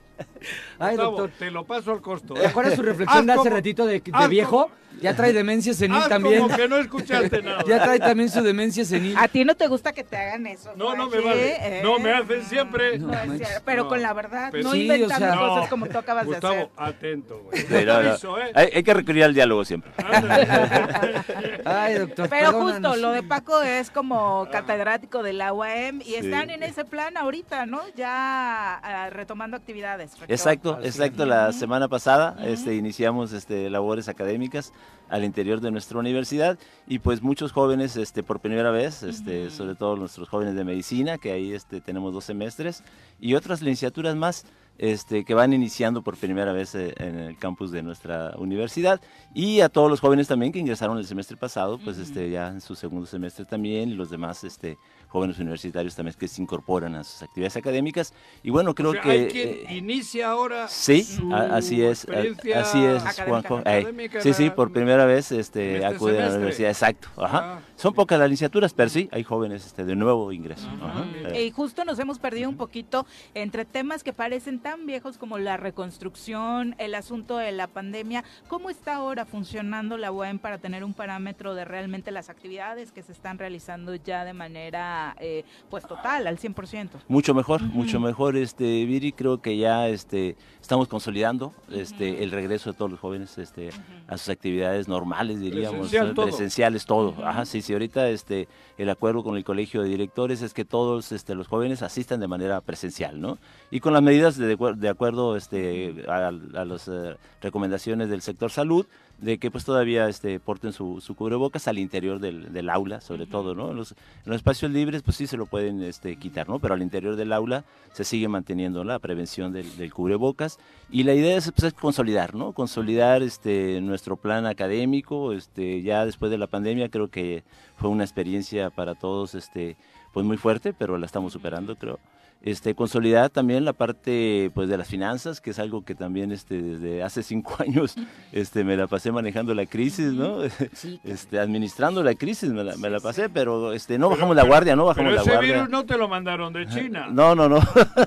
[0.79, 1.31] Ay, Gustavo, doctor.
[1.39, 2.33] te lo paso al costo.
[2.33, 4.63] ¿Te acuerdas su reflexión Haz de hace como- ratito de, viejo?
[4.63, 6.41] como- Ya trae demencia senil Haz también.
[6.43, 7.63] como que no escuchaste nada.
[7.67, 9.15] Ya trae también su demencia senil.
[9.17, 10.71] A ti no te gusta que te hagan eso.
[10.75, 11.79] No, no me vale.
[11.79, 11.81] ¿eh?
[11.83, 12.99] No me hacen siempre.
[12.99, 15.63] No, No es pero No, con la verdad, pero- no Sí, inventando o sea- cosas
[15.63, 16.95] No, como tú acabas de Gustavo, hacer.
[16.95, 17.61] atento, güey.
[17.61, 18.09] Sí, no, no.
[18.09, 18.51] Aviso, ¿eh?
[18.53, 19.91] Hay, hay que recurrir al diálogo siempre.
[21.65, 22.73] Ay, doctor, Pero perdónanos.
[22.73, 27.17] justo, lo de Paco es como catedrático de la UAM y están en ese plan
[27.17, 27.81] ahorita, ¿no?
[27.95, 30.11] Ya ah, retomando actividades.
[30.11, 30.31] rector.
[30.31, 31.25] Exacto, exacto.
[31.25, 34.73] La semana pasada este, iniciamos este, labores académicas
[35.09, 36.57] al interior de nuestra universidad.
[36.87, 41.17] Y pues muchos jóvenes este, por primera vez, este, sobre todo nuestros jóvenes de medicina,
[41.17, 42.83] que ahí este, tenemos dos semestres,
[43.19, 44.45] y otras licenciaturas más,
[44.77, 48.99] este, que van iniciando por primera vez eh, en el campus de nuestra universidad
[49.33, 52.59] y a todos los jóvenes también que ingresaron el semestre pasado, pues este, ya en
[52.61, 54.77] su segundo semestre también y los demás este,
[55.07, 58.13] jóvenes universitarios también que se incorporan a sus actividades académicas.
[58.41, 59.09] Y bueno, creo O sea, que...
[59.11, 63.47] hay quien eh, inicia ahora Sí, su a- así es, a- así es, académica.
[63.49, 64.21] Juanjo.
[64.21, 66.37] Sí, sí, por primera vez este, este acude a la semestre.
[66.37, 67.07] universidad, exacto.
[67.17, 67.39] Ajá.
[67.57, 70.67] Ah, Son pocas las licenciaturas, pero sí, hay jóvenes este, de nuevo ingreso.
[70.81, 71.05] Ajá.
[71.33, 73.05] Eh, Y justo nos hemos perdido un poquito
[73.35, 78.23] entre temas que parecen tan viejos como la reconstrucción, el asunto de la pandemia.
[78.47, 83.03] ¿Cómo está ahora funcionando la UAM para tener un parámetro de realmente las actividades que
[83.03, 86.89] se están realizando ya de manera eh, pues total, al 100%?
[87.09, 92.71] Mucho mejor, mucho mejor, este, Viri, creo que ya este, estamos consolidando este, el regreso
[92.71, 93.69] de todos los jóvenes este,
[94.07, 96.13] a sus actividades normales, diríamos, Presencial ¿no?
[96.13, 96.25] todo.
[96.27, 97.15] presenciales, todo.
[97.25, 101.11] Ajá, sí, sí, ahorita este, el acuerdo con el colegio de directores es que todos
[101.11, 103.37] este, los jóvenes asistan de manera presencial, ¿no?
[103.71, 108.49] Y con las medidas de, de acuerdo este, a, a las eh, recomendaciones del sector
[108.49, 108.85] salud,
[109.19, 113.25] de que pues todavía este, porten su, su cubrebocas al interior del, del aula, sobre
[113.25, 113.71] todo, ¿no?
[113.71, 116.59] En los, en los espacios libres, pues sí se lo pueden este, quitar, ¿no?
[116.59, 117.63] Pero al interior del aula
[117.93, 120.59] se sigue manteniendo la prevención del, del cubrebocas
[120.89, 122.51] y la idea es, pues, es consolidar, ¿no?
[122.51, 127.43] Consolidar este, nuestro plan académico, este, ya después de la pandemia creo que
[127.77, 129.77] fue una experiencia para todos, este,
[130.11, 131.99] pues muy fuerte, pero la estamos superando, creo
[132.43, 136.61] este, consolidar también la parte pues de las finanzas, que es algo que también este,
[136.61, 137.95] desde hace cinco años
[138.33, 140.39] este, me la pasé manejando la crisis, ¿no?
[141.03, 144.75] Este, administrando la crisis me la, me la pasé, pero este, no bajamos la guardia,
[144.75, 145.53] no bajamos Pero la ese guardia.
[145.53, 147.07] virus no te lo mandaron de China.
[147.11, 147.59] No, no, no.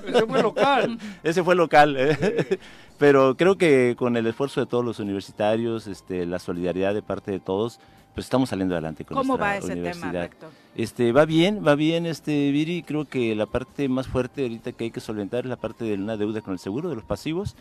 [0.07, 0.99] Ese fue local.
[1.23, 1.95] Ese fue local.
[1.97, 2.59] ¿eh?
[2.97, 7.31] Pero creo que con el esfuerzo de todos los universitarios, este, la solidaridad de parte
[7.31, 7.79] de todos,
[8.17, 10.21] pues estamos saliendo adelante con ¿Cómo nuestra va ese tema, universidad.
[10.23, 10.49] rector?
[10.75, 12.81] Este, va bien, va bien, este, Viri.
[12.81, 15.93] Creo que la parte más fuerte ahorita que hay que solventar es la parte de
[15.93, 17.55] una deuda con el seguro de los pasivos.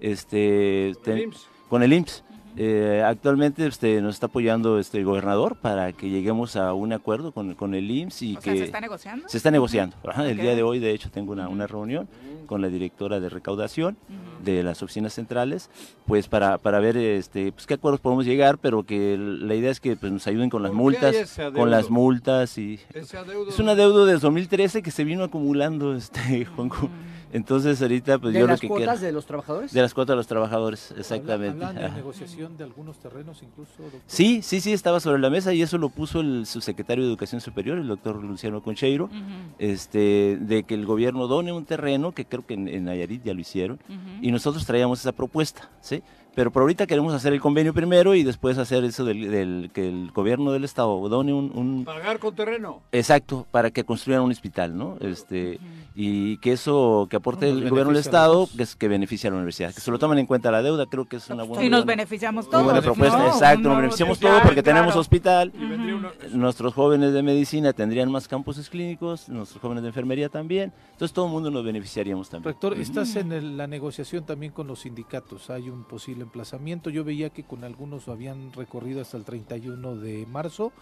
[0.00, 1.46] Este, Con el ten- IMSS.
[1.68, 2.24] con el IMSS.
[2.58, 7.30] Eh, actualmente este, nos está apoyando este, el gobernador para que lleguemos a un acuerdo
[7.32, 9.28] con, con el IMSS y O que sea, ¿se está negociando?
[9.28, 9.96] se está negociando.
[10.04, 12.08] Ajá, El día de hoy, de hecho, tengo una, una reunión
[12.46, 13.96] con la directora de recaudación
[14.42, 15.70] de las oficinas centrales,
[16.06, 19.80] pues para, para ver este, pues, qué acuerdos podemos llegar, pero que la idea es
[19.80, 23.58] que pues, nos ayuden con las ¿Por qué hay multas, con las multas y es
[23.58, 26.88] un adeudo desde 2013 que se vino acumulando, este, Juanjo.
[27.32, 29.72] Entonces ahorita pues ¿De yo las lo que cuotas quiero- de los trabajadores?
[29.72, 31.50] de las cuotas de los trabajadores, exactamente.
[31.64, 31.96] Hablan de Ajá.
[31.96, 33.72] negociación de algunos terrenos incluso.
[33.82, 34.00] doctor.
[34.06, 37.40] Sí, sí, sí, estaba sobre la mesa y eso lo puso el subsecretario de Educación
[37.40, 39.10] Superior, el doctor Luciano Concheiro,
[39.58, 43.34] este, de que el gobierno done un terreno, que creo que en, en Nayarit ya
[43.34, 43.78] lo hicieron,
[44.22, 46.02] y nosotros traíamos esa propuesta, ¿sí?
[46.38, 49.88] Pero por ahorita queremos hacer el convenio primero y después hacer eso del, del- que
[49.88, 52.80] el gobierno del estado done un, un- Pagar con terreno.
[52.92, 54.96] Exacto, para que construyan un hospital, ¿no?
[55.00, 55.58] Este,
[55.96, 59.30] Y que eso que aporte nos el gobierno del Estado, que, es, que beneficia a
[59.32, 59.74] la universidad.
[59.74, 61.80] Que se lo tomen en cuenta la deuda, creo que es una buena, Y nos
[61.84, 62.62] buena- beneficiamos todos.
[62.62, 63.18] buena propuesta.
[63.18, 63.26] ¿no?
[63.26, 64.78] Exacto, No, nos beneficiamos todos porque claro.
[64.78, 65.52] tenemos hospital.
[66.26, 70.72] Una- Nuestros jóvenes de medicina tendrían más campus clínicos, nuestros jóvenes de enfermería también.
[70.92, 72.52] Entonces todo el mundo nos beneficiaríamos también.
[72.54, 75.50] Rector, estás en el- la negociación también con los sindicatos.
[75.50, 76.90] Hay un posible emplazamiento.
[76.90, 80.72] Yo veía que con algunos habían recorrido hasta el 31 de marzo,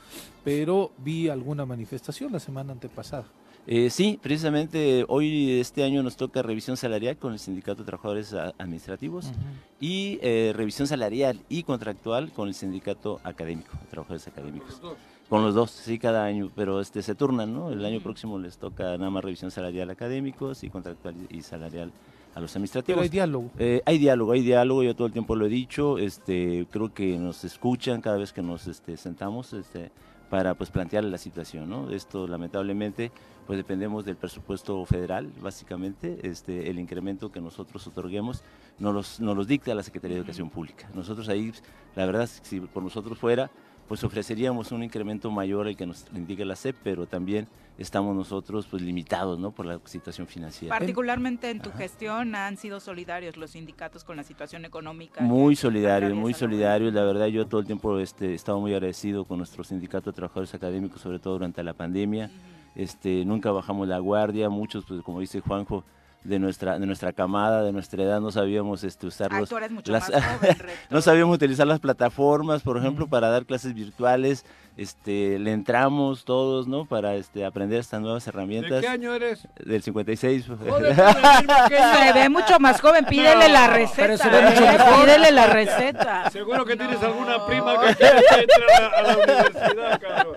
[0.44, 3.26] pero vi alguna manifestación la semana antepasada.
[3.68, 8.32] Eh, sí, precisamente hoy este año nos toca revisión salarial con el Sindicato de Trabajadores
[8.32, 9.32] Administrativos
[9.80, 14.80] y eh, revisión salarial y contractual con el Sindicato Académico, de Trabajadores Académicos.
[15.28, 17.70] Con los dos, sí, cada año, pero este se turnan, ¿no?
[17.70, 21.90] El año próximo les toca nada más revisión salarial a académicos y contractual y salarial
[22.36, 22.96] a los administrativos.
[22.96, 23.50] Pero hay diálogo.
[23.58, 27.18] Eh, hay diálogo, hay diálogo, yo todo el tiempo lo he dicho, este, creo que
[27.18, 29.90] nos escuchan cada vez que nos este, sentamos este,
[30.30, 31.90] para pues plantear la situación, ¿no?
[31.90, 33.10] Esto lamentablemente
[33.46, 38.42] pues dependemos del presupuesto federal, básicamente, este, el incremento que nosotros otorguemos
[38.78, 40.88] nos los, nos los dicta la Secretaría de Educación Pública.
[40.94, 41.52] Nosotros ahí,
[41.94, 43.50] la verdad, si por nosotros fuera,
[43.88, 47.46] pues ofreceríamos un incremento mayor al que nos indica la SEP, pero también
[47.78, 49.50] estamos nosotros pues limitados, ¿no?
[49.50, 50.76] Por la situación financiera.
[50.76, 55.20] Particularmente en tu gestión han sido solidarios los sindicatos con la situación económica.
[55.20, 56.92] Muy solidarios, muy solidarios.
[56.94, 60.16] La verdad, yo todo el tiempo este, he estado muy agradecido con nuestro sindicato de
[60.16, 62.30] trabajadores académicos, sobre todo durante la pandemia.
[62.74, 64.48] este, nunca bajamos la guardia.
[64.48, 65.84] Muchos, pues, como dice Juanjo,
[66.26, 69.56] de nuestra, de nuestra camada, de nuestra edad, no sabíamos este, usar Ay, los- tú
[69.56, 70.70] eres mucho las, más joven, Rector.
[70.90, 74.44] no sabíamos utilizar las plataformas, por ejemplo, para dar clases virtuales.
[74.76, 76.84] Este, le entramos todos, ¿no?
[76.84, 78.82] Para este, aprender estas nuevas ¿De herramientas.
[78.82, 79.48] qué año eres?
[79.64, 80.48] Del 56.
[80.68, 80.94] Joder.
[82.04, 84.16] Se ve mucho más joven, pídele No, la pero receta.
[84.18, 84.72] se ve mucho ¿eh?
[84.72, 85.00] mejor.
[85.06, 86.30] Pídele la receta.
[86.30, 90.36] Seguro que tienes alguna prima que quiere a la, a la universidad, cabrón.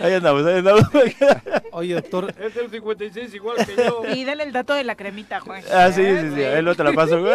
[0.00, 0.82] Ahí andamos, ahí andamos.
[1.72, 2.34] Oye, doctor.
[2.40, 4.02] Es el 56 igual que yo.
[4.14, 5.62] Y dale el dato de la cremita, Juan.
[5.72, 7.20] Ah, sí, sí, sí, él no te la paso.
[7.20, 7.34] güey.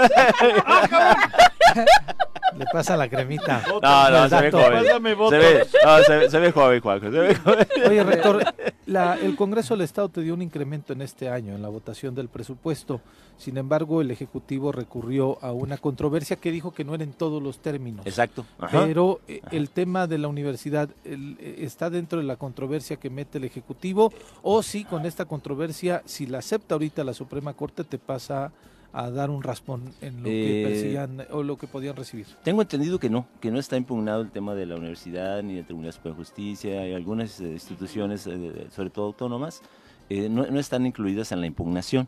[2.58, 3.62] Le pasa la cremita.
[3.82, 4.84] No, no, se ve joven.
[4.84, 7.68] Pásame Se ve, no, se, ve- se ve joven, Juanjo, se ve joven.
[7.88, 8.44] Oye, rector,
[8.88, 12.16] la- el Congreso del Estado te dio un incremento en este año en la votación
[12.16, 13.02] del presupuesto.
[13.38, 17.42] Sin embargo, el Ejecutivo recurrió a una controversia que dijo que no era en todos
[17.42, 18.06] los términos.
[18.06, 18.46] Exacto.
[18.60, 18.84] ajá.
[18.86, 21.56] Pero eh, el tema de la universidad el- eh,
[21.90, 24.14] está dentro de la controversia que mete el Ejecutivo
[24.44, 28.52] o si con esta controversia, si la acepta ahorita la Suprema Corte, te pasa
[28.92, 32.26] a dar un raspón en lo que Eh, percibían o lo que podían recibir.
[32.44, 35.66] Tengo entendido que no, que no está impugnado el tema de la universidad ni del
[35.66, 39.62] Tribunal Superior de Justicia y algunas eh, instituciones, eh, sobre todo autónomas,
[40.10, 42.08] no, no están incluidas en la impugnación.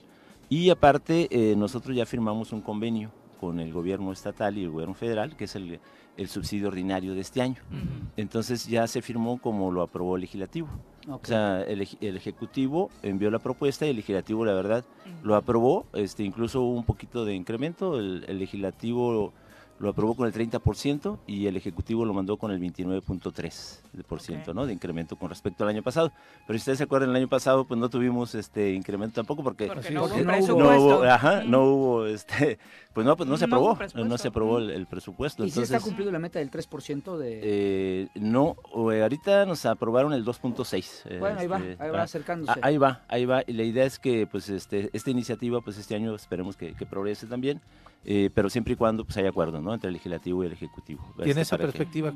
[0.49, 5.35] Y aparte, nosotros ya firmamos un convenio con el gobierno estatal y el gobierno federal,
[5.37, 5.79] que es el,
[6.21, 7.57] el subsidio ordinario de este año.
[8.17, 10.67] Entonces ya se firmó como lo aprobó el legislativo.
[11.09, 14.85] O sea, el, ej- el Ejecutivo envió la propuesta y el Legislativo, la verdad,
[15.23, 15.85] lo aprobó.
[15.93, 17.97] Este, incluso hubo un poquito de incremento.
[17.99, 19.33] El, el Legislativo
[19.81, 24.55] lo aprobó con el 30% y el Ejecutivo lo mandó con el 29.3%, Ok.
[24.55, 24.65] ¿no?
[24.65, 26.11] De incremento con respecto al año pasado.
[26.47, 29.67] Pero si ustedes se acuerdan, el año pasado pues no tuvimos este incremento tampoco porque
[29.67, 30.17] Porque no hubo
[30.57, 32.59] no hubo, ajá, no hubo este,
[32.93, 35.43] pues no, pues no se aprobó, no se aprobó el, el presupuesto.
[35.43, 37.39] ¿Y si está Entonces, cumplido la meta del 3% de...?
[37.43, 38.55] eh, no,
[38.91, 41.01] eh, ahorita nos aprobaron el 2.6.
[41.05, 42.51] eh, bueno, ahí va, este, ahí va ah, acercándose.
[42.51, 43.43] Ah, Ahí va, ahí va.
[43.47, 46.85] Y la idea es que pues este, esta iniciativa pues este año esperemos que, que
[46.85, 47.59] progrese también,
[48.05, 49.73] eh, pero siempre y cuando pues haya acuerdo ¿no?
[49.73, 51.03] entre el legislativo y el ejecutivo.
[51.19, 52.13] Y en Este, esa para que- perspectiva,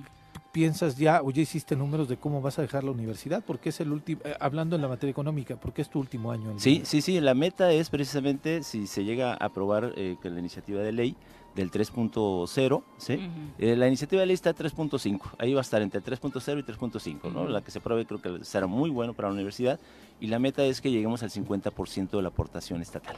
[0.51, 3.43] ¿piensas ya o ya hiciste números de cómo vas a dejar la universidad?
[3.45, 6.51] Porque es el último, eh, hablando en la materia económica, porque es tu último año.
[6.51, 10.29] en- Sí, sí, sí, la meta es precisamente si se llega a aprobar eh, que
[10.29, 11.15] la iniciativa de ley
[11.55, 13.13] del 3.0, ¿sí?
[13.13, 13.25] Ujú.
[13.59, 17.29] Eh, la iniciativa de ley está 3.5, ahí va a estar entre 3.0 y 3.5,
[17.31, 17.43] ¿no?
[17.43, 17.49] Ujú.
[17.49, 19.79] La que se apruebe creo que será muy bueno para la universidad
[20.19, 23.15] y la meta es que lleguemos al 50% de la aportación estatal.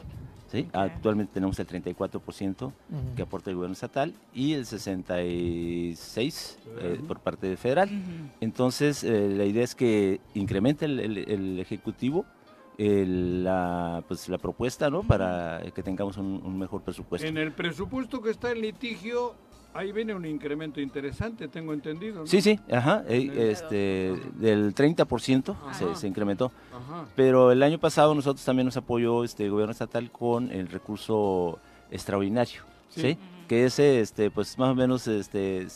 [0.74, 2.72] Actualmente tenemos el 34% Ujú.
[3.16, 7.08] que aporta el gobierno estatal y el 66 eh, Ujú.
[7.08, 7.90] por parte federal.
[7.90, 8.30] Ujú.
[8.42, 12.26] Entonces, eh, la idea es que incremente el, el- el Ejecutivo
[12.78, 15.02] el- la, pues, la propuesta ¿no?
[15.04, 17.28] para que tengamos un, un mejor presupuesto.
[17.28, 19.34] En el presupuesto que está en litigio,
[19.78, 22.22] ahí viene un incremento interesante, tengo entendido.
[22.22, 22.28] ¿no?
[22.28, 26.52] Sí, sí, ajá, este, del 30% se, se incrementó.
[26.74, 27.06] Ajá.
[27.16, 31.60] Pero el año pasado nosotros también nos apoyó este el gobierno estatal con el recurso
[31.92, 33.02] extraordinario, Sí.
[33.02, 33.18] ¿sí?
[33.48, 35.68] Que ese, este, pues más o menos, este,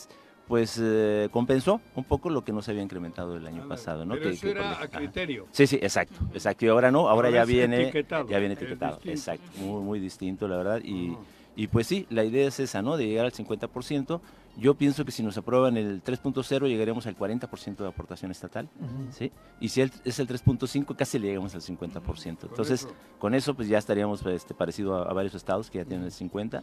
[0.48, 4.04] pues eh, compensó un poco lo que no se había incrementado el año Ah, pasado,
[4.04, 4.14] ¿no?
[4.14, 4.88] Pero Que- eso que era a ajá.
[4.88, 5.46] criterio.
[5.52, 6.66] Sí, sí, exacto, exacto.
[6.66, 10.46] Y ahora no, ahora, Ahora ya viene, etiquetado, ya viene etiquetado, exacto, muy, muy distinto,
[10.48, 10.80] la verdad.
[10.84, 11.16] Y.
[11.54, 12.96] y pues sí, la idea es esa, ¿no?
[12.96, 14.20] De llegar al 50%.
[14.58, 18.68] Yo pienso que si nos aprueban el 3.0 llegaremos al 40% de aportación estatal.
[19.10, 19.32] ¿sí?
[19.60, 22.38] Y si es el 3.5 casi le llegamos al 50%.
[22.42, 22.94] Entonces, eso.
[23.18, 26.04] con eso pues ya estaríamos pues, este, parecido a, a varios estados que ya tienen
[26.04, 26.62] el 50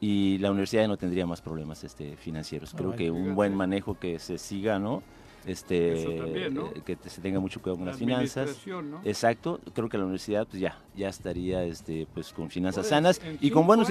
[0.00, 2.72] y la universidad no tendría más problemas este, financieros.
[2.74, 5.02] Creo Ay, que un buen manejo que se siga, ¿no?
[5.48, 6.66] Este, también, ¿no?
[6.68, 8.48] eh, que te- se tenga mucho cuidado con La las finanzas.
[9.04, 13.20] Exacto, creo que la universidad pues ya ya estaría este pues con finanzas Pues, sanas
[13.40, 13.88] y con buenos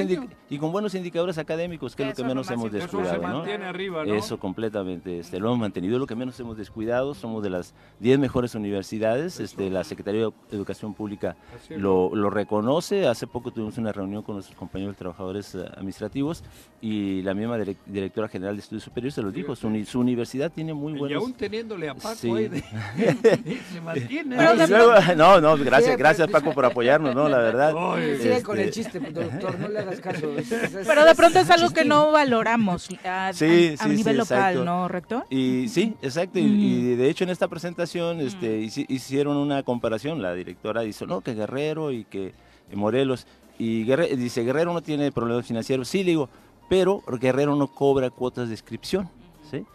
[0.49, 2.85] y con buenos indicadores académicos, que es lo que menos hemos importante.
[2.85, 3.37] Eso se descuidado, ¿no?
[3.39, 4.13] mantiene arriba, ¿no?
[4.13, 8.19] Eso completamente, este, lo hemos mantenido, lo que menos hemos descuidado, somos de las 10
[8.19, 11.37] mejores universidades, este, la Secretaría de Educación Pública
[11.81, 16.43] lo, lo reconoce, hace poco tuvimos una reunión con nuestros compañeros trabajadores eh, administrativos
[16.81, 20.51] y la misma direc- directora general de estudios superiores se los dijo, su, su universidad
[20.51, 21.23] tiene muy Y buenos...
[21.49, 22.31] teniéndole a Paco Sí.
[22.31, 22.63] ahí, de-
[23.73, 24.35] se mantiene.
[24.37, 27.27] Pero Y de luego- no, no, gracias, Sí, gracias Paco por apoyarnos, ¿no?
[27.29, 27.73] La verdad.
[28.21, 30.31] Sigue con el Este, chiste, doctor, no le hagas caso.
[30.37, 33.89] Es- es- Pero de pronto es algo que no valoramos a, a- Sí, a sí,
[33.89, 34.63] nivel sí, local, exacto.
[34.65, 35.25] ¿no, rector?
[35.29, 36.39] Y sí, exacto.
[36.39, 40.21] y- Y, de hecho en esta presentación este, hici- hicieron una comparación.
[40.21, 42.33] La directora dice, no, que Guerrero y que
[42.73, 43.25] Morelos.
[43.59, 45.87] Y Guerre- dice, Guerrero no tiene problemas financieros.
[45.87, 46.29] Sí, le digo,
[46.69, 49.09] pero Guerrero no cobra cuotas de inscripción.
[49.49, 49.65] ¿sí?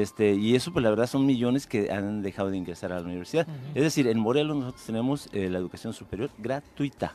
[0.00, 3.06] Este, y eso, pues la verdad, son millones que han dejado de ingresar a la
[3.06, 3.46] universidad.
[3.74, 7.14] Es decir, en Morelos nosotros tenemos eh, la educación superior gratuita,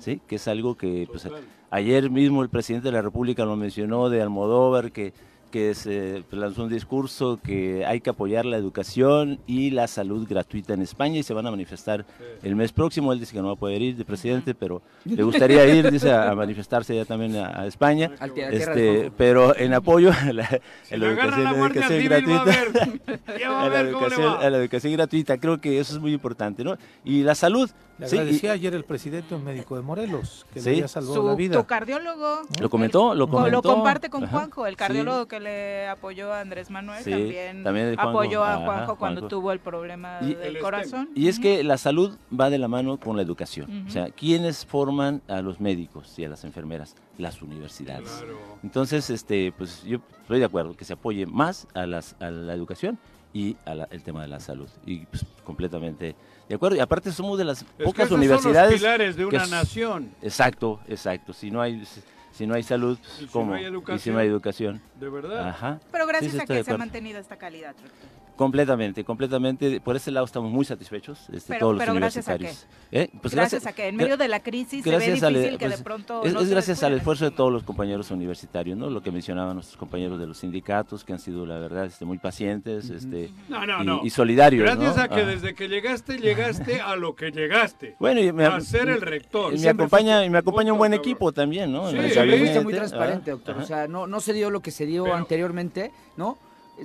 [0.00, 0.20] ¿sí?
[0.26, 1.28] que es algo que pues.
[1.70, 5.12] Ayer mismo el presidente de la República lo mencionó de Almodóvar, que,
[5.50, 10.74] que se lanzó un discurso que hay que apoyar la educación y la salud gratuita
[10.74, 12.04] en España y se van a manifestar
[12.42, 13.12] el mes próximo.
[13.12, 16.12] Él dice que no va a poder ir de presidente, pero le gustaría ir, dice,
[16.12, 18.10] a, manifestarse ya también a, a España.
[18.50, 22.42] Este, pero en apoyo a la, a la educación, la educación gratuita
[23.58, 25.38] a la, educación, a la educación gratuita.
[25.38, 26.76] Creo que eso es muy importante, ¿no?
[27.04, 30.60] Y la salud, Le Sí, y- agradecía ayer el presidente un médico de Morelos que
[30.60, 30.66] Sí.
[30.70, 31.56] le había salvado Su, la vida.
[31.60, 32.42] tu cardiólogo.
[32.60, 33.62] Lo comentó, lo Co- comentó.
[33.62, 34.26] comparte con.
[34.28, 34.76] Juanjo, el Sí.
[34.76, 38.64] cardiólogo que le apoyó a Andrés Manuel, Sí, también, también el Juanjo, apoyó a ajá,
[38.64, 39.28] Juanjo cuando Juanjo.
[39.36, 41.10] tuvo el problema Y- del El corazón.
[41.16, 43.84] Y es que la salud va de la mano con la educación.
[43.88, 46.94] O sea, ¿quiénes forman a los médicos y a las enfermeras?
[47.18, 48.08] Las universidades.
[48.10, 48.38] Claro.
[48.62, 52.54] Entonces, este, pues yo estoy de acuerdo que se apoye más a, las, a la
[52.54, 52.96] educación
[53.32, 54.68] y al tema de la salud.
[54.86, 56.14] Y pues, completamente
[56.48, 56.76] de acuerdo.
[56.76, 58.52] Y aparte somos de las Es que pocas esos universidades.
[58.54, 60.10] son los pilares de que una s- nación.
[60.22, 61.32] Exacto, exacto.
[61.32, 61.84] Si no hay,
[62.32, 63.50] si no hay salud, Y si ¿cómo?
[63.50, 64.16] no hay Y si no educación.
[64.18, 64.82] hay educación.
[64.98, 65.48] De verdad.
[65.48, 65.80] Ajá.
[65.92, 67.74] Pero gracias sí, a que se ha mantenido esta calidad.
[68.38, 69.80] Completamente, completamente.
[69.80, 72.66] Por ese lado estamos muy satisfechos, este, Pero- todos los pero gracias a universitarios.
[72.92, 73.10] ¿Eh?
[73.20, 75.78] Pues gracias, a que en medio de la crisis se ve al- difícil que pues,
[75.78, 76.22] de pronto...
[76.24, 78.88] es, no es se gracias al esfuerzo de todos los compañeros universitarios, ¿no?
[78.90, 82.18] Lo que mencionaban nuestros compañeros de los sindicatos, que han sido, la verdad, este, muy
[82.18, 84.00] pacientes este, No, no, y, no.
[84.04, 85.02] y solidarios, Gracias ¿no?
[85.02, 87.96] a que desde que llegaste, llegaste a lo que llegaste.
[87.98, 89.52] Bueno, y me, a ser el rector.
[89.52, 91.04] y me acompaña, y me acompaña un buen cabrón.
[91.08, 91.90] equipo también, ¿no?
[91.90, 92.14] Sí, sí.
[92.38, 93.56] Fuiste muy transparente, doctor.
[93.56, 93.64] ajá.
[93.64, 96.38] O sea, no, no se dio lo que se dio Pero- anteriormente, ¿no?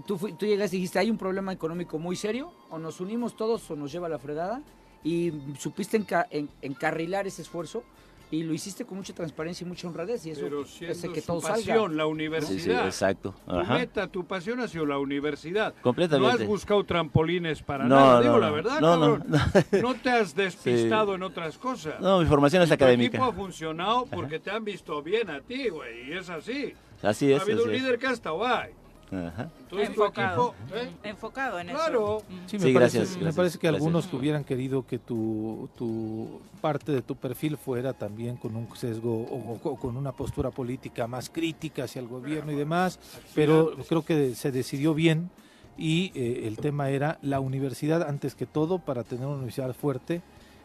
[0.05, 3.69] Tú, tú llegaste y dijiste, hay un problema económico muy serio, o nos unimos todos
[3.71, 4.61] o nos lleva a la fregada,
[5.03, 7.83] y supiste enca- en- encarrilar ese esfuerzo,
[8.31, 11.27] y lo hiciste con mucha transparencia y mucha honradez, y eso Pero hace que su
[11.27, 11.95] todo pasión, salga.
[11.95, 12.81] la Sí, universidad.
[12.81, 13.35] sí, exacto.
[13.45, 13.73] Tu Ajá.
[13.75, 15.75] meta, tu pasión ha sido la universidad.
[15.83, 16.37] Completamente.
[16.37, 18.53] No has buscado trampolines para No, nada, no, digo la no.
[18.55, 19.41] verdad, No, no, cabrón.
[19.83, 21.99] No, te has despistado en otras cosas.
[22.01, 23.17] No, mi formación es Tu académica.
[23.17, 26.73] equipo ha funcionado porque te han visto bien a ti, güey, y es así.
[27.03, 27.81] Así es, ha habido un es.
[27.83, 28.71] líder que ha estado ahí.
[29.11, 29.49] Ajá.
[29.71, 30.55] Enfocado.
[30.73, 30.89] ¿eh?
[31.03, 32.17] Enfocado en Claro.
[32.17, 32.25] eso.
[32.47, 33.81] Sí, Sí, me, parece, gracias, me gracias, parece que gracias.
[33.85, 39.13] algunos hubieran querido que tu, tu parte de tu perfil fuera también con un sesgo
[39.13, 42.99] o, o con una postura política más crítica hacia el gobierno y demás,
[43.35, 45.29] pero creo que se decidió bien
[45.77, 50.21] y eh, el tema era la universidad antes que todo para tener una universidad fuerte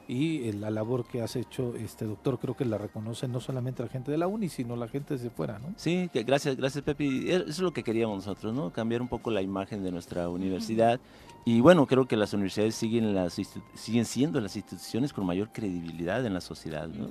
[0.08, 3.82] y eh, la labor que has hecho este doctor creo que la reconoce no solamente
[3.82, 5.74] la gente de la uni sino la gente desde fuera, ¿no?
[5.76, 7.30] Sí, que gracias, gracias Pepe.
[7.34, 8.70] Eso es lo que queríamos nosotros, ¿no?
[8.70, 10.98] Cambiar un poco la imagen de nuestra universidad.
[11.44, 15.50] Y bueno, creo que las universidades siguen, las, institu- siguen siendo las instituciones con mayor
[15.52, 17.08] credibilidad en la sociedad, ¿no?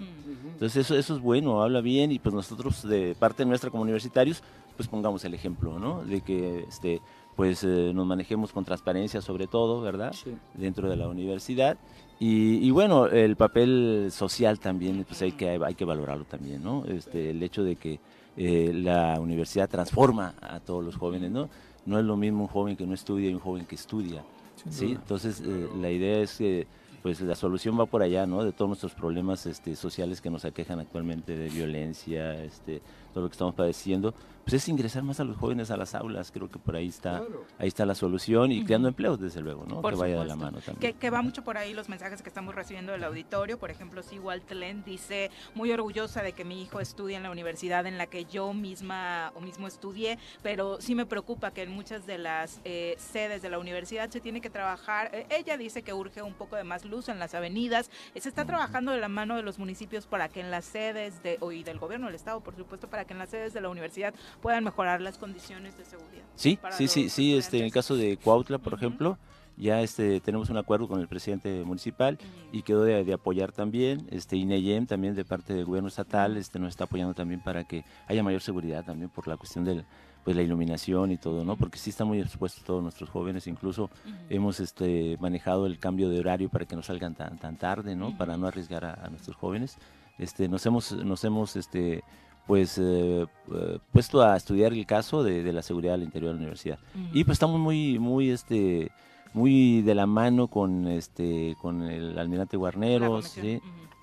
[0.54, 4.44] Entonces eso, eso es bueno, habla bien y pues nosotros de parte nuestra como universitarios,
[4.76, 6.04] pues pongamos el ejemplo, ¿no?
[6.04, 7.02] De que este,
[7.36, 10.14] pues eh, nos manejemos con transparencia sobre todo, ¿verdad?
[10.14, 10.32] Sí.
[10.56, 11.78] Dentro de la universidad.
[12.20, 16.84] Y, y bueno, el papel social también, pues hay que, hay que valorarlo también, ¿no?
[16.86, 18.00] Este, el hecho de que
[18.36, 21.50] eh, la universidad transforma a todos los jóvenes, ¿no?
[21.86, 24.24] No es lo mismo un joven que no estudia y un joven que estudia,
[24.70, 24.92] ¿sí?
[24.92, 26.68] Entonces, eh, la idea es que
[27.02, 28.44] pues la solución va por allá, ¿no?
[28.44, 32.82] De todos nuestros problemas este, sociales que nos aquejan actualmente, de violencia, este,
[33.14, 34.14] todo lo que estamos padeciendo,
[34.48, 37.20] pues es ingresar más a los jóvenes a las aulas, creo que por ahí está,
[37.20, 37.44] Claro.
[37.60, 39.82] ahí está la solución y creando empleos, desde luego, ¿no?
[39.82, 40.78] Por que vaya de la mano también.
[40.94, 43.60] Que, que va mucho por ahí los mensajes que estamos recibiendo del auditorio.
[43.60, 47.86] Por ejemplo, Sigual Tlen dice, muy orgullosa de que mi hijo estudie en la universidad
[47.88, 52.06] en la que yo misma o mismo estudié, pero sí me preocupa que en muchas
[52.08, 55.10] de las eh, sedes de la universidad se tiene que trabajar.
[55.14, 57.92] eh, ella dice que urge un poco de más luz en las avenidas.
[58.16, 61.22] Eh, Se está trabajando de la mano de los municipios para que en las sedes
[61.22, 63.60] de, o- y del gobierno del estado, por supuesto, para que en las sedes de
[63.62, 66.24] la universidad puedan mejorar las condiciones de seguridad.
[66.36, 69.18] Sí, sí, sí, sí, este, en el caso de Cuautla, por ejemplo,
[69.58, 72.18] ya este, tenemos un acuerdo con el presidente municipal
[72.52, 76.60] y quedó de, de apoyar también, este, INEYEM también de parte del gobierno estatal, este,
[76.60, 79.86] nos está apoyando también para que haya mayor seguridad también por la cuestión del
[80.24, 81.56] pues la iluminación y todo, ¿no?
[81.56, 83.90] Porque sí están muy expuestos todos nuestros jóvenes, incluso
[84.30, 88.18] hemos este, manejado el cambio de horario para que no salgan tan, tan tarde, ¿no?
[88.18, 89.78] Para no arriesgar a, a nuestros jóvenes.
[90.18, 92.04] Este, nos hemos, nos hemos este,
[92.48, 96.36] pues eh, eh, puesto a estudiar el caso de, de la seguridad al interior de
[96.36, 96.80] la universidad.
[97.14, 98.92] Y pues estamos muy, muy este
[99.34, 103.38] muy de la mano con este con el almirante Guarneros,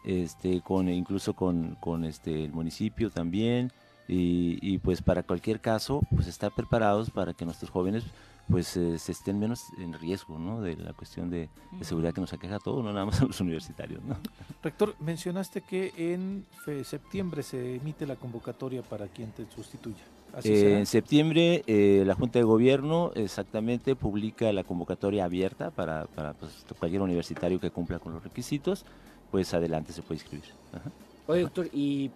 [0.04, 3.72] este con incluso con, con este el municipio también.
[4.06, 8.04] Y, y, pues para cualquier caso pues estar preparados para que nuestros jóvenes
[8.48, 10.60] pues eh, se estén menos en riesgo ¿no?
[10.60, 13.24] de la cuestión de, de seguridad que nos aqueja a todos, no nada más a
[13.24, 14.02] los universitarios.
[14.04, 14.16] ¿no?
[14.62, 20.02] Rector, mencionaste que en fe- septiembre se emite la convocatoria para quien te sustituya.
[20.34, 20.78] Así Eh, será.
[20.78, 26.66] en septiembre eh, la Junta de Gobierno exactamente publica la convocatoria abierta para, para pues,
[26.78, 28.84] cualquier universitario que cumpla con los requisitos,
[29.30, 30.50] pues adelante se puede inscribir.
[30.72, 30.90] Ajá.
[31.28, 32.10] Oye, doctor, ¿y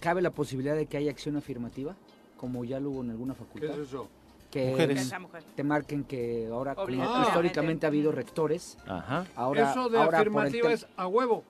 [0.00, 1.94] cabe la posibilidad de que haya acción afirmativa?
[2.36, 3.70] Como ya lo hubo en alguna ¿Qué facultad.
[3.80, 4.08] es eso?
[4.52, 4.94] Que
[5.56, 9.24] te marquen que ahora como históricamente ha habido rectores, Ajá.
[9.34, 11.42] ahora Eso de ahora afirmativa es a huevo.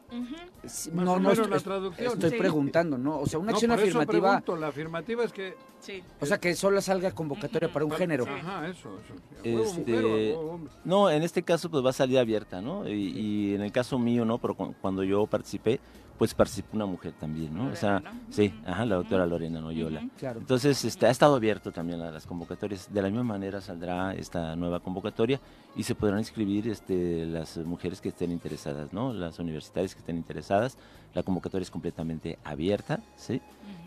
[0.93, 2.13] No, no estoy, la traducción.
[2.13, 2.37] estoy Sí.
[2.39, 3.19] preguntando, ¿no?
[3.19, 5.55] O sea, una No, acción por eso afirmativa, pregunto, la afirmativa es que...
[5.81, 6.01] Sí.
[6.21, 8.25] o sea, que solo salga convocatoria para un género.
[8.25, 9.15] Ajá, eso, eso.
[9.43, 10.61] Este, mujer huevo.
[10.85, 12.89] No, en este caso pues va a salir abierta, ¿no?
[12.89, 14.39] Y, y en el caso mío, ¿no?
[14.39, 15.81] Pero cu- cuando yo participé,
[16.19, 17.69] pues participó una mujer también, ¿no?
[17.69, 20.09] O sea, sí, ajá, la doctora Lorena Noyola.
[20.19, 20.41] Claro.
[20.41, 22.93] Entonces, este, ha estado abierto también a las convocatorias.
[22.93, 25.41] De la misma manera saldrá esta nueva convocatoria
[25.75, 29.13] y se podrán inscribir este, las mujeres que estén interesadas, ¿no?
[29.13, 30.77] Las universitarias que estén interesadas.
[31.15, 33.41] La convocatoria es completamente abierta, ¿sí?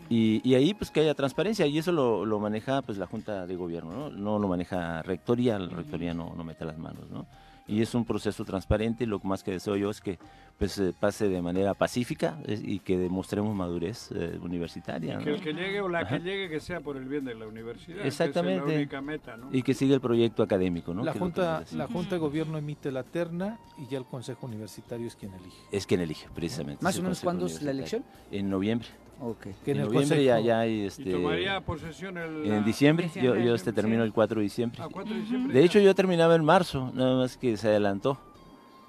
[0.08, 3.46] Y, y ahí pues que haya transparencia y eso lo, lo maneja pues la Junta
[3.46, 4.10] de Gobierno, ¿no?
[4.10, 7.26] No lo maneja Rectoría, la Rectoría no, no mete las manos, ¿no?
[7.66, 10.18] Y es un proceso transparente y lo más que deseo yo es que
[10.58, 15.36] pues eh, pase de manera pacífica eh, y que demostremos madurez eh, universitaria, Que ¿no?
[15.36, 16.16] el que llegue o la Ajá.
[16.18, 18.00] que llegue que sea por el bien de la universidad.
[18.02, 18.62] que Exactamente.
[18.64, 19.48] es la única meta, ¿no?
[19.52, 21.04] Y que siga el proyecto académico, ¿no?
[21.04, 21.86] La Que que Junta, la.
[21.86, 25.58] Junta de Gobierno emite la terna y ya el Consejo Universitario es quien elige.
[25.72, 26.82] Es quien elige, precisamente.
[26.82, 28.06] ¿Más o menos cuándo es la Universitario.
[28.32, 28.88] En noviembre.
[29.20, 29.46] Ok.
[29.64, 31.12] Que en en el noviembre ya, Consejo- ya hay Y este...
[31.12, 32.46] tomaría posesión el...
[32.52, 33.74] En diciembre, yo, Diciembre, yo este sí.
[33.76, 34.82] termino el 4 de diciembre.
[34.82, 35.52] A 4 de diciembre.
[35.54, 38.18] De hecho, yo terminaba en marzo, nada más que se adelantó.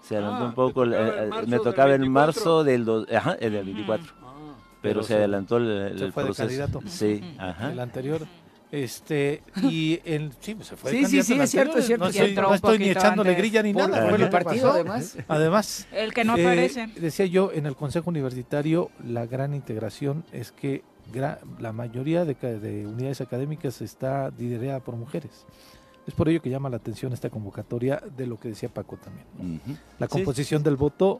[0.08, 0.84] Se adelantó Ah, un poco.
[0.84, 2.10] te tocaba eh, me tocaba en 24.
[2.12, 4.06] marzo del, do- ajá, el del 24.
[4.22, 6.44] Ah, Pero, Pero se se- adelantó el, el se fue de proceso.
[6.48, 6.82] candidato.
[6.88, 7.72] Sí, ajá.
[7.72, 8.22] El anterior.
[8.70, 10.92] Este, y el, sí, pues se fue.
[10.92, 12.16] de Sí, sí, sí, es cierto, es cierto, No es
[12.56, 13.42] estoy, no ni echándole antes.
[13.42, 14.10] grilla ni Por- nada.
[14.10, 14.72] fue el que partido, pasó.
[14.76, 15.18] además.
[15.30, 16.88] Además, El que no eh, aparece.
[16.98, 22.36] decía yo, en el Consejo Universitario, la gran integración es que gra- la mayoría de,
[22.36, 25.46] ca- de unidades académicas está liderada por mujeres.
[26.08, 29.62] Es por ello que llama la atención esta convocatoria de lo que decía Paco también.
[30.00, 31.20] La Sí, composición del voto,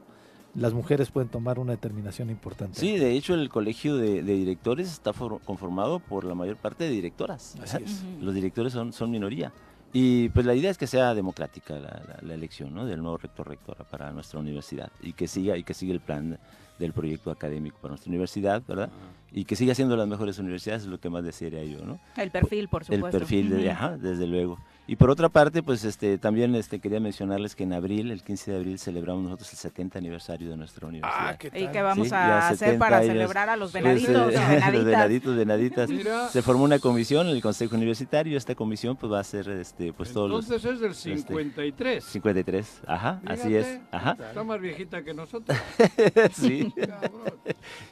[0.56, 2.80] las mujeres pueden tomar una determinación importante.
[2.80, 6.86] Sí, de hecho, el colegio de, de directores está for- conformado por la mayor parte
[6.86, 7.58] de directoras.
[7.62, 8.04] Así es.
[8.22, 9.52] Los directores son, son minoría.
[9.94, 12.86] Y pues la idea es que sea democrática la, la- la elección ¿no?
[12.86, 16.40] del nuevo rector rectora para nuestra universidad y que siga y que siga el plan
[16.80, 18.90] del proyecto académico para nuestra universidad, ¿verdad?
[19.32, 22.00] Y que siga siendo las mejores universidades es lo que más desearía yo, ¿no?
[22.16, 23.20] El perfil, por El supuesto.
[23.20, 24.58] perfil, de, ajá, desde luego.
[24.90, 28.52] Y por otra parte, pues este también este quería mencionarles que en abril, el 15
[28.52, 31.28] de abril, celebramos nosotros el 70 aniversario de nuestra universidad.
[31.28, 31.72] Ah, ¿qué ¿Y tal?
[31.74, 33.08] qué vamos Sí, a hacer 70 para años.
[33.12, 34.74] celebrar a los Pues, venaditos, eh, venaditas?
[34.74, 35.90] los venaditos, venaditas.
[35.90, 36.30] Mira.
[36.30, 38.38] Se formó una comisión en el Consejo Universitario.
[38.38, 42.02] Esta comisión pues va a ser este pues todos los Entonces es del 53.
[42.06, 42.82] 53.
[42.88, 43.82] Ajá, así es.
[43.92, 44.12] Ajá.
[44.18, 45.58] Está más viejita que nosotros.
[46.32, 46.67] sí.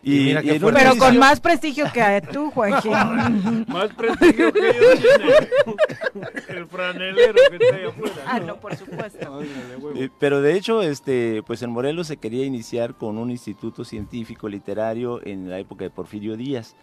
[0.03, 0.41] Y, mira.
[0.43, 2.91] Pero con más prestigio que tú, Joaquín.
[3.67, 5.47] Más prestigio que yo tiene
[6.49, 8.15] el franelero que está ahí afuera.
[8.27, 9.41] ah, no, por supuesto.
[10.19, 15.25] Pero de hecho, este, pues en Morelos se quería iniciar con un instituto científico literario
[15.25, 16.75] en la época de Porfirio Díaz.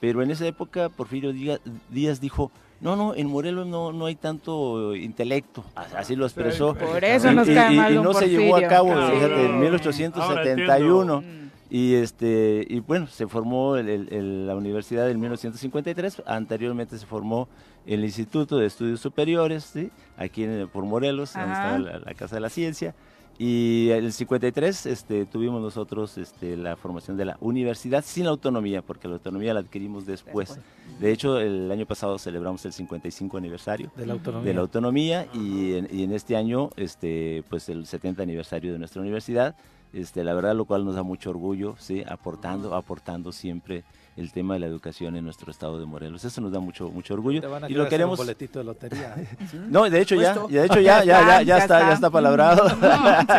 [0.00, 1.60] Pero en esa época Porfirio Díaz,
[1.90, 2.50] Díaz dijo,
[2.80, 5.64] no, no, en Morelos no, no hay tanto intelecto.
[5.74, 6.74] Así lo expresó.
[6.74, 8.88] Por eso Y- nos y, cae y- mal y don no se llevó a cabo,
[8.90, 9.12] Cabrón.
[9.12, 11.20] fíjate, en Ahora 1871.
[11.22, 11.46] Mm.
[11.68, 17.06] Y este y bueno, se formó el- el- el- la universidad en 1953, anteriormente se
[17.06, 17.48] formó
[17.86, 19.90] el Instituto de Estudios Superiores, ¿sí?
[20.16, 22.94] aquí en, por Morelos, donde está la, la Casa de la Ciencia.
[23.38, 28.82] Y en el 53 este, tuvimos nosotros este, la formación de la universidad sin autonomía,
[28.82, 30.58] porque la autonomía la adquirimos después.
[31.00, 34.48] De hecho, el año pasado celebramos el 55 aniversario De la autonomía.
[34.48, 38.78] de la autonomía y en, y en este año este pues el 70 aniversario de
[38.78, 39.54] nuestra universidad
[39.92, 43.84] este la verdad lo cual nos da mucho orgullo sí aportando aportando siempre
[44.16, 47.14] el tema de la educación en nuestro estado de Morelos eso nos da mucho mucho
[47.14, 49.14] orgullo Te van a y lo queremos un boletito de lotería.
[49.68, 52.66] no de hecho ya ya de hecho ya ya ya, ya está ya está palabrado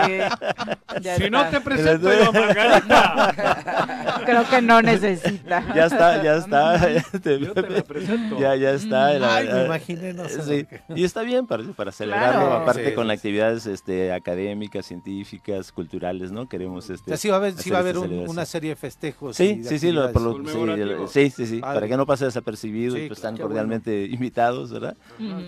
[0.08, 1.60] Sí, ya Si no te está.
[1.64, 5.74] presento yo, Margarita, Creo que no necesita.
[5.76, 8.40] ya está ya está yo te la presento.
[8.40, 11.64] ya ya está la- Ay, me la- imaginé, no sé Sí, y está bien para,
[11.74, 12.56] para celebrarlo, Claro.
[12.64, 16.48] aparte Sí, con sí, actividades este, académicas, científicas, culturales, ¿no?
[16.48, 18.72] Queremos este, O sea, sí va a haber, sí va a haber un- una serie
[18.72, 19.36] de festejos.
[19.36, 20.58] Sí, sí, sí, lo- por lo- sí.
[20.74, 21.76] El- sí, sí, sí, Padre.
[21.76, 23.36] para que no pase desapercibido Sí, y pues claro.
[23.36, 24.96] están cordialmente invitados, ¿verdad?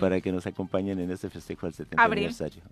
[0.00, 2.24] Para que nos acompañen en este festejo del 70 Abril.
[2.26, 2.62] aniversario.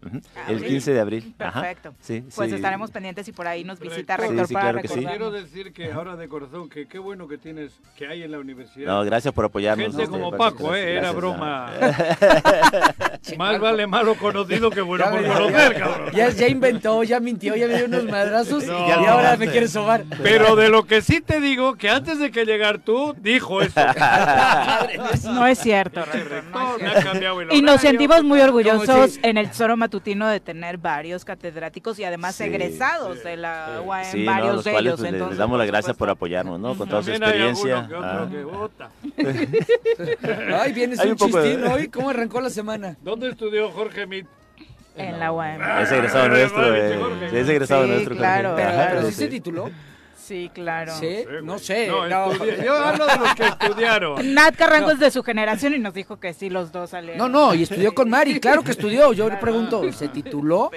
[0.48, 0.64] El Abril.
[0.68, 1.34] 15 de abril.
[1.38, 1.60] Ajá.
[1.60, 1.94] Perfecto.
[2.00, 2.56] Sí, Pues sí.
[2.56, 4.36] estaremos pendientes y por ahí nos visita Rector.
[4.36, 4.94] Rector Sí, sí, para claro que sí.
[4.94, 5.42] Quiero recordar.
[5.42, 8.86] decir que ahora de corazón que qué bueno que tienes, que hay en la universidad.
[8.88, 9.88] No, gracias por apoyarnos.
[9.88, 11.70] Gente este, como Paco, gracias, eh, era broma.
[13.36, 16.10] Más vale malo conocido que bueno por conocer, cabrón.
[16.14, 20.04] ya, ya inventó, ya mintió, ya me dio unos madrazos y ahora me quiere sobar.
[20.22, 23.60] Pero de lo que sí te digo, que antes de que que llegar tú, dijo
[23.62, 23.80] eso.
[25.32, 30.28] No es cierto, rector, no es Y nos sentimos muy orgullosos en el Tesoro Matutino
[30.28, 34.32] de tener varios catedráticos y además Sí, egresados de la UAM, Sí, ¿no?
[34.32, 35.00] varios los de cuales ellos.
[35.00, 36.74] pues, le- les damos las gracias por apoyarnos, ¿no?
[36.76, 37.88] Con toda su experiencia.
[38.02, 38.26] Ah.
[40.60, 41.88] Ay, vienes un, un poco de- chistín hoy.
[41.88, 42.96] ¿Cómo arrancó la semana?
[43.02, 44.26] ¿Dónde estudió Jorge Mit?
[44.96, 45.60] En la UAM.
[45.82, 46.98] Es egresado nuestro, eh,
[47.32, 48.16] es egresado nuestro.
[48.16, 48.54] claro.
[48.56, 49.12] Pero, sí.
[49.12, 49.70] se tituló.
[50.28, 50.92] Sí, claro.
[50.94, 51.24] ¿Sí?
[51.42, 51.86] No sé.
[51.88, 54.34] No, Yo hablo de los que estudiaron.
[54.34, 57.16] Nat Carranco es de su generación y nos dijo que sí, los dos salieron.
[57.18, 59.14] No, no, y estudió con Mari, claro que estudió.
[59.14, 60.70] Yo le pregunto, ¿se tituló?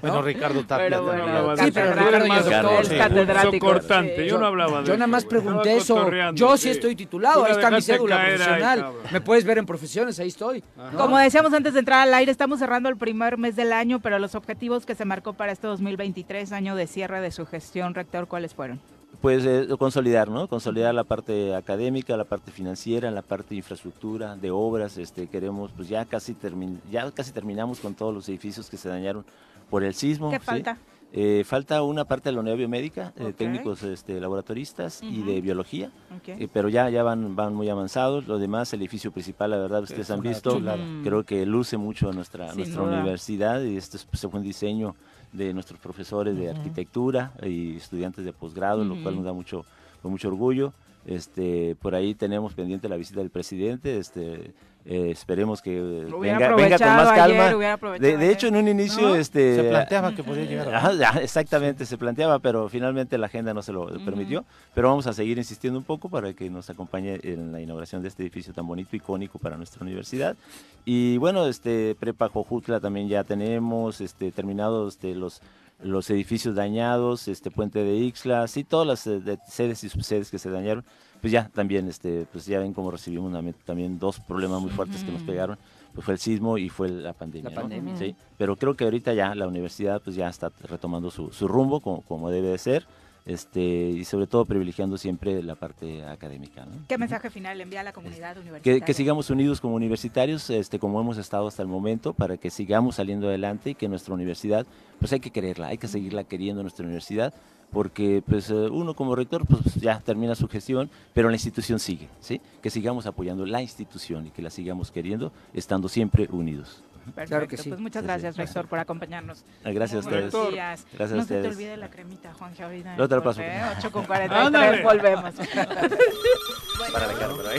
[0.00, 0.86] Bueno, Ricardo Tapia.
[0.86, 2.82] Pero bueno, Sí, pero Ricardo ya es doctor.
[2.82, 2.96] es Sí.
[2.96, 3.80] catedrático.
[4.26, 6.08] Yo no hablaba de Yo nada más pregunté eso.
[6.34, 8.86] Yo sí estoy titulado, ahí está mi cédula profesional.
[9.10, 10.62] Me puedes ver en profesiones, ahí estoy.
[10.96, 14.20] Como decíamos antes de entrar al aire, estamos cerrando el primer mes del año, pero
[14.20, 18.28] los objetivos que se marcó para este 2023, año de cierre de su gestión, rector,
[18.28, 18.80] ¿cuáles fueron?
[19.20, 20.48] Pues eh, consolidar, ¿no?
[20.48, 24.96] Consolidar la parte académica, la parte financiera, la parte de infraestructura, de obras.
[24.98, 28.88] Este, queremos, pues ya casi, termin ya casi terminamos con todos los edificios que se
[28.88, 29.24] dañaron
[29.70, 30.30] por el sismo.
[30.30, 30.44] ¿Qué ¿sí?
[30.44, 30.78] falta?
[31.14, 33.36] Eh, falta una parte de la unidad biomédica, eh, Ok.
[33.36, 35.90] técnicos este, laboratoristas y de biología,
[36.26, 38.26] eh, pero ya, ya van, van muy avanzados.
[38.26, 40.82] Lo demás, el edificio principal, la verdad, ustedes Es han visto, chulada.
[41.04, 42.94] creo que luce mucho a nuestra, Sin nuestra duda.
[43.00, 44.96] universidad y este es- pues, fue un diseño
[45.32, 49.64] de nuestros profesores de arquitectura y estudiantes de posgrado, lo cual nos da mucho,
[50.02, 50.72] con mucho orgullo.
[51.04, 53.98] Este, por ahí tenemos pendiente la visita del presidente.
[53.98, 54.52] Este,
[54.84, 57.46] eh, esperemos que Hubiera venga, venga con más calma.
[57.48, 59.14] ayer, de, hecho, en un inicio, ¿No?
[59.14, 60.92] este, Se planteaba que podía llegar.
[60.98, 64.44] Ya, exactamente, se planteaba, pero finalmente la agenda no se lo permitió.
[64.74, 68.08] Pero vamos a seguir insistiendo un poco para que nos acompañe en la inauguración de
[68.08, 70.36] este edificio tan bonito, icónico para nuestra universidad.
[70.84, 75.40] Y bueno, este Prepa Jojutla también ya tenemos este, terminados este, los
[75.82, 80.30] los edificios dañados, este puente de Ixla, sí, todas las eh, de- sedes y subsedes
[80.30, 80.84] que se dañaron,
[81.22, 85.02] pues ya también, este, pues ya ven cómo recibimos una- también dos problemas muy fuertes
[85.04, 85.56] que nos pegaron,
[85.94, 87.48] pues fue el sismo y fue la pandemia.
[87.50, 87.60] La ¿no?
[87.62, 87.96] pandemia.
[87.96, 91.80] Sí, pero creo que ahorita ya la universidad pues ya está retomando su, su rumbo
[91.80, 92.84] como, como debe de ser,
[93.24, 96.64] este, y sobre todo privilegiando siempre la parte académica.
[96.64, 96.72] ¿no?
[96.88, 98.84] ¿Qué mensaje final le envía a la comunidad Que, universitaria?
[98.84, 102.96] que sigamos unidos como universitarios, este, como hemos estado hasta el momento, para que sigamos
[102.96, 104.66] saliendo adelante y que nuestra universidad,
[104.98, 107.32] pues hay que quererla, hay que seguirla queriendo nuestra universidad,
[107.72, 112.08] porque pues eh, uno como rector pues ya termina su gestión, pero la institución sigue,
[112.20, 112.40] ¿sí?
[112.62, 116.82] Que sigamos apoyando la institución y que la sigamos queriendo, estando siempre unidos.
[117.04, 117.28] Perfecto.
[117.30, 117.68] Claro que sí.
[117.68, 119.44] Pues muchas gracias, rector, por acompañarnos.
[119.64, 120.30] Ah, Gracias a ustedes.
[120.32, 120.86] buenos días.
[120.92, 121.56] Gracias a no se te ustedes.
[121.56, 122.96] olvide la cremita, Juan ahorita.
[122.96, 123.40] Luego te la paso.
[123.78, 124.82] 8 con 43, Ándale.
[124.84, 125.34] volvemos.
[126.92, 127.58] Para la cara, por ahí.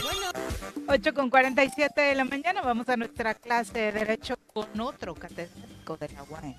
[0.88, 5.98] 8 con 47 de la mañana, vamos a nuestra clase de Derecho con otro catedrático
[5.98, 6.56] de la UAM.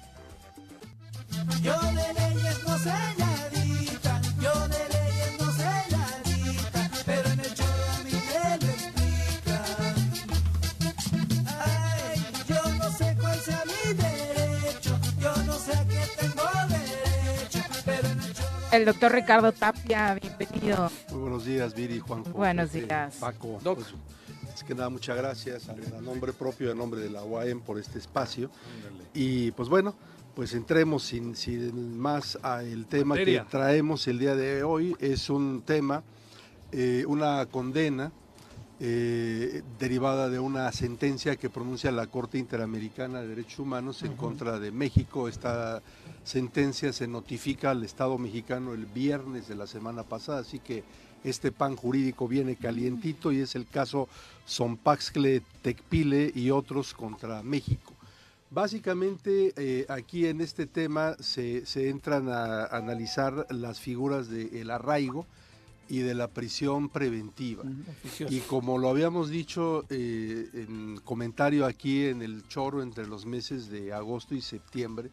[1.62, 2.90] Yo de leyes no sé
[18.74, 20.90] el doctor Ricardo Tapia, bienvenido.
[21.10, 22.30] Muy buenos días, Viri, Juanjo.
[22.30, 23.16] Buenos días.
[23.20, 23.60] Paco.
[23.62, 23.76] Doc.
[23.76, 23.94] Pues,
[24.52, 27.60] es que nada, muchas gracias a, a nombre propio y a nombre de la UAM
[27.60, 28.50] por este espacio.
[29.14, 29.94] Y pues bueno,
[30.34, 33.44] pues entremos sin, sin más al tema Materia.
[33.44, 34.96] que traemos el día de hoy.
[34.98, 36.02] Es un tema,
[36.72, 38.10] eh, una condena
[38.80, 44.58] eh, derivada de una sentencia que pronuncia la Corte Interamericana de Derechos Humanos en contra
[44.58, 45.28] de México.
[45.28, 45.80] Esta
[46.24, 50.82] sentencia se notifica al Estado mexicano el viernes de la semana pasada, así que
[51.22, 54.08] este pan jurídico viene calientito y es el caso
[54.48, 57.92] Zompaxcle, Tecpile y otros contra México.
[58.50, 65.26] Básicamente aquí aquí en este tema se, se entran a analizar las figuras del arraigo
[65.88, 67.64] y de la prisión preventiva.
[68.30, 73.68] Y como lo habíamos dicho eh, en comentario aquí en el choro entre los meses
[73.70, 75.10] de agosto y septiembre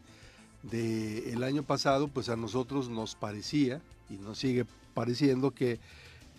[0.62, 5.80] del año pasado, pues a nosotros nos parecía y nos sigue pareciendo que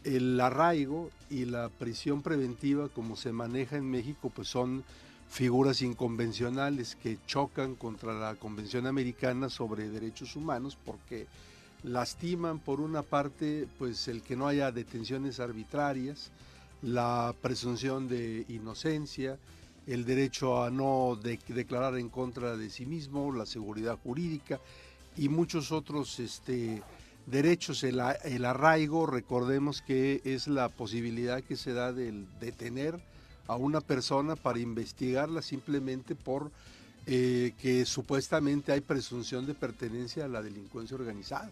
[0.04, 4.84] el arraigo y la prisión preventiva como se maneja en México pues son
[5.30, 11.26] figuras inconvencionales que chocan contra la Convención Americana sobre Derechos Humanos porque
[11.84, 16.32] lastiman por una parte pues el que no haya detenciones arbitrarias,
[16.82, 19.38] la presunción de inocencia,
[19.86, 24.60] el derecho a no de- declarar en contra de sí mismo, la seguridad jurídica
[25.18, 26.82] y muchos otros este,
[27.26, 27.84] derechos.
[27.84, 33.00] El arraigo, recordemos que es la posibilidad que se da de detener
[33.48, 36.50] a una persona para investigarla simplemente por
[37.06, 41.52] eh, que supuestamente hay presunción de pertenencia a la delincuencia organizada.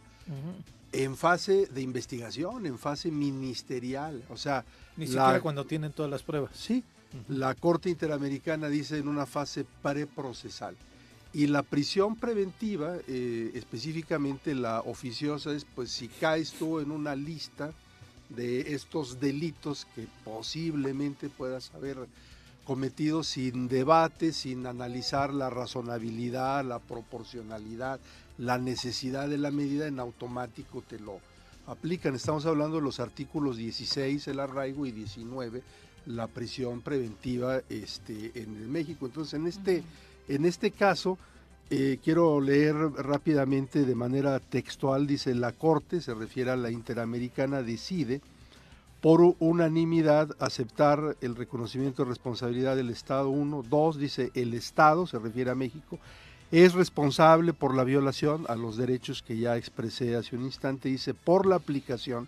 [0.92, 4.24] En fase de investigación, en fase ministerial.
[4.30, 4.66] O sea,
[4.98, 6.52] Ni la- siquiera cuando tienen todas las pruebas.
[6.56, 6.84] Sí,
[7.30, 10.76] la Corte Interamericana dice en una fase preprocesal.
[11.34, 17.16] Y la prisión preventiva, eh, específicamente la oficiosa, es pues si caes tú en una
[17.16, 17.72] lista
[18.30, 21.98] de estos delitos que posiblemente puedas haber
[22.66, 28.00] cometido sin debate, sin analizar la razonabilidad, la proporcionalidad,
[28.42, 31.20] la necesidad de la medida, en automático te lo
[31.68, 32.16] aplican.
[32.16, 35.62] Estamos hablando de los artículos 16, el arraigo, y 19,
[36.08, 39.06] la prisión preventiva este, en el México.
[39.06, 39.84] Entonces, en este,
[40.28, 41.20] en este caso,
[41.70, 47.62] eh, quiero leer rápidamente de manera textual, dice la Corte, se refiere a la Interamericana,
[47.62, 48.22] decide
[49.02, 53.30] por unanimidad aceptar el reconocimiento de responsabilidad del Estado.
[53.30, 56.00] Uno, dos, dice el Estado, se refiere a México,
[56.52, 61.14] es responsable por la violación a los derechos que ya expresé hace un instante, dice
[61.14, 62.28] por la aplicación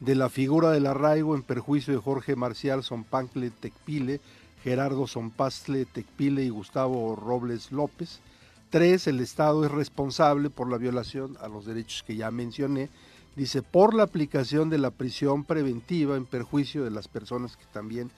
[0.00, 4.20] de la figura del arraigo en perjuicio de Jorge Marcial Sompancle Tecpile,
[4.62, 8.20] Gerardo Sompastle Tecpile y Gustavo Robles López.
[8.68, 12.90] Tres, el Estado es responsable por la violación a los derechos que ya mencioné.
[13.36, 18.10] Dice, por la aplicación de la prisión preventiva en perjuicio de las personas que también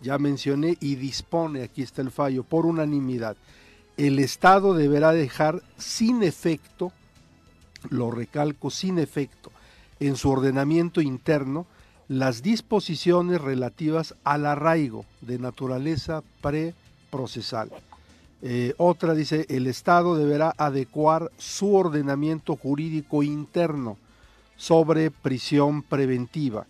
[0.00, 3.36] ya mencioné y dispone, aquí está el fallo, por unanimidad,
[3.96, 6.92] el Estado deberá dejar sin efecto,
[7.90, 9.50] lo recalco, sin efecto,
[10.00, 11.66] en su ordenamiento interno
[12.08, 17.70] las disposiciones relativas al arraigo de naturaleza preprocesal.
[18.42, 23.96] Eh, otra dice, el Estado deberá adecuar su ordenamiento jurídico interno
[24.56, 26.66] sobre prisión preventiva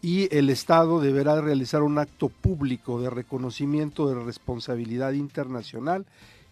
[0.00, 6.04] y el Estado deberá realizar un acto público de reconocimiento de responsabilidad internacional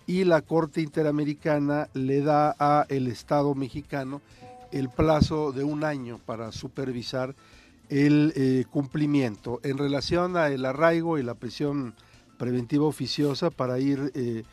[0.06, 4.20] y la Corte Interamericana le da a el Estado mexicano
[4.72, 7.34] el plazo de un año para supervisar
[7.88, 9.60] el eh, cumplimiento.
[9.62, 11.94] En relación a el arraigo y la prisión
[12.38, 14.44] preventiva oficiosa para ir eh,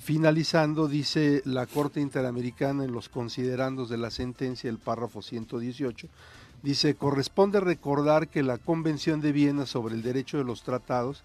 [0.00, 6.08] finalizando dice la Corte Interamericana en los considerandos de la sentencia el párrafo 118
[6.62, 11.22] dice corresponde recordar que la Convención de Viena sobre el derecho de los tratados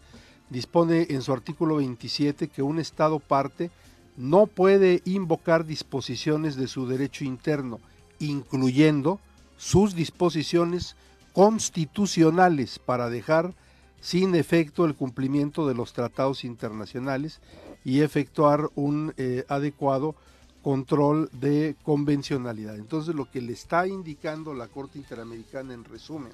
[0.50, 3.72] dispone en su artículo 27 que un Estado parte
[4.18, 7.80] no puede invocar disposiciones de su derecho interno,
[8.20, 9.20] incluyendo
[9.58, 10.96] sus disposiciones
[11.34, 13.54] constitucionales para dejar
[14.00, 17.42] sin efecto el cumplimiento de los tratados internacionales
[17.84, 20.16] y efectuar un eh, adecuado
[20.62, 22.76] control de convencionalidad.
[22.76, 26.32] Entonces lo que le está indicando la Corte Interamericana en resumen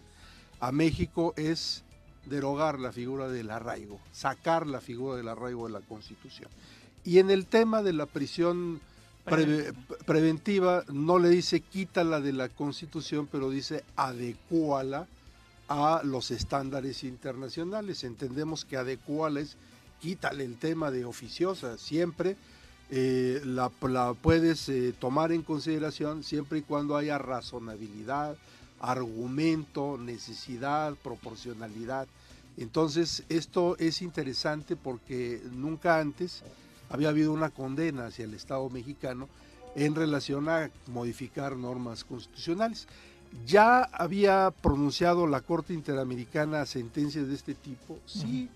[0.59, 1.83] a México es
[2.25, 6.49] derogar la figura del arraigo, sacar la figura del arraigo de la Constitución.
[7.03, 8.79] Y en el tema de la prisión
[9.25, 9.73] preve-
[10.05, 15.07] preventiva, no le dice quítala de la Constitución, pero dice adecúala
[15.67, 18.03] a los estándares internacionales.
[18.03, 19.57] Entendemos que adecúala es
[19.99, 22.35] quítale el tema de oficiosa, siempre
[22.89, 28.35] eh, la, la puedes eh, tomar en consideración siempre y cuando haya razonabilidad,
[28.81, 32.07] argumento, necesidad, proporcionalidad.
[32.57, 36.43] Entonces, esto es interesante porque nunca antes
[36.89, 39.29] había habido una condena hacia el Estado mexicano
[39.75, 42.87] en relación a modificar normas constitucionales.
[43.45, 48.49] Ya había pronunciado la Corte Interamericana sentencias de este tipo, sí,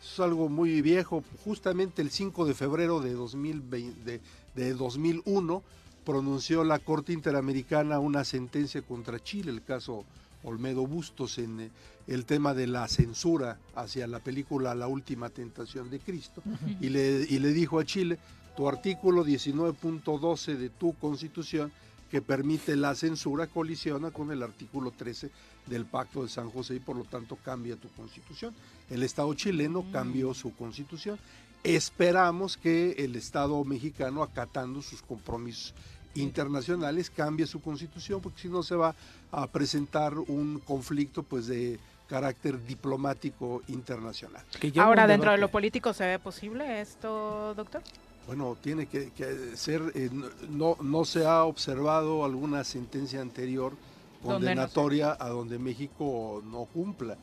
[0.00, 4.20] es algo muy viejo, justamente el 5 de febrero de, 2020, de,
[4.54, 5.62] de 2001
[6.04, 10.04] pronunció la Corte Interamericana una sentencia contra Chile, el caso
[10.42, 11.70] Olmedo Bustos en eh,
[12.06, 16.42] el tema de la censura hacia la película La Última Tentación de Cristo
[16.80, 18.18] y le, y le dijo a Chile,
[18.56, 21.70] tu artículo 19.12 de tu constitución
[22.10, 25.30] que permite la censura colisiona con el artículo 13
[25.66, 28.52] del Pacto de San José y por lo tanto cambia tu constitución.
[28.88, 31.18] El Estado chileno cambió su constitución.
[31.62, 35.74] Esperamos que el Estado mexicano, acatando sus compromisos
[36.14, 38.94] internacionales, cambie su constitución, porque si no se va
[39.30, 41.78] a presentar un conflicto pues de
[42.08, 44.42] carácter diplomático internacional.
[44.78, 47.82] Ahora, dentro de lo político, ¿se ve posible esto, doctor?
[48.26, 50.10] Bueno, tiene que, que ser, eh,
[50.48, 53.74] no, no se ha observado alguna sentencia anterior
[54.22, 57.16] Donde no se- condenatoria a donde México no cumpla.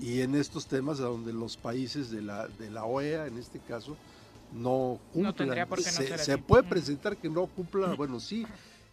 [0.00, 3.58] Y en estos temas a donde los países de la, de la OEA, en este
[3.60, 3.96] caso,
[4.52, 5.34] no cumplan.
[5.36, 8.46] tendría por qué no se, ser se puede presentar que no cumpla, bueno, sí.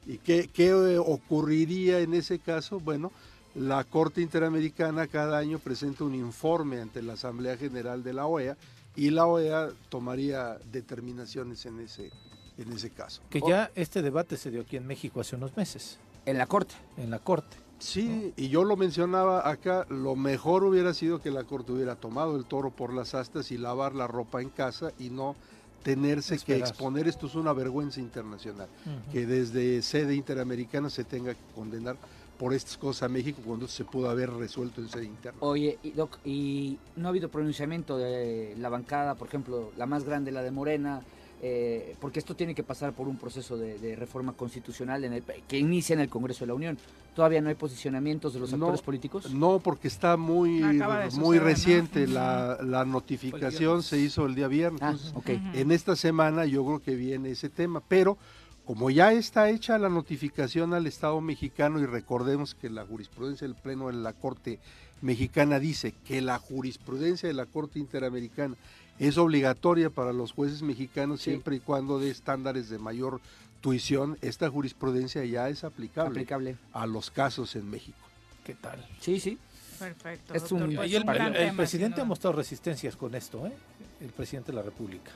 [0.06, 2.80] ¿Y qué, qué eh, ocurriría en ese caso?
[2.80, 3.12] Bueno,
[3.56, 8.56] la Corte Interamericana cada año presenta un informe ante la Asamblea General de la OEA
[8.96, 12.12] y la OEA tomaría determinaciones en ese,
[12.58, 13.22] en ese caso.
[13.30, 16.00] Que ya este debate se dio aquí en México hace unos meses.
[16.28, 16.76] En la corte.
[16.98, 17.56] En la corte.
[17.80, 22.36] Sí, y yo lo mencionaba acá, lo mejor hubiera sido que la corte hubiera tomado
[22.36, 25.36] el toro por las astas y lavar la ropa en casa y no
[25.84, 26.64] tenerse Esperar.
[26.64, 27.08] que exponer.
[27.08, 28.68] Esto es una vergüenza internacional,
[29.12, 31.96] que desde sede interamericana se tenga que condenar
[32.38, 35.40] por estas cosas a México cuando se pudo haber resuelto en sede interna.
[35.42, 40.04] Oye, y, Doc, y no ha habido pronunciamiento de la bancada, por ejemplo, la más
[40.04, 41.04] grande, la de Morena,
[41.42, 45.24] eh, porque esto tiene que pasar por un proceso de, de reforma constitucional en el,
[45.48, 46.78] que inicia en el Congreso de la Unión.
[47.16, 49.32] ¿Todavía no hay posicionamientos de los No, actores políticos?
[49.34, 50.62] No, porque está muy,
[51.14, 52.08] muy reciente.
[52.08, 54.82] La, la notificación se hizo el día viernes.
[54.84, 54.96] Ah.
[55.54, 58.18] En esta semana yo creo que viene ese tema, pero
[58.66, 63.56] como ya está hecha la notificación al Estado mexicano y recordemos que la jurisprudencia del
[63.56, 64.60] Pleno de la Corte
[65.02, 68.56] mexicana dice que la jurisprudencia de la Corte Interamericana
[69.00, 71.32] es obligatoria para los jueces mexicanos Sí.
[71.32, 73.20] siempre y cuando de estándares de mayor
[73.62, 76.58] tuición, esta jurisprudencia ya es aplicable, Aplicable.
[76.74, 77.98] a los casos en México.
[78.46, 78.86] ¿Qué tal?
[79.02, 79.38] Sí, sí.
[79.80, 80.34] Perfecto.
[80.34, 81.04] Es doctor, un- pues Y el,
[81.50, 83.54] un presidente ha mostrado resistencias con esto, ¿eh?
[84.02, 85.12] El presidente de la República.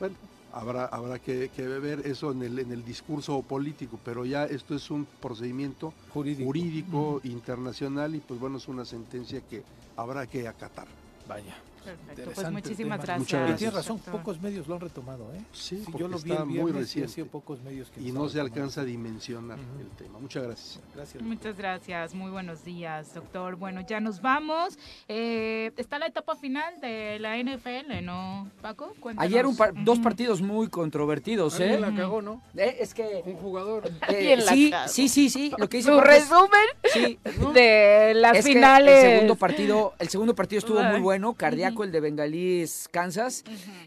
[0.00, 0.14] Bueno,
[0.52, 4.74] habrá, habrá que, que ver eso en el, en el discurso político, pero ya esto
[4.74, 6.44] es un procedimiento Jurídico.
[6.46, 9.62] jurídico, internacional y pues bueno, es una sentencia que
[9.96, 10.86] habrá que acatar.
[11.28, 11.56] Vaya.
[11.96, 12.30] Perfecto.
[12.34, 13.18] Pues muchísimas gracias.
[13.18, 13.58] Muchas gracias.
[13.58, 15.40] Tienes razón, pocos medios lo han retomado, ¿eh?
[15.52, 17.12] Sí, Sí, yo lo vi el muy viernes y reciente.
[17.12, 20.18] sido pocos medios que lo Y no se alcanza a dimensionar el tema.
[20.18, 20.80] Muchas gracias.
[20.94, 21.22] Gracias.
[21.22, 23.56] Muchas gracias, muy buenos días, doctor.
[23.56, 24.78] Bueno, ya nos vamos.
[25.08, 28.92] Eh, está la etapa final de la NFL, ¿no, Paco?
[29.00, 29.30] Cuéntanos.
[29.30, 31.78] Ayer un par- dos partidos muy controvertidos, ¿eh?
[31.78, 32.42] La cagó, ¿no?
[32.56, 33.22] Eh, es que...
[33.24, 33.86] Un jugador.
[34.08, 35.52] eh, ¿Quién la sí, sí, sí, sí.
[35.58, 36.48] Lo que dice ¿Su Jorge es- resumen
[36.92, 37.18] Sí,
[37.54, 39.04] de las es que finales?
[39.04, 43.44] el segundo partido, el segundo partido estuvo muy bueno, cardíaco el de Bengalís Kansas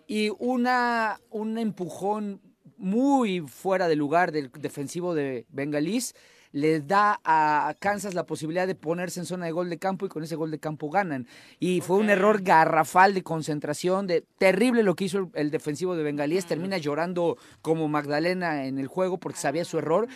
[0.08, 2.42] y una un empujón
[2.78, 6.16] muy fuera de lugar del defensivo de Bengalís
[6.54, 10.10] le da a Kansas la posibilidad de ponerse en zona de gol de campo y
[10.10, 11.28] con ese gol de campo ganan.
[11.60, 15.96] Y fue un error garrafal de concentración, de terrible lo que hizo el, el defensivo
[15.96, 20.08] de Bengalíes, termina llorando como Magdalena en el juego porque sabía su error,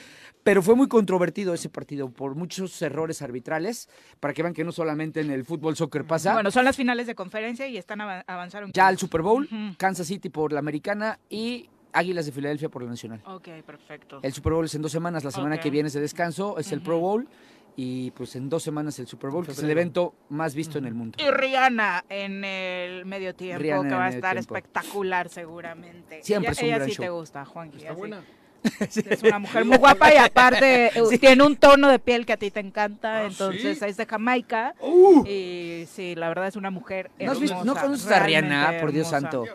[0.43, 3.89] pero fue muy controvertido ese partido por muchos errores arbitrales,
[4.19, 6.33] para que vean que no solamente en el fútbol soccer pasa.
[6.33, 8.71] Bueno, son las finales de conferencia y están ava- avanzaron.
[8.73, 9.47] ya al Super Bowl.
[9.77, 13.21] Kansas City por la americana y Águilas de Filadelfia por la nacional.
[13.25, 14.19] Ok, perfecto.
[14.21, 16.71] El Super Bowl es en dos semanas, la semana que viene es de descanso, es
[16.71, 17.27] el Pro Bowl
[17.77, 20.85] y pues en dos semanas el Super Bowl, que es el evento más visto en
[20.85, 21.17] el mundo.
[21.21, 24.55] Y Rihanna en el medio tiempo, Rihanna que va a estar tiempo.
[24.55, 26.21] espectacular seguramente.
[26.23, 27.03] Siempre ella, es un ella gran sí show.
[27.05, 27.77] te gusta, Juanqui.
[27.79, 27.99] Está así.
[27.99, 28.21] buena.
[28.89, 32.37] Es una mujer muy guapa y aparte eh, tiene un tono de piel que a
[32.37, 33.85] ti te encanta, Ah, entonces ¿sí?
[33.85, 34.73] es de Jamaica.
[34.81, 35.23] Uh.
[35.27, 38.77] Y sí, la verdad es una mujer ¿No, has visto- hermosa, no conoces a Rihanna,
[38.81, 39.21] por Dios hermosa.
[39.31, 39.45] santo?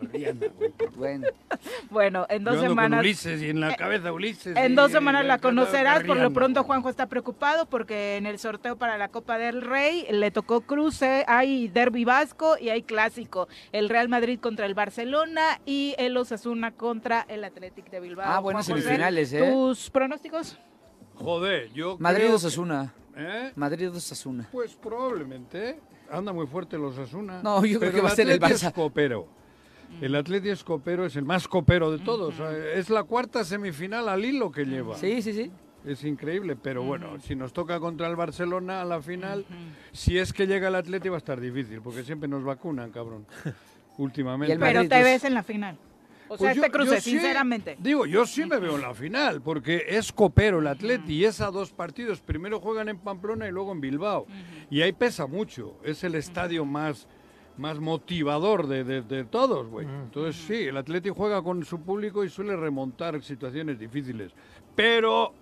[0.00, 0.72] Rihanna, güey.
[0.96, 1.26] Bueno,
[1.90, 3.00] Bueno, en dos Yo ando con semanas...
[3.00, 4.56] Ulises y en la cabeza Ulises.
[4.56, 6.64] En y- dos semanas la conocerás, por lo pronto.
[6.64, 11.24] Juanjo está preocupado porque en el sorteo para la Copa del Rey le tocó cruce,
[11.28, 16.72] hay derby vasco y hay clásico, el Real Madrid contra el Barcelona y el Osasuna
[16.72, 18.26] contra el Athletic de Bilbao.
[18.28, 19.50] Ah, buenas semifinales, ¿eh?
[19.50, 20.58] ¿Tus pronósticos?
[21.14, 22.92] Joder, yo Madrid creo Osasuna.
[22.94, 23.52] que- ¿Eh?
[23.56, 24.48] Madrid Osasuna.
[24.52, 25.70] Pues probablemente.
[25.70, 25.80] ¿eh?
[26.10, 27.42] Anda muy fuerte los Asuna.
[27.42, 28.68] No, yo creo que va a ser el Barça.
[28.68, 29.26] es copero.
[30.00, 32.34] El Atleti es copero, es el más copero de todos.
[32.74, 34.96] Es la cuarta semifinal al hilo que lleva.
[34.96, 35.50] Sí, sí, sí.
[35.84, 39.44] Es increíble, pero bueno, si nos toca contra el Barcelona a la final,
[39.92, 43.26] si es que llega el Atleti va a estar difícil, porque siempre nos vacunan, cabrón.
[43.98, 44.56] Últimamente.
[44.58, 45.76] Pero te ves en la final.
[46.30, 47.76] O sea, Pues yo- este cruce, yo sí, sinceramente.
[47.80, 51.40] Digo, yo sí me veo en la final, porque es copero el Atleti y es
[51.40, 52.20] a dos partidos.
[52.20, 54.26] Primero juegan en Pamplona y luego en Bilbao.
[54.70, 55.78] Y ahí pesa mucho.
[55.82, 57.08] Es el estadio más,
[57.58, 59.86] más motivador de, de- de todos, güey.
[59.86, 64.32] Entonces sí, el Atleti juega con su público y suele remontar situaciones difíciles.
[64.76, 65.32] Pero,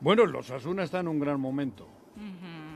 [0.00, 1.88] bueno, los Asuna están en un gran momento.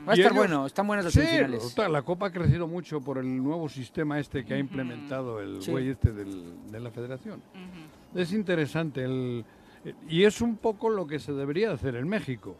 [0.07, 1.61] Va a estar ellos- bueno, están buenas las Sí, semifinales.
[1.75, 5.61] total, la Copa ha crecido mucho por el nuevo sistema este que ha implementado el
[5.61, 5.71] Sí.
[5.71, 7.41] güey este del- de la federación.
[8.15, 9.45] Es interesante el,
[10.09, 12.57] y es un poco lo que se debería hacer en México.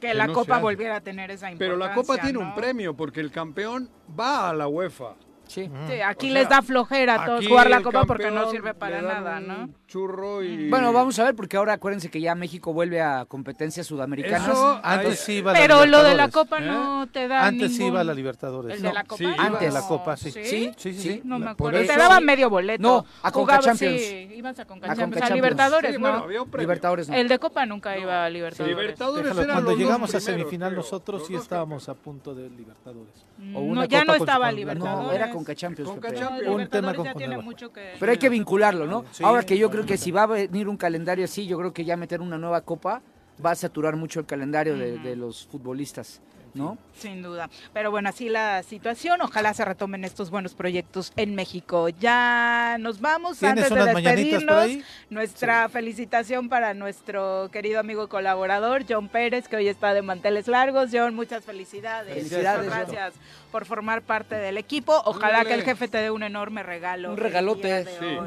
[0.00, 1.58] Que que la no Copa volviera a tener esa importancia.
[1.58, 2.54] Pero la Copa tiene un ¿no?
[2.56, 3.88] premio porque el campeón
[4.18, 5.14] va a la UEFA.
[5.52, 5.70] Sí.
[5.88, 8.72] Sí, aquí O les sea, da flojera a todos jugar la Copa porque no sirve
[8.74, 9.68] para nada, ¿no?
[9.86, 13.86] Churro y Bueno, vamos a ver, porque ahora acuérdense que ya México vuelve a competencias
[13.86, 14.48] sudamericanas.
[14.48, 16.28] Eso, Antes sí iba a la Pero lo de la.
[16.30, 16.62] Copa ¿Eh?
[16.66, 18.76] no te da Antes sí ningún- iba a la Libertadores.
[18.76, 19.18] ¿El de la No, Copa?
[19.18, 19.26] sí.
[19.38, 19.80] Antes No.
[19.80, 20.30] la Copa, sí.
[20.30, 21.20] Sí, Sí, sí, sí.
[21.24, 21.78] No me acuerdo.
[21.78, 22.82] Te eso- daban medio boleto.
[22.82, 24.00] No, a Conca Champions.
[24.00, 25.30] Sí, ibas a Conca A Conca Champions.
[25.30, 25.34] A.
[25.34, 26.08] Libertadores, Sí, ¿no?
[26.08, 26.62] bueno, había un premio.
[26.68, 27.14] Libertadores no.
[27.16, 28.74] El de Copa nunca iba a Libertadores.
[28.76, 33.26] Libertadores Déjalo, cuando llegamos a semifinal nosotros sí estábamos a punto de Libertadores.
[33.36, 35.06] Mm, O No, una ya Copa no estaba Libertadores.
[35.08, 35.90] No, era Conca Champions.
[35.90, 36.20] Conca Pepe.
[36.20, 36.46] Champions.
[36.46, 37.44] No, Un tema con ya tiene Conmebol.
[37.44, 37.94] mucho que...
[37.98, 39.04] Pero hay que vincularlo, ¿no?
[39.12, 41.72] Sí, Ahora que yo creo que si va a venir un calendario así, yo creo
[41.72, 43.02] que ya meter una nueva copa
[43.44, 46.20] va a saturar mucho el calendario de, de los futbolistas,
[46.54, 46.76] ¿no?
[46.98, 47.48] Sin duda.
[47.72, 49.20] Pero bueno, así la situación.
[49.22, 51.88] Ojalá se retomen estos buenos proyectos en México.
[51.88, 54.68] Ya nos vamos ¿Tienes antes de despedirnos.
[55.10, 60.90] Nuestra felicitación para nuestro querido amigo colaborador, John Pérez, que hoy está de manteles largos.
[60.92, 62.14] John, muchas felicidades.
[62.14, 62.94] Felicidades, Muchas John.
[62.94, 63.14] gracias
[63.50, 65.00] por formar parte del equipo.
[65.04, 67.10] Ojalá que el jefe te dé un enorme regalo.
[67.12, 67.90] Un regalote, Sí.
[68.04, 68.26] hoy, un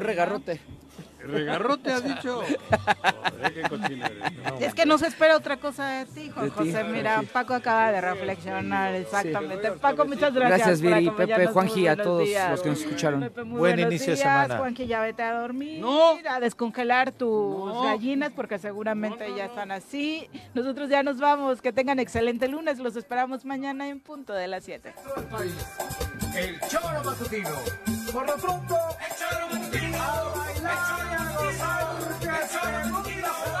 [1.26, 1.90] Regarrote.
[1.90, 2.42] ¿Regarrote has dicho?
[3.30, 4.32] Joder, qué cochino eres.
[4.44, 6.56] No, Es que no se espera otra cosa de ti, Juan De ti.
[6.72, 6.84] José.
[6.84, 9.68] Mira, Paco acaba de reflexionar, exactamente.
[9.68, 9.74] Sí.
[9.80, 10.58] Paco, muchas gracias.
[10.58, 11.10] Gracias, por Viri.
[11.10, 12.50] Pepe, Juanji, a todos días.
[12.50, 13.20] los que nos escucharon.
[13.20, 14.28] Pepe, muy Buen buenos inicio de días.
[14.46, 14.58] semana.
[14.58, 16.18] Juanji, ya vete a dormir, No.
[16.28, 17.82] a descongelar tus No.
[17.82, 20.28] gallinas, porque seguramente ya están así.
[20.54, 21.60] Nosotros ya nos vamos.
[21.60, 22.78] Que tengan excelente lunes.
[22.78, 24.94] Los esperamos mañana en punto de las 7.
[26.36, 27.50] El choro matutino.
[28.12, 29.96] Por lo pronto, el choro matutino.
[30.02, 32.28] A bailar a gozar, que
[32.90, 33.55] mundo